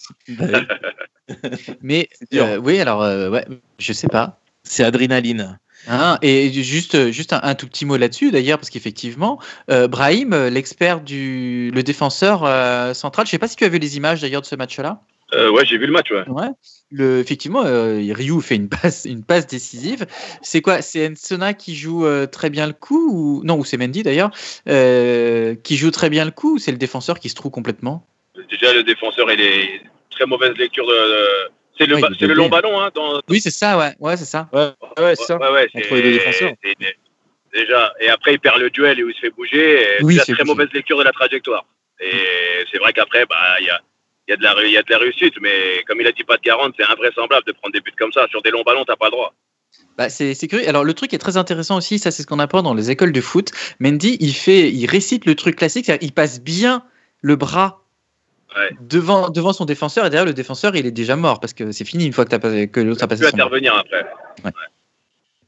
Mais 1.80 2.08
dur. 2.30 2.44
euh, 2.44 2.56
oui, 2.58 2.78
alors, 2.80 3.02
euh, 3.02 3.30
ouais, 3.30 3.46
je 3.78 3.92
sais 3.94 4.08
pas. 4.08 4.40
C'est 4.62 4.84
Adrénaline. 4.84 5.58
Hein, 5.88 6.18
et 6.22 6.52
juste, 6.52 7.10
juste 7.10 7.32
un, 7.32 7.40
un 7.42 7.54
tout 7.54 7.66
petit 7.66 7.84
mot 7.84 7.96
là-dessus, 7.96 8.30
d'ailleurs, 8.30 8.58
parce 8.58 8.70
qu'effectivement, 8.70 9.40
euh, 9.70 9.88
Brahim, 9.88 10.34
l'expert 10.48 11.00
du, 11.00 11.70
le 11.74 11.82
défenseur 11.82 12.44
euh, 12.44 12.94
central, 12.94 13.26
je 13.26 13.32
sais 13.32 13.38
pas 13.38 13.48
si 13.48 13.56
tu 13.56 13.64
as 13.64 13.68
vu 13.68 13.78
les 13.78 13.96
images 13.96 14.20
d'ailleurs 14.20 14.42
de 14.42 14.46
ce 14.46 14.54
match-là. 14.54 15.00
Euh, 15.34 15.50
ouais, 15.50 15.64
j'ai 15.64 15.78
vu 15.78 15.86
le 15.86 15.92
match, 15.92 16.10
ouais. 16.10 16.28
Ouais. 16.28 16.50
Le, 16.90 17.18
effectivement, 17.18 17.64
euh, 17.64 18.00
Ryu 18.12 18.40
fait 18.42 18.54
une 18.56 18.68
passe, 18.68 19.06
une 19.06 19.24
passe 19.24 19.46
décisive. 19.46 20.06
C'est 20.42 20.60
quoi 20.60 20.82
C'est 20.82 21.08
Ensona 21.08 21.54
qui 21.54 21.74
joue 21.74 22.06
très 22.30 22.50
bien 22.50 22.66
le 22.66 22.74
coup 22.74 23.10
ou 23.10 23.42
non 23.42 23.56
Ou 23.56 23.64
c'est 23.64 23.78
Mendy 23.78 24.02
d'ailleurs 24.02 24.30
qui 24.66 25.76
joue 25.76 25.90
très 25.90 26.10
bien 26.10 26.26
le 26.26 26.32
coup 26.32 26.56
ou 26.56 26.58
c'est 26.58 26.70
le 26.70 26.76
défenseur 26.76 27.18
qui 27.18 27.30
se 27.30 27.34
trouve 27.34 27.50
complètement? 27.50 28.06
Déjà, 28.50 28.74
le 28.74 28.82
défenseur, 28.82 29.30
il 29.32 29.40
est 29.40 29.82
très 30.10 30.26
mauvaise 30.26 30.54
lecture 30.56 30.86
de. 30.86 30.92
de- 30.92 31.50
C'est 31.78 31.86
le, 31.86 31.96
Ouais, 31.96 32.02
c'est 32.18 32.26
long 32.26 32.48
ballon, 32.48 32.80
hein. 32.80 32.90
Dans, 32.94 33.20
Oui, 33.28 33.40
c'est 33.40 33.50
ça, 33.50 33.78
ouais, 33.78 33.94
ouais, 33.98 34.16
c'est 34.16 34.24
ça. 34.26 34.48
Ouais, 34.52 34.70
ouais, 34.98 35.16
c'est 35.16 35.24
ça. 35.24 35.36
Ouais, 35.38 35.50
ouais, 35.50 35.68
Entre 35.74 35.84
c'est- 35.88 35.94
les 35.94 36.02
deux 36.02 36.12
défenseurs. 36.12 36.52
Déjà, 37.52 37.92
et 38.00 38.08
après, 38.08 38.34
il 38.34 38.40
perd 38.40 38.58
le 38.60 38.70
duel 38.70 38.98
et 38.98 39.04
où 39.04 39.10
il 39.10 39.14
se 39.14 39.20
fait 39.20 39.30
bouger. 39.30 39.82
Et 39.82 40.02
Oui, 40.04 40.14
il 40.14 40.16
il 40.16 40.20
a 40.20 40.24
se 40.24 40.26
fait 40.26 40.32
très 40.36 40.44
bouger. 40.44 40.54
mauvaise 40.54 40.72
lecture 40.72 40.98
de 40.98 41.02
la 41.02 41.12
trajectoire. 41.12 41.66
Et 42.00 42.10
c'est 42.70 42.78
vrai 42.78 42.92
qu'après, 42.92 43.26
bah, 43.26 43.36
il 43.60 43.66
y 43.66 43.70
a, 43.70 43.80
il 44.26 44.30
y, 44.30 44.34
a 44.34 44.36
de 44.36 44.42
la, 44.42 44.66
y 44.66 44.76
a 44.76 44.82
de 44.82 44.90
la 44.90 44.98
réussite, 44.98 45.34
mais 45.40 45.82
comme 45.86 46.00
il 46.00 46.06
a 46.06 46.12
dit 46.12 46.24
pas 46.24 46.36
de 46.36 46.42
40, 46.42 46.74
c'est 46.78 46.84
invraisemblable 46.86 47.46
de 47.46 47.52
prendre 47.52 47.72
des 47.74 47.80
buts 47.80 47.92
comme 47.98 48.12
ça. 48.12 48.26
Sur 48.30 48.40
des 48.42 48.50
longs 48.50 48.62
ballons, 48.64 48.84
t'as 48.86 48.96
pas 48.96 49.06
le 49.06 49.10
droit. 49.12 49.34
Bah, 49.98 50.08
c'est 50.08 50.34
curieux. 50.48 50.66
Alors 50.68 50.84
le 50.84 50.94
truc 50.94 51.12
est 51.12 51.18
très 51.18 51.36
intéressant 51.36 51.76
aussi, 51.76 51.98
ça 51.98 52.10
c'est 52.10 52.22
ce 52.22 52.26
qu'on 52.26 52.38
apprend 52.38 52.62
dans 52.62 52.72
les 52.74 52.90
écoles 52.90 53.12
de 53.12 53.20
foot. 53.20 53.50
Mendy, 53.80 54.16
il 54.20 54.32
fait, 54.34 54.70
il 54.70 54.86
récite 54.86 55.26
le 55.26 55.34
truc 55.34 55.56
classique, 55.56 55.90
il 56.00 56.12
passe 56.12 56.40
bien 56.42 56.84
le 57.20 57.36
bras 57.36 57.81
Ouais. 58.56 58.70
devant 58.80 59.30
devant 59.30 59.52
son 59.52 59.64
défenseur 59.64 60.04
et 60.06 60.10
derrière 60.10 60.26
le 60.26 60.34
défenseur 60.34 60.76
il 60.76 60.84
est 60.84 60.90
déjà 60.90 61.16
mort 61.16 61.40
parce 61.40 61.54
que 61.54 61.72
c'est 61.72 61.84
fini 61.86 62.04
une 62.04 62.12
fois 62.12 62.24
que, 62.24 62.30
t'as 62.30 62.38
pas- 62.38 62.66
que 62.66 62.80
l'autre 62.80 63.02
a 63.02 63.06
Tu 63.06 63.08
passé 63.10 63.22
peux 63.22 63.30
son 63.30 63.36
intervenir 63.36 63.74
après. 63.76 64.04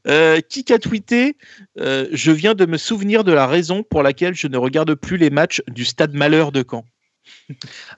Euh, 0.07 0.39
qui 0.41 0.71
a 0.71 0.77
tweeté 0.77 1.35
euh, 1.79 2.07
Je 2.11 2.31
viens 2.31 2.53
de 2.53 2.65
me 2.65 2.77
souvenir 2.77 3.23
de 3.23 3.31
la 3.31 3.47
raison 3.47 3.81
pour 3.83 4.03
laquelle 4.03 4.35
je 4.35 4.47
ne 4.47 4.57
regarde 4.57 4.93
plus 4.93 5.17
les 5.17 5.31
matchs 5.31 5.61
du 5.67 5.83
Stade 5.83 6.13
Malheur 6.13 6.51
de 6.51 6.63
Caen. 6.69 6.85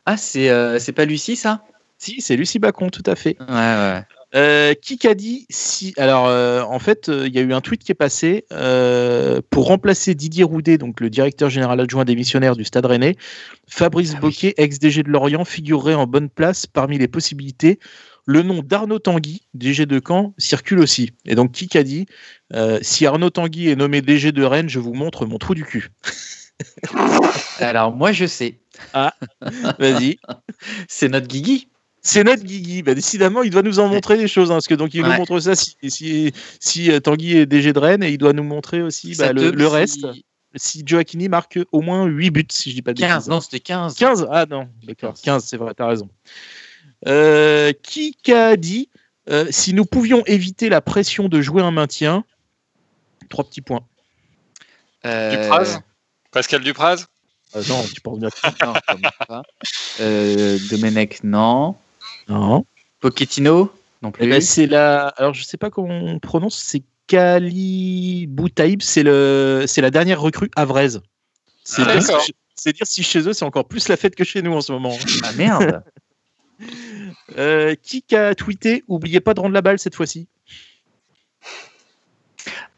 Ah, 0.06 0.16
c'est 0.16 0.50
euh, 0.50 0.80
c'est 0.80 0.94
pas 0.94 1.04
Lucie, 1.06 1.36
ça? 1.36 1.64
Si, 1.98 2.22
c'est 2.22 2.36
Lucie 2.38 2.60
Bacon, 2.60 2.90
tout 2.92 3.04
à 3.06 3.16
fait. 3.16 3.36
Ouais, 3.42 3.46
ouais. 3.56 4.02
Euh, 4.36 4.74
qui 4.74 5.08
a 5.08 5.16
dit 5.16 5.46
si 5.50 5.94
alors 5.96 6.28
euh, 6.28 6.62
en 6.62 6.80
fait 6.80 7.08
euh, 7.08 7.28
il 7.28 7.34
y 7.34 7.40
a 7.40 7.42
eu 7.42 7.54
un 7.54 7.62
tweet 7.62 7.82
qui 7.82 7.94
est 7.94 7.96
passé 7.96 8.46
pour 9.50 9.68
remplacer 9.68 10.16
Didier 10.16 10.44
Roudet 10.44 10.78
donc 10.78 11.00
le 11.00 11.10
directeur 11.10 11.50
général 11.50 11.80
adjoint 11.80 12.04
des 12.04 12.16
missionnaires 12.16 12.58
du 12.58 12.66
Stade 12.66 12.86
Rennais 12.86 13.16
Fabrice 13.70 14.16
Ah. 14.18 14.20
Boquet 14.20 14.54
ex 14.58 14.80
DG 14.80 15.04
de 15.04 15.10
Lorient 15.10 15.46
figurerait 15.46 15.94
en 15.94 16.08
bonne 16.08 16.30
place 16.30 16.68
parmi 16.68 16.98
les 16.98 17.08
possibilités 17.08 17.80
le 18.26 18.44
nom 18.44 18.62
d'Arnaud 18.62 19.00
Tanguy 19.00 19.44
DG 19.54 19.86
de 19.86 20.02
Caen 20.06 20.34
circule 20.38 20.80
aussi 20.80 21.12
et 21.26 21.36
donc 21.36 21.54
qui 21.54 21.78
a 21.78 21.84
dit 21.84 22.06
si 22.82 23.06
Arnaud 23.06 23.30
Tanguy 23.30 23.70
est 23.70 23.78
nommé 23.78 24.02
DG 24.02 24.34
de 24.34 24.44
Rennes 24.44 24.68
je 24.68 24.80
vous 24.80 24.94
montre 24.94 25.26
mon 25.26 25.38
trou 25.38 25.56
du 25.56 25.64
cul 25.64 25.90
Alors, 27.60 27.96
moi, 27.96 28.12
je 28.12 28.26
sais. 28.26 28.60
vas-y 29.80 30.18
C'est 30.88 31.10
notre 31.10 31.28
Guigui. 31.28 31.68
C'est 32.10 32.24
notre 32.24 32.44
Guigui. 32.44 32.84
Bah, 32.84 32.94
décidément, 32.96 33.44
il 33.44 33.50
doit 33.50 33.64
nous 33.64 33.80
en 33.80 33.90
montrer 33.90 34.18
des 34.18 34.30
choses. 34.30 34.50
hein, 34.50 34.56
parce 34.56 34.68
que 34.68 34.76
donc, 34.76 34.94
il 34.94 35.02
nous 35.04 35.12
montre 35.12 35.40
ça 35.42 35.56
si, 35.56 35.76
si, 35.90 36.32
si 36.60 36.90
euh, 36.90 37.02
Tanguy 37.02 37.36
est 37.38 37.46
DG 37.46 37.74
de 37.74 37.80
Rennes 37.80 38.02
et 38.04 38.12
il 38.12 38.18
doit 38.18 38.32
nous 38.32 38.44
montrer 38.44 38.82
aussi 38.82 39.14
bah, 39.16 39.34
le, 39.34 39.52
te- 39.52 39.56
le 39.58 39.66
si- 39.68 39.74
reste. 39.74 40.08
Si 40.56 40.84
Joaquini 40.86 41.28
marque 41.28 41.60
au 41.74 41.82
moins 41.82 42.06
8 42.06 42.32
buts, 42.32 42.46
si 42.50 42.70
je 42.72 42.76
dis 42.76 42.82
pas 42.82 42.94
de 42.94 43.00
15, 43.00 43.12
bêtises. 43.14 43.30
non, 43.30 43.42
c'était 43.42 43.60
15. 43.60 43.96
15 43.96 44.28
Ah 44.32 44.46
non, 44.50 44.70
d'accord. 44.84 45.14
15. 45.16 45.22
15, 45.22 45.44
c'est 45.46 45.58
vrai, 45.58 45.74
t'as 45.76 45.88
raison. 45.88 46.10
Euh, 47.08 47.74
qui 47.84 48.16
a 48.32 48.56
dit 48.56 48.90
euh, 49.30 49.46
si 49.52 49.74
nous 49.74 49.84
pouvions 49.86 50.24
éviter 50.26 50.70
la 50.70 50.80
pression 50.82 51.28
de 51.28 51.42
jouer 51.42 51.62
un 51.62 51.72
maintien? 51.72 52.24
Trois 53.30 53.44
petits 53.44 53.62
points. 53.62 53.86
Euh, 55.06 55.32
Dupraz 55.44 55.82
Pascal 56.32 56.64
Dupraz 56.64 57.06
Euh, 57.56 57.62
non, 57.68 57.84
tu 57.94 58.00
penses 58.02 58.20
bien. 58.20 58.30
non, 58.66 58.74
pas. 59.28 59.44
Euh, 60.00 60.58
Domenech, 60.72 61.24
non. 61.26 61.76
Non. 62.30 62.66
Pochettino 63.00 63.72
Non 64.02 64.10
Eh 64.10 64.24
plus. 64.24 64.30
ben, 64.30 64.42
c'est 64.42 64.68
la. 64.68 65.08
Alors, 65.10 65.34
je 65.34 65.44
sais 65.44 65.58
pas 65.58 65.70
comment 65.70 65.94
on 65.94 66.20
prononce. 66.20 66.56
C'est 66.58 66.84
Kali 67.08 68.28
Boutaïb. 68.28 68.82
C'est 68.82 69.04
le. 69.04 69.66
C'est 69.68 69.82
la 69.82 69.92
dernière 69.92 70.20
recrue. 70.22 70.50
C'est 70.56 71.82
Ah, 71.82 71.86
dire, 71.86 72.02
d'accord. 72.02 72.22
si- 72.22 72.36
c'est 72.56 72.74
dire 72.74 72.88
si 72.88 73.04
chez 73.04 73.20
eux 73.28 73.34
c'est 73.34 73.46
encore 73.46 73.68
plus 73.68 73.88
la 73.88 73.98
fête 73.98 74.16
que 74.16 74.24
chez 74.24 74.42
nous 74.42 74.54
en 74.54 74.62
ce 74.62 74.72
moment. 74.72 74.98
Ah 75.24 75.32
merde. 75.34 75.84
Euh, 77.38 77.76
qui 77.76 78.04
a 78.16 78.34
tweeté 78.34 78.84
Oubliez 78.88 79.20
pas 79.20 79.34
de 79.36 79.40
rendre 79.42 79.54
la 79.54 79.62
balle 79.62 79.78
cette 79.78 79.94
fois-ci. 79.96 80.28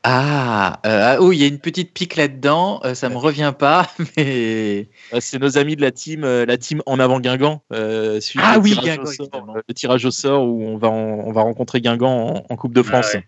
Ah, 0.04 0.80
euh, 0.86 1.16
ah, 1.16 1.18
oh, 1.20 1.34
il 1.34 1.40
y 1.40 1.44
a 1.44 1.48
une 1.48 1.60
petite 1.60 1.94
pique 1.94 2.16
là-dedans. 2.16 2.80
euh, 2.86 2.94
ça 2.96 3.10
me 3.10 3.18
revient 3.18 3.54
pas, 3.58 3.92
mais 4.18 4.88
Euh, 5.14 5.20
C'est 5.20 5.40
nos 5.40 5.58
amis 5.58 5.76
de 5.76 5.82
la 5.82 5.92
team, 5.92 6.24
euh, 6.24 6.46
la 6.46 6.58
team 6.58 6.82
en 6.86 7.00
avant 7.00 7.20
Guingamp. 7.20 7.64
euh, 7.74 8.20
Ah 8.38 8.60
oui, 8.60 8.72
tirage 8.72 8.86
Guingamp, 8.86 9.04
au 9.04 9.06
sort, 9.12 9.28
évidemment. 9.34 9.54
le 9.68 9.74
tirage 9.74 10.06
au 10.06 10.12
sort 10.12 10.48
où 10.48 10.64
on 10.64 10.78
va, 10.78 10.88
en- 10.90 10.94
on 11.28 11.32
va 11.34 11.42
rencontrer 11.42 11.82
Guingamp 11.82 12.10
en, 12.10 12.46
en 12.50 12.56
Coupe 12.56 12.74
de 12.74 12.82
France. 12.82 13.14
ouais. 13.14 13.24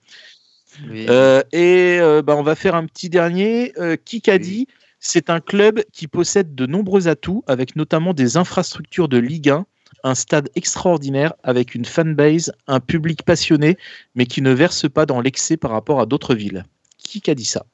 oui. 0.90 1.06
Euh, 1.10 1.42
et 1.52 2.00
bah, 2.24 2.36
on 2.38 2.44
va 2.44 2.56
faire 2.56 2.76
un 2.76 2.86
petit 2.86 3.10
dernier. 3.10 3.74
Oui. 3.78 4.40
dit 4.40 4.68
C'est 5.00 5.30
un 5.30 5.42
club 5.42 5.82
qui 5.92 6.08
possède 6.08 6.56
de 6.56 6.66
nombreux 6.66 7.10
atouts, 7.10 7.44
avec 7.48 7.76
notamment 7.76 8.14
des 8.14 8.38
infrastructures 8.38 9.10
de 9.10 9.18
Ligue 9.18 9.50
1, 9.50 9.66
un 10.04 10.16
stade 10.16 10.50
extraordinaire, 10.56 11.34
avec 11.44 11.76
une 11.76 11.86
fanbase, 11.86 12.52
un 12.68 12.80
public 12.80 13.24
passionné, 13.24 13.78
mais 14.16 14.26
qui 14.26 14.42
ne 14.42 14.52
verse 14.52 14.90
pas 14.90 15.06
dans 15.06 15.22
l'excès 15.22 15.58
par 15.58 15.72
rapport 15.72 16.00
à 16.00 16.06
d'autres 16.06 16.36
villes. 16.36 16.66
Qui 16.98 17.22
a 17.30 17.36
dit 17.36 17.46
ça? 17.46 17.66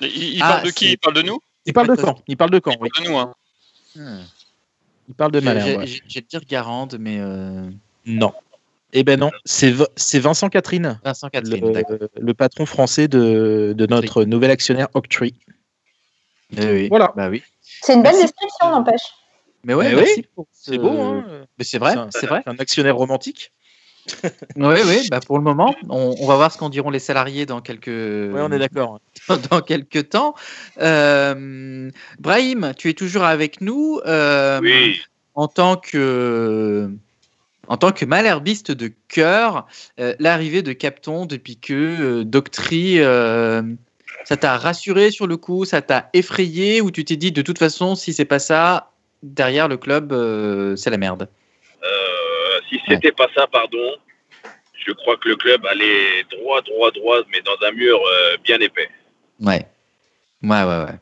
Il, 0.00 0.06
il 0.08 0.42
Ah, 0.42 0.48
parle 0.54 0.66
de 0.66 0.70
qui? 0.70 0.90
Il 0.92 0.98
parle 0.98 1.14
de 1.14 1.22
nous? 1.22 1.38
Il 1.64 1.72
parle 1.72 1.88
de. 1.88 1.96
Caen. 2.00 2.18
Il 2.26 2.36
parle 2.36 2.50
de 2.50 2.60
Caen, 2.64 2.72
Il 2.72 2.82
oui. 2.82 2.88
parle 2.92 3.04
de 3.06 3.10
nous, 3.10 3.18
hein. 3.18 3.34
Hmm. 3.94 4.22
Il 5.08 5.14
parle 5.14 5.32
de 5.32 5.40
J'ai- 5.40 5.44
Malherbe. 5.44 5.84
j'ai- 5.86 6.02
ouais. 6.20 6.24
dire 6.28 6.40
Garande, 6.48 6.96
mais 6.98 7.18
euh, 7.20 7.68
Non. 8.06 8.32
Eh 8.94 9.04
ben 9.04 9.18
non, 9.18 9.30
c'est 9.46 9.70
Vincent 10.18 10.50
Catherine, 10.50 11.00
Vincent 11.02 11.30
Catherine, 11.30 11.82
le, 12.20 12.34
patron 12.34 12.66
français 12.66 13.08
de, 13.08 13.74
de 13.76 13.86
notre 13.86 14.24
nouvel 14.24 14.50
actionnaire 14.50 14.88
Octree. 14.92 15.34
Eh 16.58 16.66
oui. 16.66 16.88
Voilà. 16.88 17.12
Bah 17.16 17.30
oui. 17.30 17.42
C'est 17.62 17.94
une 17.94 18.02
belle 18.02 18.12
Merci. 18.12 18.26
description, 18.32 18.70
n'empêche. 18.70 19.00
Mais 19.64 19.74
ouais, 19.74 19.94
merci 19.94 20.12
oui, 20.18 20.26
pour 20.34 20.46
C'est 20.52 20.74
ce- 20.74 20.80
beau, 20.80 21.00
hein 21.00 21.24
Mais 21.58 21.64
c'est 21.64 21.78
vrai, 21.78 21.96
un- 21.96 22.08
c'est 22.10 22.26
vrai. 22.26 22.42
Un 22.46 22.56
actionnaire 22.58 22.96
romantique. 22.96 23.52
Oui, 24.56 24.74
oui. 24.84 25.08
Bah 25.10 25.20
pour 25.24 25.38
le 25.38 25.44
moment, 25.44 25.74
on, 25.88 26.16
on 26.18 26.26
va 26.26 26.34
voir 26.34 26.50
ce 26.52 26.58
qu'en 26.58 26.68
diront 26.70 26.90
les 26.90 26.98
salariés 26.98 27.46
dans 27.46 27.60
quelques. 27.60 27.86
Oui, 27.86 28.40
on 28.40 28.50
est 28.50 28.58
d'accord. 28.58 28.98
dans 29.50 29.60
quelques 29.60 30.08
temps. 30.08 30.34
Euh, 30.80 31.88
Brahim, 32.18 32.72
tu 32.76 32.88
es 32.90 32.94
toujours 32.94 33.22
avec 33.22 33.60
nous 33.60 34.00
euh, 34.06 34.58
Oui. 34.60 35.00
en 35.34 35.46
tant 35.46 35.76
que 35.76 36.90
en 37.68 37.76
tant 37.76 37.92
que 37.92 38.04
malherbiste 38.04 38.72
de 38.72 38.90
cœur. 39.08 39.66
euh, 40.00 40.16
L'arrivée 40.18 40.62
de 40.62 40.72
Capton 40.72 41.24
depuis 41.26 41.56
que 41.58 41.72
euh, 41.72 42.24
Doctry, 42.24 42.98
euh, 42.98 43.62
ça 44.24 44.36
t'a 44.36 44.58
rassuré 44.58 45.12
sur 45.12 45.28
le 45.28 45.36
coup, 45.36 45.64
ça 45.64 45.80
t'a 45.80 46.10
effrayé 46.12 46.80
ou 46.80 46.90
tu 46.90 47.04
t'es 47.04 47.16
dit 47.16 47.30
de 47.30 47.40
toute 47.42 47.58
façon 47.58 47.94
si 47.94 48.12
c'est 48.12 48.24
pas 48.24 48.40
ça 48.40 48.90
derrière 49.22 49.68
le 49.68 49.76
club 49.76 50.12
euh, 50.12 50.76
c'est 50.76 50.90
la 50.90 50.98
merde. 50.98 51.28
Euh, 51.82 52.60
si 52.68 52.80
c'était 52.88 53.12
pas 53.12 53.28
ça, 53.34 53.46
pardon, 53.46 53.96
je 54.74 54.92
crois 54.92 55.16
que 55.16 55.28
le 55.28 55.36
club 55.36 55.64
allait 55.66 56.24
droit, 56.30 56.60
droit, 56.62 56.90
droit, 56.90 57.18
mais 57.30 57.40
dans 57.42 57.56
un 57.66 57.72
mur 57.72 58.00
euh, 58.04 58.36
bien 58.42 58.58
épais. 58.60 58.88
Ouais. 59.40 59.66
Ouais, 60.42 60.62
ouais, 60.64 60.84
ouais. 60.84 60.98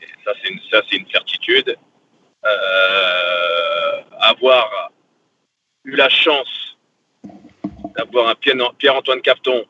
Et 0.00 0.06
ça, 0.24 0.32
c'est 0.42 0.50
une, 0.50 0.60
ça, 0.70 0.82
c'est 0.88 0.96
une 0.96 1.10
certitude. 1.10 1.76
Avoir 4.20 4.90
eu 5.84 5.96
la 5.96 6.08
chance 6.08 6.76
d'avoir 7.96 8.28
un 8.28 8.34
Pierre- 8.34 8.74
Pierre-Antoine 8.78 9.20
Capton 9.22 9.64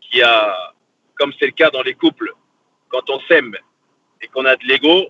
qui 0.00 0.22
a, 0.22 0.72
comme 1.14 1.32
c'est 1.38 1.46
le 1.46 1.52
cas 1.52 1.70
dans 1.70 1.82
les 1.82 1.94
couples, 1.94 2.32
quand 2.88 3.08
on 3.10 3.20
s'aime 3.28 3.56
et 4.20 4.26
qu'on 4.28 4.44
a 4.44 4.56
de 4.56 4.64
l'ego, 4.64 5.08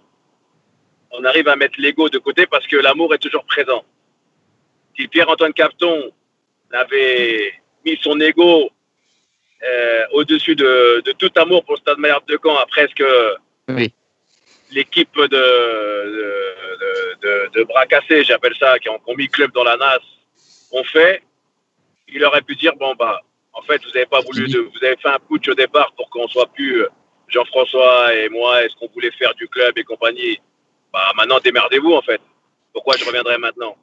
on 1.13 1.25
arrive 1.25 1.49
à 1.49 1.57
mettre 1.57 1.75
l'ego 1.79 2.09
de 2.09 2.19
côté 2.19 2.47
parce 2.47 2.67
que 2.67 2.77
l'amour 2.77 3.15
est 3.15 3.19
toujours 3.19 3.45
présent. 3.45 3.85
Si 4.97 5.09
Pierre-Antoine 5.09 5.53
Capton 5.53 6.13
avait 6.73 7.53
mis 7.85 7.99
son 8.03 8.19
ego 8.21 8.71
euh, 9.63 10.05
au-dessus 10.13 10.55
de, 10.55 11.03
de 11.05 11.13
tout 11.13 11.31
amour 11.37 11.65
pour 11.65 11.75
le 11.75 11.81
Stade 11.81 11.99
Malherbe 11.99 12.27
de 12.27 12.39
Caen 12.43 12.57
après 12.57 12.87
ce 12.89 12.95
que 12.95 13.35
Oui. 13.69 13.93
l'équipe 14.73 15.15
de, 15.17 15.27
de, 15.27 17.17
de, 17.23 17.51
de- 17.55 17.65
bras 17.65 17.87
cassés, 17.87 18.25
j'appelle 18.25 18.55
ça, 18.59 18.79
qui 18.79 18.89
ont, 18.89 18.99
qui 18.99 19.11
ont 19.11 19.17
mis 19.17 19.25
le 19.25 19.31
club 19.31 19.53
dans 19.53 19.65
la 19.65 19.77
nasse, 19.77 20.01
ont 20.73 20.85
fait, 20.85 21.23
il 22.09 22.25
aurait 22.25 22.43
pu 22.43 22.55
dire 22.57 22.75
bon 22.77 22.95
bah 22.95 23.21
en 23.53 23.63
fait 23.63 23.81
vous 23.85 23.97
avez 23.97 24.07
pas 24.07 24.21
voulu 24.21 24.49
de, 24.49 24.59
vous 24.61 24.85
avez 24.85 24.97
fait 24.97 25.09
un 25.09 25.19
putsch 25.19 25.49
au 25.49 25.55
départ 25.55 25.93
pour 25.97 26.09
qu'on 26.11 26.29
soit 26.29 26.47
plus 26.53 26.83
euh, 26.83 26.89
Jean-François 27.29 28.15
et 28.15 28.29
moi 28.29 28.65
et 28.65 28.69
ce 28.69 28.77
qu'on 28.77 28.89
voulait 28.89 29.11
faire 29.13 29.35
du 29.35 29.47
club 29.49 29.77
et 29.79 29.85
compagnie. 29.85 30.41
Bah 30.93 31.13
maintenant 31.17 31.39
démerdez-vous 31.43 31.93
en 31.93 32.03
fait. 32.03 32.21
Pourquoi 32.73 32.97
je 32.97 33.05
reviendrai 33.05 33.39
maintenant? 33.39 33.77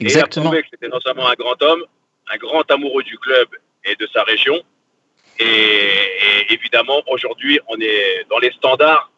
Et 0.00 0.04
il 0.04 0.06
a 0.06 0.10
Exactement. 0.10 0.46
prouvé 0.46 0.62
que 0.62 0.68
c'était 0.70 0.88
non 0.88 1.00
seulement 1.00 1.28
un 1.28 1.34
grand 1.34 1.60
homme, 1.62 1.84
un 2.32 2.36
grand 2.36 2.68
amoureux 2.70 3.02
du 3.02 3.18
club 3.18 3.48
et 3.84 3.94
de 3.96 4.08
sa 4.12 4.22
région. 4.22 4.60
Et, 5.38 5.44
et 5.44 6.52
évidemment, 6.52 7.02
aujourd'hui, 7.08 7.58
on 7.68 7.80
est 7.80 8.26
dans 8.30 8.38
les 8.38 8.50
standards 8.52 9.10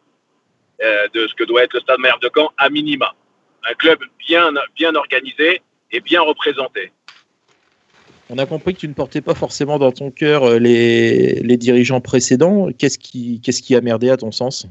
euh, 0.83 1.07
de 1.13 1.27
ce 1.27 1.33
que 1.35 1.43
doit 1.43 1.63
être 1.63 1.73
le 1.73 1.81
Stade 1.81 1.99
Malherbe 1.99 2.21
de 2.21 2.29
Caen 2.33 2.51
à 2.57 2.69
minima. 2.69 3.13
Un 3.69 3.73
club 3.73 3.99
bien, 4.27 4.51
bien 4.75 4.95
organisé 4.95 5.61
et 5.91 5.99
bien 5.99 6.21
représenté. 6.21 6.91
On 8.29 8.37
a 8.37 8.45
compris 8.45 8.73
que 8.73 8.79
tu 8.79 8.87
ne 8.87 8.93
portais 8.93 9.21
pas 9.21 9.35
forcément 9.35 9.77
dans 9.77 9.91
ton 9.91 10.09
cœur 10.09 10.43
euh, 10.43 10.59
les, 10.59 11.41
les 11.41 11.57
dirigeants 11.57 12.01
précédents. 12.01 12.69
Qu'est-ce 12.77 12.97
qui, 12.97 13.39
qu'est-ce 13.41 13.61
qui 13.61 13.75
a 13.75 13.81
merdé 13.81 14.09
à 14.09 14.17
ton 14.17 14.31
sens? 14.31 14.67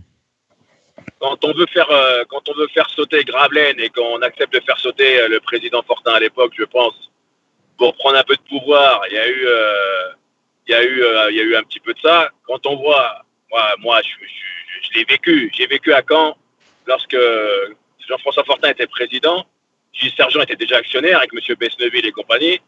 Quand 1.25 1.43
on 1.45 1.53
veut 1.55 1.66
faire, 1.72 1.91
euh, 1.91 2.25
quand 2.29 2.47
on 2.51 2.55
veut 2.55 2.68
faire 2.68 2.89
sauter 2.91 3.25
Gravelaine 3.25 3.81
et 3.81 3.89
qu'on 3.89 4.20
accepte 4.20 4.53
de 4.53 4.61
faire 4.61 4.79
sauter 4.79 5.20
euh, 5.20 5.29
le 5.29 5.41
président 5.41 5.83
Fortin 5.83 6.12
à 6.12 6.20
l'époque, 6.20 6.53
je 6.59 6.64
pense, 6.64 7.11
pour 7.79 7.95
prendre 7.97 8.18
un 8.18 8.25
peu 8.25 8.37
de 8.37 8.43
pouvoir, 8.43 9.01
il 9.11 9.14
y 9.14 9.18
a 9.18 9.27
eu, 9.29 9.47
euh, 9.47 10.09
il 10.66 10.72
y 10.72 10.75
a 10.75 10.85
eu, 10.85 11.03
il 11.31 11.37
y 11.37 11.41
a 11.41 11.45
eu 11.45 11.57
un 11.57 11.62
petit 11.62 11.81
peu 11.81 11.95
de 11.95 12.01
ça. 12.01 12.31
Quand 12.47 12.66
on 12.66 12.77
voit, 12.77 13.22
moi, 13.51 13.64
moi, 13.79 14.01
je, 14.03 14.11
je- 14.11 14.27
je- 14.27 14.89
je 14.89 14.99
l'ai 14.99 15.05
vécu. 15.05 15.51
J'ai 15.57 15.66
vécu 15.66 15.95
à 15.95 16.03
Caen 16.07 16.37
lorsque 16.87 17.16
Jean-François 18.07 18.45
Fortin 18.45 18.68
était 18.70 18.87
président. 18.87 19.47
Gilles 19.95 20.12
Sergent 20.16 20.41
était 20.43 20.57
déjà 20.57 20.77
actionnaire 20.77 21.18
avec 21.18 21.31
M. 21.33 21.57
Besneville 21.59 22.05
et 22.07 22.12
compagnie. 22.12 22.61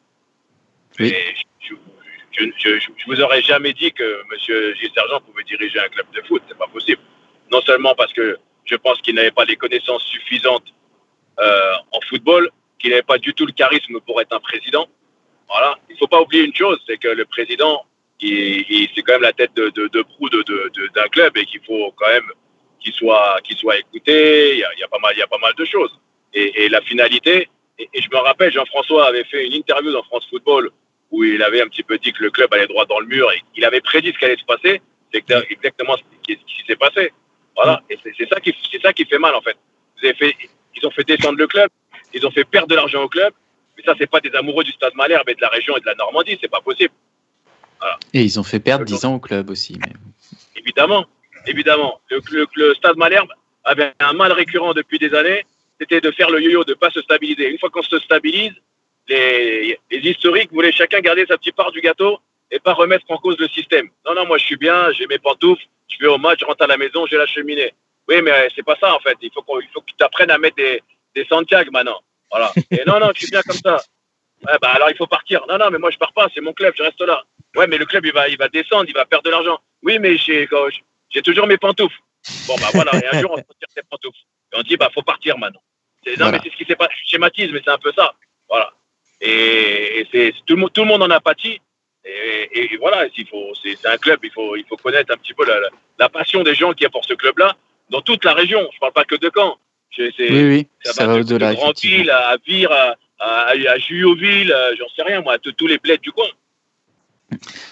Oui. 0.98 1.08
Et 1.08 1.34
je, 2.32 2.78
je 2.78 3.04
vous 3.06 3.20
aurais 3.20 3.42
jamais 3.42 3.72
dit 3.74 3.92
que 3.92 4.22
M. 4.32 4.74
Gilles 4.78 4.92
Sergent 4.94 5.20
pouvait 5.20 5.44
diriger 5.44 5.78
un 5.80 5.88
club 5.88 6.06
de 6.14 6.22
foot. 6.22 6.42
C'est 6.48 6.56
pas 6.56 6.68
possible. 6.68 7.02
Non 7.52 7.60
seulement 7.62 7.94
parce 7.94 8.12
que 8.12 8.38
je 8.64 8.76
pense 8.76 9.00
qu'il 9.00 9.14
n'avait 9.14 9.30
pas 9.30 9.44
les 9.44 9.56
connaissances 9.56 10.04
suffisantes 10.04 10.74
euh, 11.38 11.72
en 11.92 12.00
football, 12.08 12.50
qu'il 12.78 12.90
n'avait 12.90 13.02
pas 13.02 13.18
du 13.18 13.32
tout 13.34 13.46
le 13.46 13.52
charisme 13.52 14.00
pour 14.00 14.20
être 14.20 14.34
un 14.34 14.40
président. 14.40 14.86
Voilà. 15.48 15.78
Il 15.88 15.92
ne 15.92 15.98
faut 15.98 16.08
pas 16.08 16.20
oublier 16.20 16.44
une 16.44 16.54
chose, 16.54 16.78
c'est 16.86 16.98
que 16.98 17.08
le 17.08 17.24
président 17.24 17.84
c'est 18.20 19.02
quand 19.02 19.12
même 19.12 19.22
la 19.22 19.32
tête 19.32 19.54
de, 19.54 19.68
de, 19.70 19.88
de 19.88 20.02
proue 20.02 20.28
d'un 20.30 21.08
club 21.10 21.36
et 21.36 21.44
qu'il 21.44 21.60
faut 21.66 21.92
quand 21.96 22.08
même 22.08 22.28
qu'il 22.80 22.92
soit, 22.94 23.38
qu'il 23.44 23.56
soit 23.56 23.78
écouté. 23.78 24.54
Il 24.54 24.58
y, 24.58 24.82
a, 24.82 24.88
pas 24.88 24.98
mal, 24.98 25.12
il 25.14 25.18
y 25.18 25.22
a 25.22 25.26
pas 25.26 25.38
mal 25.38 25.52
de 25.54 25.64
choses. 25.64 25.98
Et, 26.32 26.68
la 26.68 26.80
finalité, 26.82 27.48
et, 27.78 27.88
je 28.00 28.08
me 28.12 28.18
rappelle, 28.18 28.52
Jean-François 28.52 29.06
avait 29.06 29.24
fait 29.24 29.46
une 29.46 29.54
interview 29.54 29.92
dans 29.92 30.02
France 30.04 30.26
Football 30.28 30.70
où 31.10 31.24
il 31.24 31.42
avait 31.42 31.62
un 31.62 31.68
petit 31.68 31.82
peu 31.82 31.98
dit 31.98 32.12
que 32.12 32.22
le 32.22 32.30
club 32.30 32.52
allait 32.52 32.66
droit 32.66 32.84
dans 32.86 32.98
le 32.98 33.06
mur 33.06 33.30
et 33.32 33.42
il 33.54 33.64
avait 33.64 33.80
prédit 33.80 34.12
ce 34.12 34.18
qui 34.18 34.24
allait 34.24 34.36
se 34.36 34.44
passer. 34.44 34.80
C'est 35.12 35.26
exa- 35.26 35.46
exactement 35.50 35.96
ce 35.96 36.02
qui 36.34 36.38
s'est 36.66 36.76
passé. 36.76 37.12
Voilà. 37.56 37.82
Et 37.90 37.98
c'est, 38.02 38.28
ça 38.28 38.38
qui, 38.40 38.54
c'est 38.70 38.80
ça 38.82 38.92
qui 38.92 39.04
fait 39.06 39.18
mal 39.18 39.34
en 39.34 39.40
fait. 39.40 39.56
Vous 39.98 40.06
avez 40.06 40.14
fait, 40.14 40.34
ils 40.76 40.86
ont 40.86 40.90
fait 40.90 41.04
descendre 41.04 41.38
le 41.38 41.46
club, 41.46 41.70
ils 42.14 42.24
ont 42.26 42.30
fait 42.30 42.44
perdre 42.44 42.68
de 42.68 42.74
l'argent 42.74 43.02
au 43.02 43.08
club. 43.08 43.32
Mais 43.76 43.82
ça, 43.84 43.94
c'est 43.98 44.08
pas 44.10 44.20
des 44.20 44.34
amoureux 44.34 44.64
du 44.64 44.72
Stade 44.72 44.94
Malherbe 44.94 45.28
et 45.28 45.34
de 45.34 45.40
la 45.40 45.48
région 45.48 45.76
et 45.76 45.80
de 45.80 45.86
la 45.86 45.94
Normandie, 45.96 46.38
c'est 46.40 46.50
pas 46.50 46.60
possible. 46.62 46.94
Et 48.14 48.22
ils 48.22 48.40
ont 48.40 48.42
fait 48.42 48.58
perdre 48.60 48.84
10 48.84 49.04
ans 49.04 49.14
au 49.16 49.20
club 49.20 49.50
aussi. 49.50 49.78
mais- 49.80 49.92
Évidemment, 50.56 51.04
évidemment. 51.46 52.00
Le, 52.10 52.20
le- 52.30 52.46
le 52.54 52.74
Stade 52.74 52.96
Malherbe 52.96 53.28
avait 53.64 53.92
un 54.00 54.12
mal 54.14 54.32
récurrent 54.32 54.72
depuis 54.72 54.98
des 54.98 55.12
années, 55.14 55.44
c'était 55.78 56.00
de 56.00 56.10
faire 56.10 56.30
le 56.30 56.40
yo-yo, 56.42 56.64
de 56.64 56.72
pas 56.74 56.90
se 56.90 57.02
stabiliser. 57.02 57.50
Une 57.50 57.58
fois 57.58 57.68
qu'on 57.68 57.82
se 57.82 57.98
stabilise, 57.98 58.52
les, 59.08 59.78
les 59.90 59.98
historiques 60.10 60.50
voulaient 60.52 60.72
chacun 60.72 61.00
garder 61.00 61.26
sa 61.28 61.36
petite 61.36 61.54
part 61.54 61.70
du 61.70 61.80
gâteau 61.80 62.18
et 62.50 62.58
pas 62.60 62.72
remettre 62.74 63.04
en 63.08 63.18
cause 63.18 63.36
le 63.38 63.48
système. 63.48 63.88
Non, 64.06 64.14
non, 64.14 64.26
moi 64.26 64.38
je 64.38 64.44
suis 64.44 64.56
bien, 64.56 64.92
j'ai 64.92 65.06
mes 65.06 65.18
pantoufles, 65.18 65.64
je 65.88 65.96
vais 66.00 66.06
au 66.06 66.18
match, 66.18 66.40
je 66.40 66.44
rentre 66.44 66.64
à 66.64 66.66
la 66.66 66.76
maison, 66.76 67.06
j'ai 67.06 67.16
la 67.16 67.26
cheminée. 67.26 67.72
Oui, 68.08 68.22
mais 68.22 68.48
c'est 68.54 68.62
pas 68.64 68.76
ça 68.80 68.94
en 68.94 69.00
fait. 69.00 69.16
Il 69.20 69.30
faut, 69.32 69.42
qu'on, 69.42 69.60
il 69.60 69.68
faut 69.74 69.80
que 69.80 69.86
tu 69.96 70.04
apprennes 70.04 70.30
à 70.30 70.38
mettre 70.38 70.56
des, 70.56 70.82
des 71.14 71.24
Santiago 71.24 71.70
maintenant. 71.72 72.00
Voilà. 72.30 72.52
Et 72.70 72.82
non, 72.86 72.98
non, 73.00 73.10
je 73.14 73.20
suis 73.20 73.30
bien 73.30 73.42
comme 73.42 73.56
ça. 73.56 73.76
Ouais, 74.46 74.58
bah 74.60 74.68
alors 74.74 74.90
il 74.90 74.96
faut 74.96 75.06
partir. 75.06 75.40
Non, 75.48 75.58
non, 75.58 75.70
mais 75.70 75.78
moi 75.78 75.90
je 75.90 75.98
pars 75.98 76.12
pas, 76.12 76.28
c'est 76.34 76.40
mon 76.40 76.52
club, 76.52 76.74
je 76.76 76.82
reste 76.82 77.00
là. 77.00 77.24
Ouais, 77.56 77.66
mais 77.66 77.78
le 77.78 77.86
club 77.86 78.04
il 78.06 78.12
va, 78.12 78.28
il 78.28 78.36
va 78.36 78.48
descendre, 78.48 78.84
il 78.88 78.94
va 78.94 79.04
perdre 79.06 79.24
de 79.24 79.30
l'argent. 79.30 79.58
Oui, 79.82 79.98
mais 79.98 80.16
j'ai, 80.16 80.48
j'ai 81.10 81.22
toujours 81.22 81.46
mes 81.46 81.56
pantoufles. 81.56 81.98
Bon, 82.46 82.54
bah 82.60 82.68
voilà, 82.74 82.92
et 82.96 83.06
un 83.16 83.20
jour 83.20 83.30
on 83.32 83.36
retire 83.36 83.68
ses 83.74 83.82
pantoufles. 83.88 84.18
Et 84.52 84.58
on 84.58 84.62
dit, 84.62 84.76
bah 84.76 84.90
faut 84.92 85.02
partir 85.02 85.38
maintenant. 85.38 85.62
C'est- 86.04 86.12
non, 86.12 86.26
Voilà. 86.26 86.32
mais 86.32 86.40
c'est 86.44 86.50
ce 86.52 86.56
qui 86.56 86.64
s'est 86.64 86.76
passé. 86.76 86.92
Je 87.04 87.10
schématise, 87.10 87.50
mais 87.52 87.60
c'est 87.64 87.70
un 87.70 87.78
peu 87.78 87.92
ça. 87.96 88.14
Voilà. 88.48 88.72
Et, 89.20 90.00
et 90.00 90.08
c'est, 90.12 90.32
tout, 90.44 90.54
le, 90.54 90.60
monde- 90.60 90.72
tout 90.72 90.82
le 90.82 90.88
monde 90.88 91.02
en 91.02 91.10
a 91.10 91.20
pâti. 91.20 91.60
Et, 92.06 92.48
et- 92.52 92.72
et 92.74 92.76
voilà, 92.76 93.06
il 93.16 93.26
faut, 93.26 93.52
c'est, 93.62 93.84
un 93.86 93.96
club, 93.98 94.20
il 94.22 94.30
faut, 94.30 94.54
il 94.56 94.64
faut 94.68 94.76
connaître 94.76 95.12
un 95.12 95.16
petit 95.16 95.34
peu 95.34 95.44
la, 95.44 95.58
la, 95.60 95.68
la 95.98 96.08
passion 96.08 96.42
des 96.42 96.54
gens 96.54 96.72
qui 96.72 96.84
a 96.86 96.90
pour 96.90 97.04
ce 97.04 97.14
club-là 97.14 97.56
dans 97.90 98.00
toute 98.00 98.24
la 98.24 98.32
région. 98.32 98.60
Je 98.72 98.78
parle 98.78 98.92
pas 98.92 99.04
que 99.04 99.16
de 99.16 99.30
Caen. 99.34 99.58
C'est- 99.94 100.12
Oui, 100.20 100.44
oui, 100.44 100.66
ça, 100.84 100.92
ça 100.92 101.06
va 101.06 101.14
va 101.14 101.18
de, 101.18 101.20
au-delà. 101.24 101.50
de. 101.50 101.56
Grandville 101.56 102.10
à, 102.10 102.36
Vire, 102.46 102.70
à, 102.70 102.94
à, 103.18 103.48
à 103.50 103.78
Juilloville, 103.78 104.52
euh, 104.52 104.74
j'en 104.78 104.88
sais 104.94 105.02
rien, 105.02 105.20
moi, 105.20 105.38
de 105.38 105.50
tous 105.50 105.66
les 105.66 105.78
bleds 105.78 105.98
du 105.98 106.12
coin. 106.12 106.28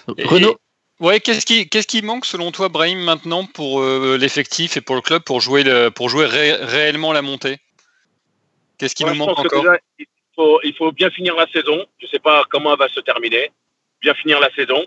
Renaud, 0.09 0.57
Ouais, 1.01 1.19
qu'est-ce 1.19 1.45
qui, 1.45 1.69
qu'est-ce 1.69 1.89
qui 1.89 2.03
manque 2.03 2.25
selon 2.25 2.53
toi, 2.53 2.69
Brahim, 2.69 3.01
maintenant 3.01 3.45
pour 3.47 3.81
euh, 3.81 4.17
l'effectif 4.17 4.77
et 4.77 4.81
pour 4.81 4.95
le 4.95 5.01
club 5.03 5.23
pour 5.25 5.41
jouer, 5.41 5.65
le, 5.65 5.91
pour 5.91 6.09
jouer 6.09 6.25
ré- 6.25 6.55
réellement 6.55 7.13
la 7.13 7.21
montée? 7.21 7.59
Qu'est-ce 8.79 8.95
qui 8.95 9.03
Moi, 9.03 9.11
nous 9.13 9.17
je 9.17 9.25
manque 9.25 9.39
encore? 9.39 9.63
déjà, 9.63 9.77
il, 9.99 10.07
faut, 10.37 10.61
il 10.63 10.75
faut 10.75 10.93
bien 10.93 11.11
finir 11.11 11.35
la 11.35 11.49
saison. 11.49 11.85
Je 11.99 12.07
ne 12.07 12.11
sais 12.11 12.21
pas 12.21 12.45
comment 12.49 12.73
elle 12.73 12.79
va 12.79 12.89
se 12.89 13.01
terminer. 13.01 13.51
Bien 14.05 14.13
finir 14.13 14.39
la 14.39 14.51
saison. 14.55 14.85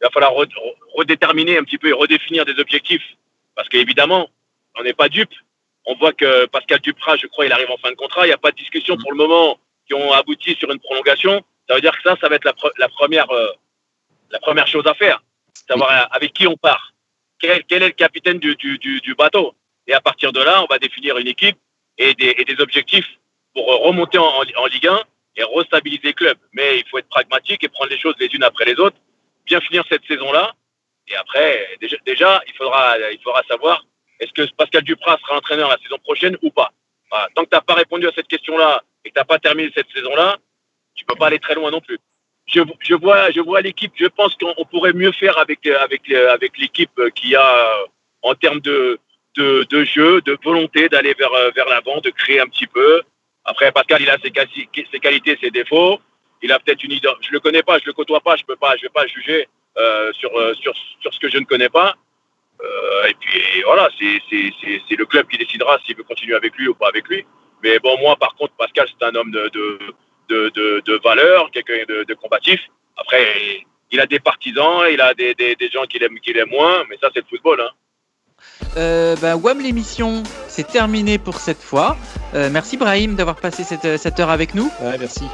Il 0.00 0.04
va 0.04 0.10
falloir 0.10 0.32
re- 0.32 0.46
re- 0.46 0.74
redéterminer 0.94 1.58
un 1.58 1.64
petit 1.64 1.76
peu 1.76 1.88
et 1.88 1.92
redéfinir 1.92 2.44
des 2.44 2.56
objectifs. 2.60 3.02
Parce 3.56 3.68
qu'évidemment, 3.68 4.30
on 4.78 4.84
n'est 4.84 4.92
pas 4.92 5.08
dupe. 5.08 5.34
On 5.86 5.96
voit 5.96 6.12
que 6.12 6.46
Pascal 6.46 6.78
Duprat, 6.78 7.16
je 7.16 7.26
crois, 7.26 7.46
il 7.46 7.52
arrive 7.52 7.68
en 7.72 7.78
fin 7.78 7.90
de 7.90 7.96
contrat. 7.96 8.26
Il 8.26 8.28
n'y 8.28 8.32
a 8.32 8.38
pas 8.38 8.52
de 8.52 8.56
discussion 8.56 8.96
pour 8.96 9.10
le 9.10 9.18
moment 9.18 9.58
qui 9.88 9.94
ont 9.94 10.12
abouti 10.12 10.54
sur 10.54 10.70
une 10.70 10.78
prolongation. 10.78 11.42
Ça 11.68 11.74
veut 11.74 11.80
dire 11.80 11.90
que 11.96 12.02
ça, 12.08 12.16
ça 12.20 12.28
va 12.28 12.36
être 12.36 12.44
la, 12.44 12.52
pre- 12.52 12.70
la 12.78 12.88
première, 12.88 13.28
euh, 13.32 13.48
la 14.30 14.38
première 14.38 14.68
chose 14.68 14.86
à 14.86 14.94
faire. 14.94 15.20
Savoir 15.68 15.90
euh, 15.90 16.06
avec 16.12 16.32
qui 16.32 16.46
on 16.46 16.56
part. 16.56 16.92
Quel, 17.40 17.64
est 17.68 17.78
le 17.80 17.90
capitaine 17.90 18.38
du, 18.38 19.14
bateau? 19.18 19.56
Et 19.88 19.94
à 19.94 20.00
partir 20.00 20.32
de 20.32 20.40
là, 20.40 20.62
on 20.62 20.66
va 20.66 20.78
définir 20.78 21.18
une 21.18 21.26
équipe 21.26 21.58
et 21.98 22.14
des, 22.14 22.36
et 22.38 22.44
des 22.44 22.62
objectifs 22.62 23.18
pour 23.52 23.68
euh, 23.72 23.76
remonter 23.78 24.18
en, 24.18 24.26
en, 24.26 24.44
en 24.62 24.66
Ligue 24.66 24.86
1 24.86 25.00
et 25.36 25.44
restabiliser 25.44 26.08
le 26.08 26.12
club. 26.12 26.38
Mais 26.52 26.78
il 26.78 26.84
faut 26.88 26.98
être 26.98 27.08
pragmatique 27.08 27.62
et 27.64 27.68
prendre 27.68 27.90
les 27.90 27.98
choses 27.98 28.14
les 28.18 28.26
unes 28.26 28.44
après 28.44 28.64
les 28.64 28.74
autres, 28.74 28.96
bien 29.46 29.60
finir 29.60 29.84
cette 29.88 30.04
saison-là. 30.06 30.54
Et 31.08 31.16
après, 31.16 31.76
déjà, 31.80 31.96
déjà 32.06 32.42
il, 32.46 32.54
faudra, 32.54 32.96
il 33.12 33.20
faudra 33.22 33.42
savoir 33.48 33.84
est-ce 34.20 34.32
que 34.32 34.54
Pascal 34.54 34.82
Duprat 34.82 35.18
sera 35.22 35.36
entraîneur 35.38 35.68
la 35.68 35.78
saison 35.78 35.98
prochaine 35.98 36.36
ou 36.42 36.50
pas. 36.50 36.72
Voilà. 37.10 37.28
Tant 37.34 37.44
que 37.44 37.50
tu 37.50 37.56
n'as 37.56 37.62
pas 37.62 37.74
répondu 37.74 38.06
à 38.06 38.12
cette 38.14 38.28
question-là 38.28 38.82
et 39.04 39.08
que 39.08 39.14
tu 39.14 39.18
n'as 39.18 39.24
pas 39.24 39.38
terminé 39.38 39.70
cette 39.74 39.90
saison-là, 39.92 40.36
tu 40.94 41.04
peux 41.04 41.16
pas 41.16 41.26
aller 41.28 41.38
très 41.38 41.54
loin 41.54 41.70
non 41.70 41.80
plus. 41.80 41.98
Je, 42.46 42.60
je 42.80 42.94
vois, 42.94 43.30
je 43.30 43.40
vois 43.40 43.60
l'équipe. 43.60 43.92
Je 43.96 44.06
pense 44.06 44.34
qu'on 44.36 44.52
on 44.56 44.64
pourrait 44.64 44.92
mieux 44.92 45.12
faire 45.12 45.38
avec 45.38 45.66
avec 45.66 46.10
avec 46.10 46.58
l'équipe 46.58 47.00
qui 47.14 47.34
a 47.34 47.42
euh, 47.42 47.86
en 48.22 48.34
termes 48.34 48.60
de, 48.60 48.98
de 49.36 49.64
de 49.70 49.84
jeu, 49.84 50.20
de 50.22 50.36
volonté 50.42 50.88
d'aller 50.88 51.14
vers 51.14 51.32
euh, 51.32 51.50
vers 51.54 51.68
l'avant, 51.68 52.00
de 52.00 52.10
créer 52.10 52.40
un 52.40 52.46
petit 52.46 52.66
peu. 52.66 53.02
Après, 53.44 53.72
Pascal, 53.72 54.02
il 54.02 54.10
a 54.10 54.16
ses, 54.22 54.30
qualités, 54.30 55.38
ses 55.40 55.50
défauts. 55.50 56.00
Il 56.42 56.52
a 56.52 56.58
peut-être 56.58 56.82
une 56.84 56.92
idée. 56.92 57.08
Je 57.20 57.32
le 57.32 57.40
connais 57.40 57.62
pas, 57.62 57.78
je 57.78 57.86
le 57.86 57.92
côtoie 57.92 58.20
pas, 58.20 58.36
je 58.36 58.44
peux 58.44 58.56
pas, 58.56 58.76
je 58.76 58.82
vais 58.82 58.88
pas 58.88 59.06
juger 59.06 59.48
euh, 59.78 60.12
sur, 60.14 60.34
euh, 60.36 60.54
sur 60.54 60.74
sur 61.00 61.12
ce 61.12 61.18
que 61.20 61.28
je 61.28 61.38
ne 61.38 61.44
connais 61.44 61.68
pas. 61.68 61.94
Euh, 62.62 63.06
et 63.06 63.14
puis 63.14 63.62
voilà, 63.64 63.88
c'est 63.98 64.96
le 64.96 65.04
club 65.06 65.26
qui 65.28 65.38
décidera 65.38 65.78
s'il 65.84 65.96
veut 65.96 66.02
continuer 66.02 66.34
avec 66.34 66.56
lui 66.56 66.68
ou 66.68 66.74
pas 66.74 66.88
avec 66.88 67.08
lui. 67.08 67.24
Mais 67.62 67.78
bon, 67.78 67.98
moi, 67.98 68.16
par 68.16 68.34
contre, 68.34 68.54
Pascal, 68.54 68.88
c'est 68.88 69.06
un 69.06 69.14
homme 69.14 69.30
de 69.30 69.48
de 69.48 69.78
de 70.28 70.80
de, 70.84 71.00
valeur, 71.02 71.50
quelqu'un 71.50 71.84
de, 71.88 72.14
combatif. 72.14 72.60
Après, 72.96 73.64
il 73.90 74.00
a 74.00 74.06
des 74.06 74.20
partisans, 74.20 74.84
il 74.90 75.00
a 75.00 75.14
des 75.14 75.34
des, 75.34 75.56
des 75.56 75.68
gens 75.70 75.84
qui 75.84 75.98
l'aiment 75.98 76.20
qui 76.20 76.32
l'aiment 76.32 76.50
moins, 76.50 76.84
mais 76.88 76.96
ça, 77.00 77.10
c'est 77.12 77.20
le 77.20 77.26
football. 77.26 77.60
Hein. 77.60 77.70
Euh, 78.76 79.16
ben, 79.20 79.36
WAM 79.36 79.60
l'émission, 79.60 80.22
c'est 80.48 80.66
terminé 80.66 81.18
pour 81.18 81.38
cette 81.38 81.62
fois. 81.62 81.96
Euh, 82.34 82.48
merci 82.50 82.76
Brahim 82.76 83.14
d'avoir 83.14 83.36
passé 83.36 83.64
cette, 83.64 83.98
cette 83.98 84.20
heure 84.20 84.30
avec 84.30 84.54
nous. 84.54 84.70
Ouais, 84.80 84.96
merci. 84.98 85.24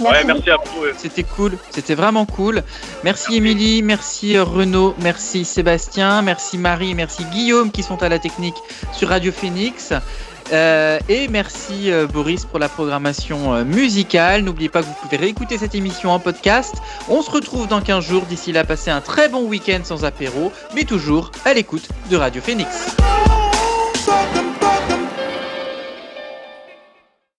Ouais, 0.00 0.24
merci 0.24 0.50
à 0.50 0.56
vous. 0.56 0.84
C'était 0.96 1.22
cool, 1.22 1.56
c'était 1.70 1.94
vraiment 1.94 2.26
cool. 2.26 2.62
Merci 3.02 3.36
Émilie, 3.36 3.82
merci 3.82 4.36
euh, 4.36 4.44
Renaud, 4.44 4.94
merci 5.00 5.44
Sébastien, 5.46 6.20
merci 6.20 6.58
Marie, 6.58 6.94
merci 6.94 7.24
Guillaume 7.32 7.70
qui 7.70 7.82
sont 7.82 8.02
à 8.02 8.10
la 8.10 8.18
technique 8.18 8.56
sur 8.92 9.08
Radio 9.08 9.32
Phoenix. 9.32 9.94
Euh, 10.52 10.98
et 11.08 11.28
merci 11.28 11.90
euh, 11.90 12.06
Boris 12.06 12.44
pour 12.44 12.58
la 12.58 12.68
programmation 12.68 13.54
euh, 13.54 13.64
musicale. 13.64 14.42
N'oubliez 14.42 14.68
pas 14.68 14.80
que 14.80 14.86
vous 14.86 14.94
pouvez 15.02 15.16
réécouter 15.16 15.58
cette 15.58 15.74
émission 15.74 16.10
en 16.10 16.18
podcast. 16.18 16.74
On 17.08 17.22
se 17.22 17.30
retrouve 17.30 17.66
dans 17.68 17.80
15 17.80 18.04
jours. 18.04 18.22
D'ici 18.26 18.52
là, 18.52 18.64
passez 18.64 18.90
un 18.90 19.00
très 19.00 19.28
bon 19.28 19.44
week-end 19.44 19.80
sans 19.84 20.04
apéro, 20.04 20.52
mais 20.74 20.84
toujours 20.84 21.30
à 21.44 21.54
l'écoute 21.54 21.88
de 22.10 22.16
Radio 22.16 22.40
Phoenix. 22.40 22.96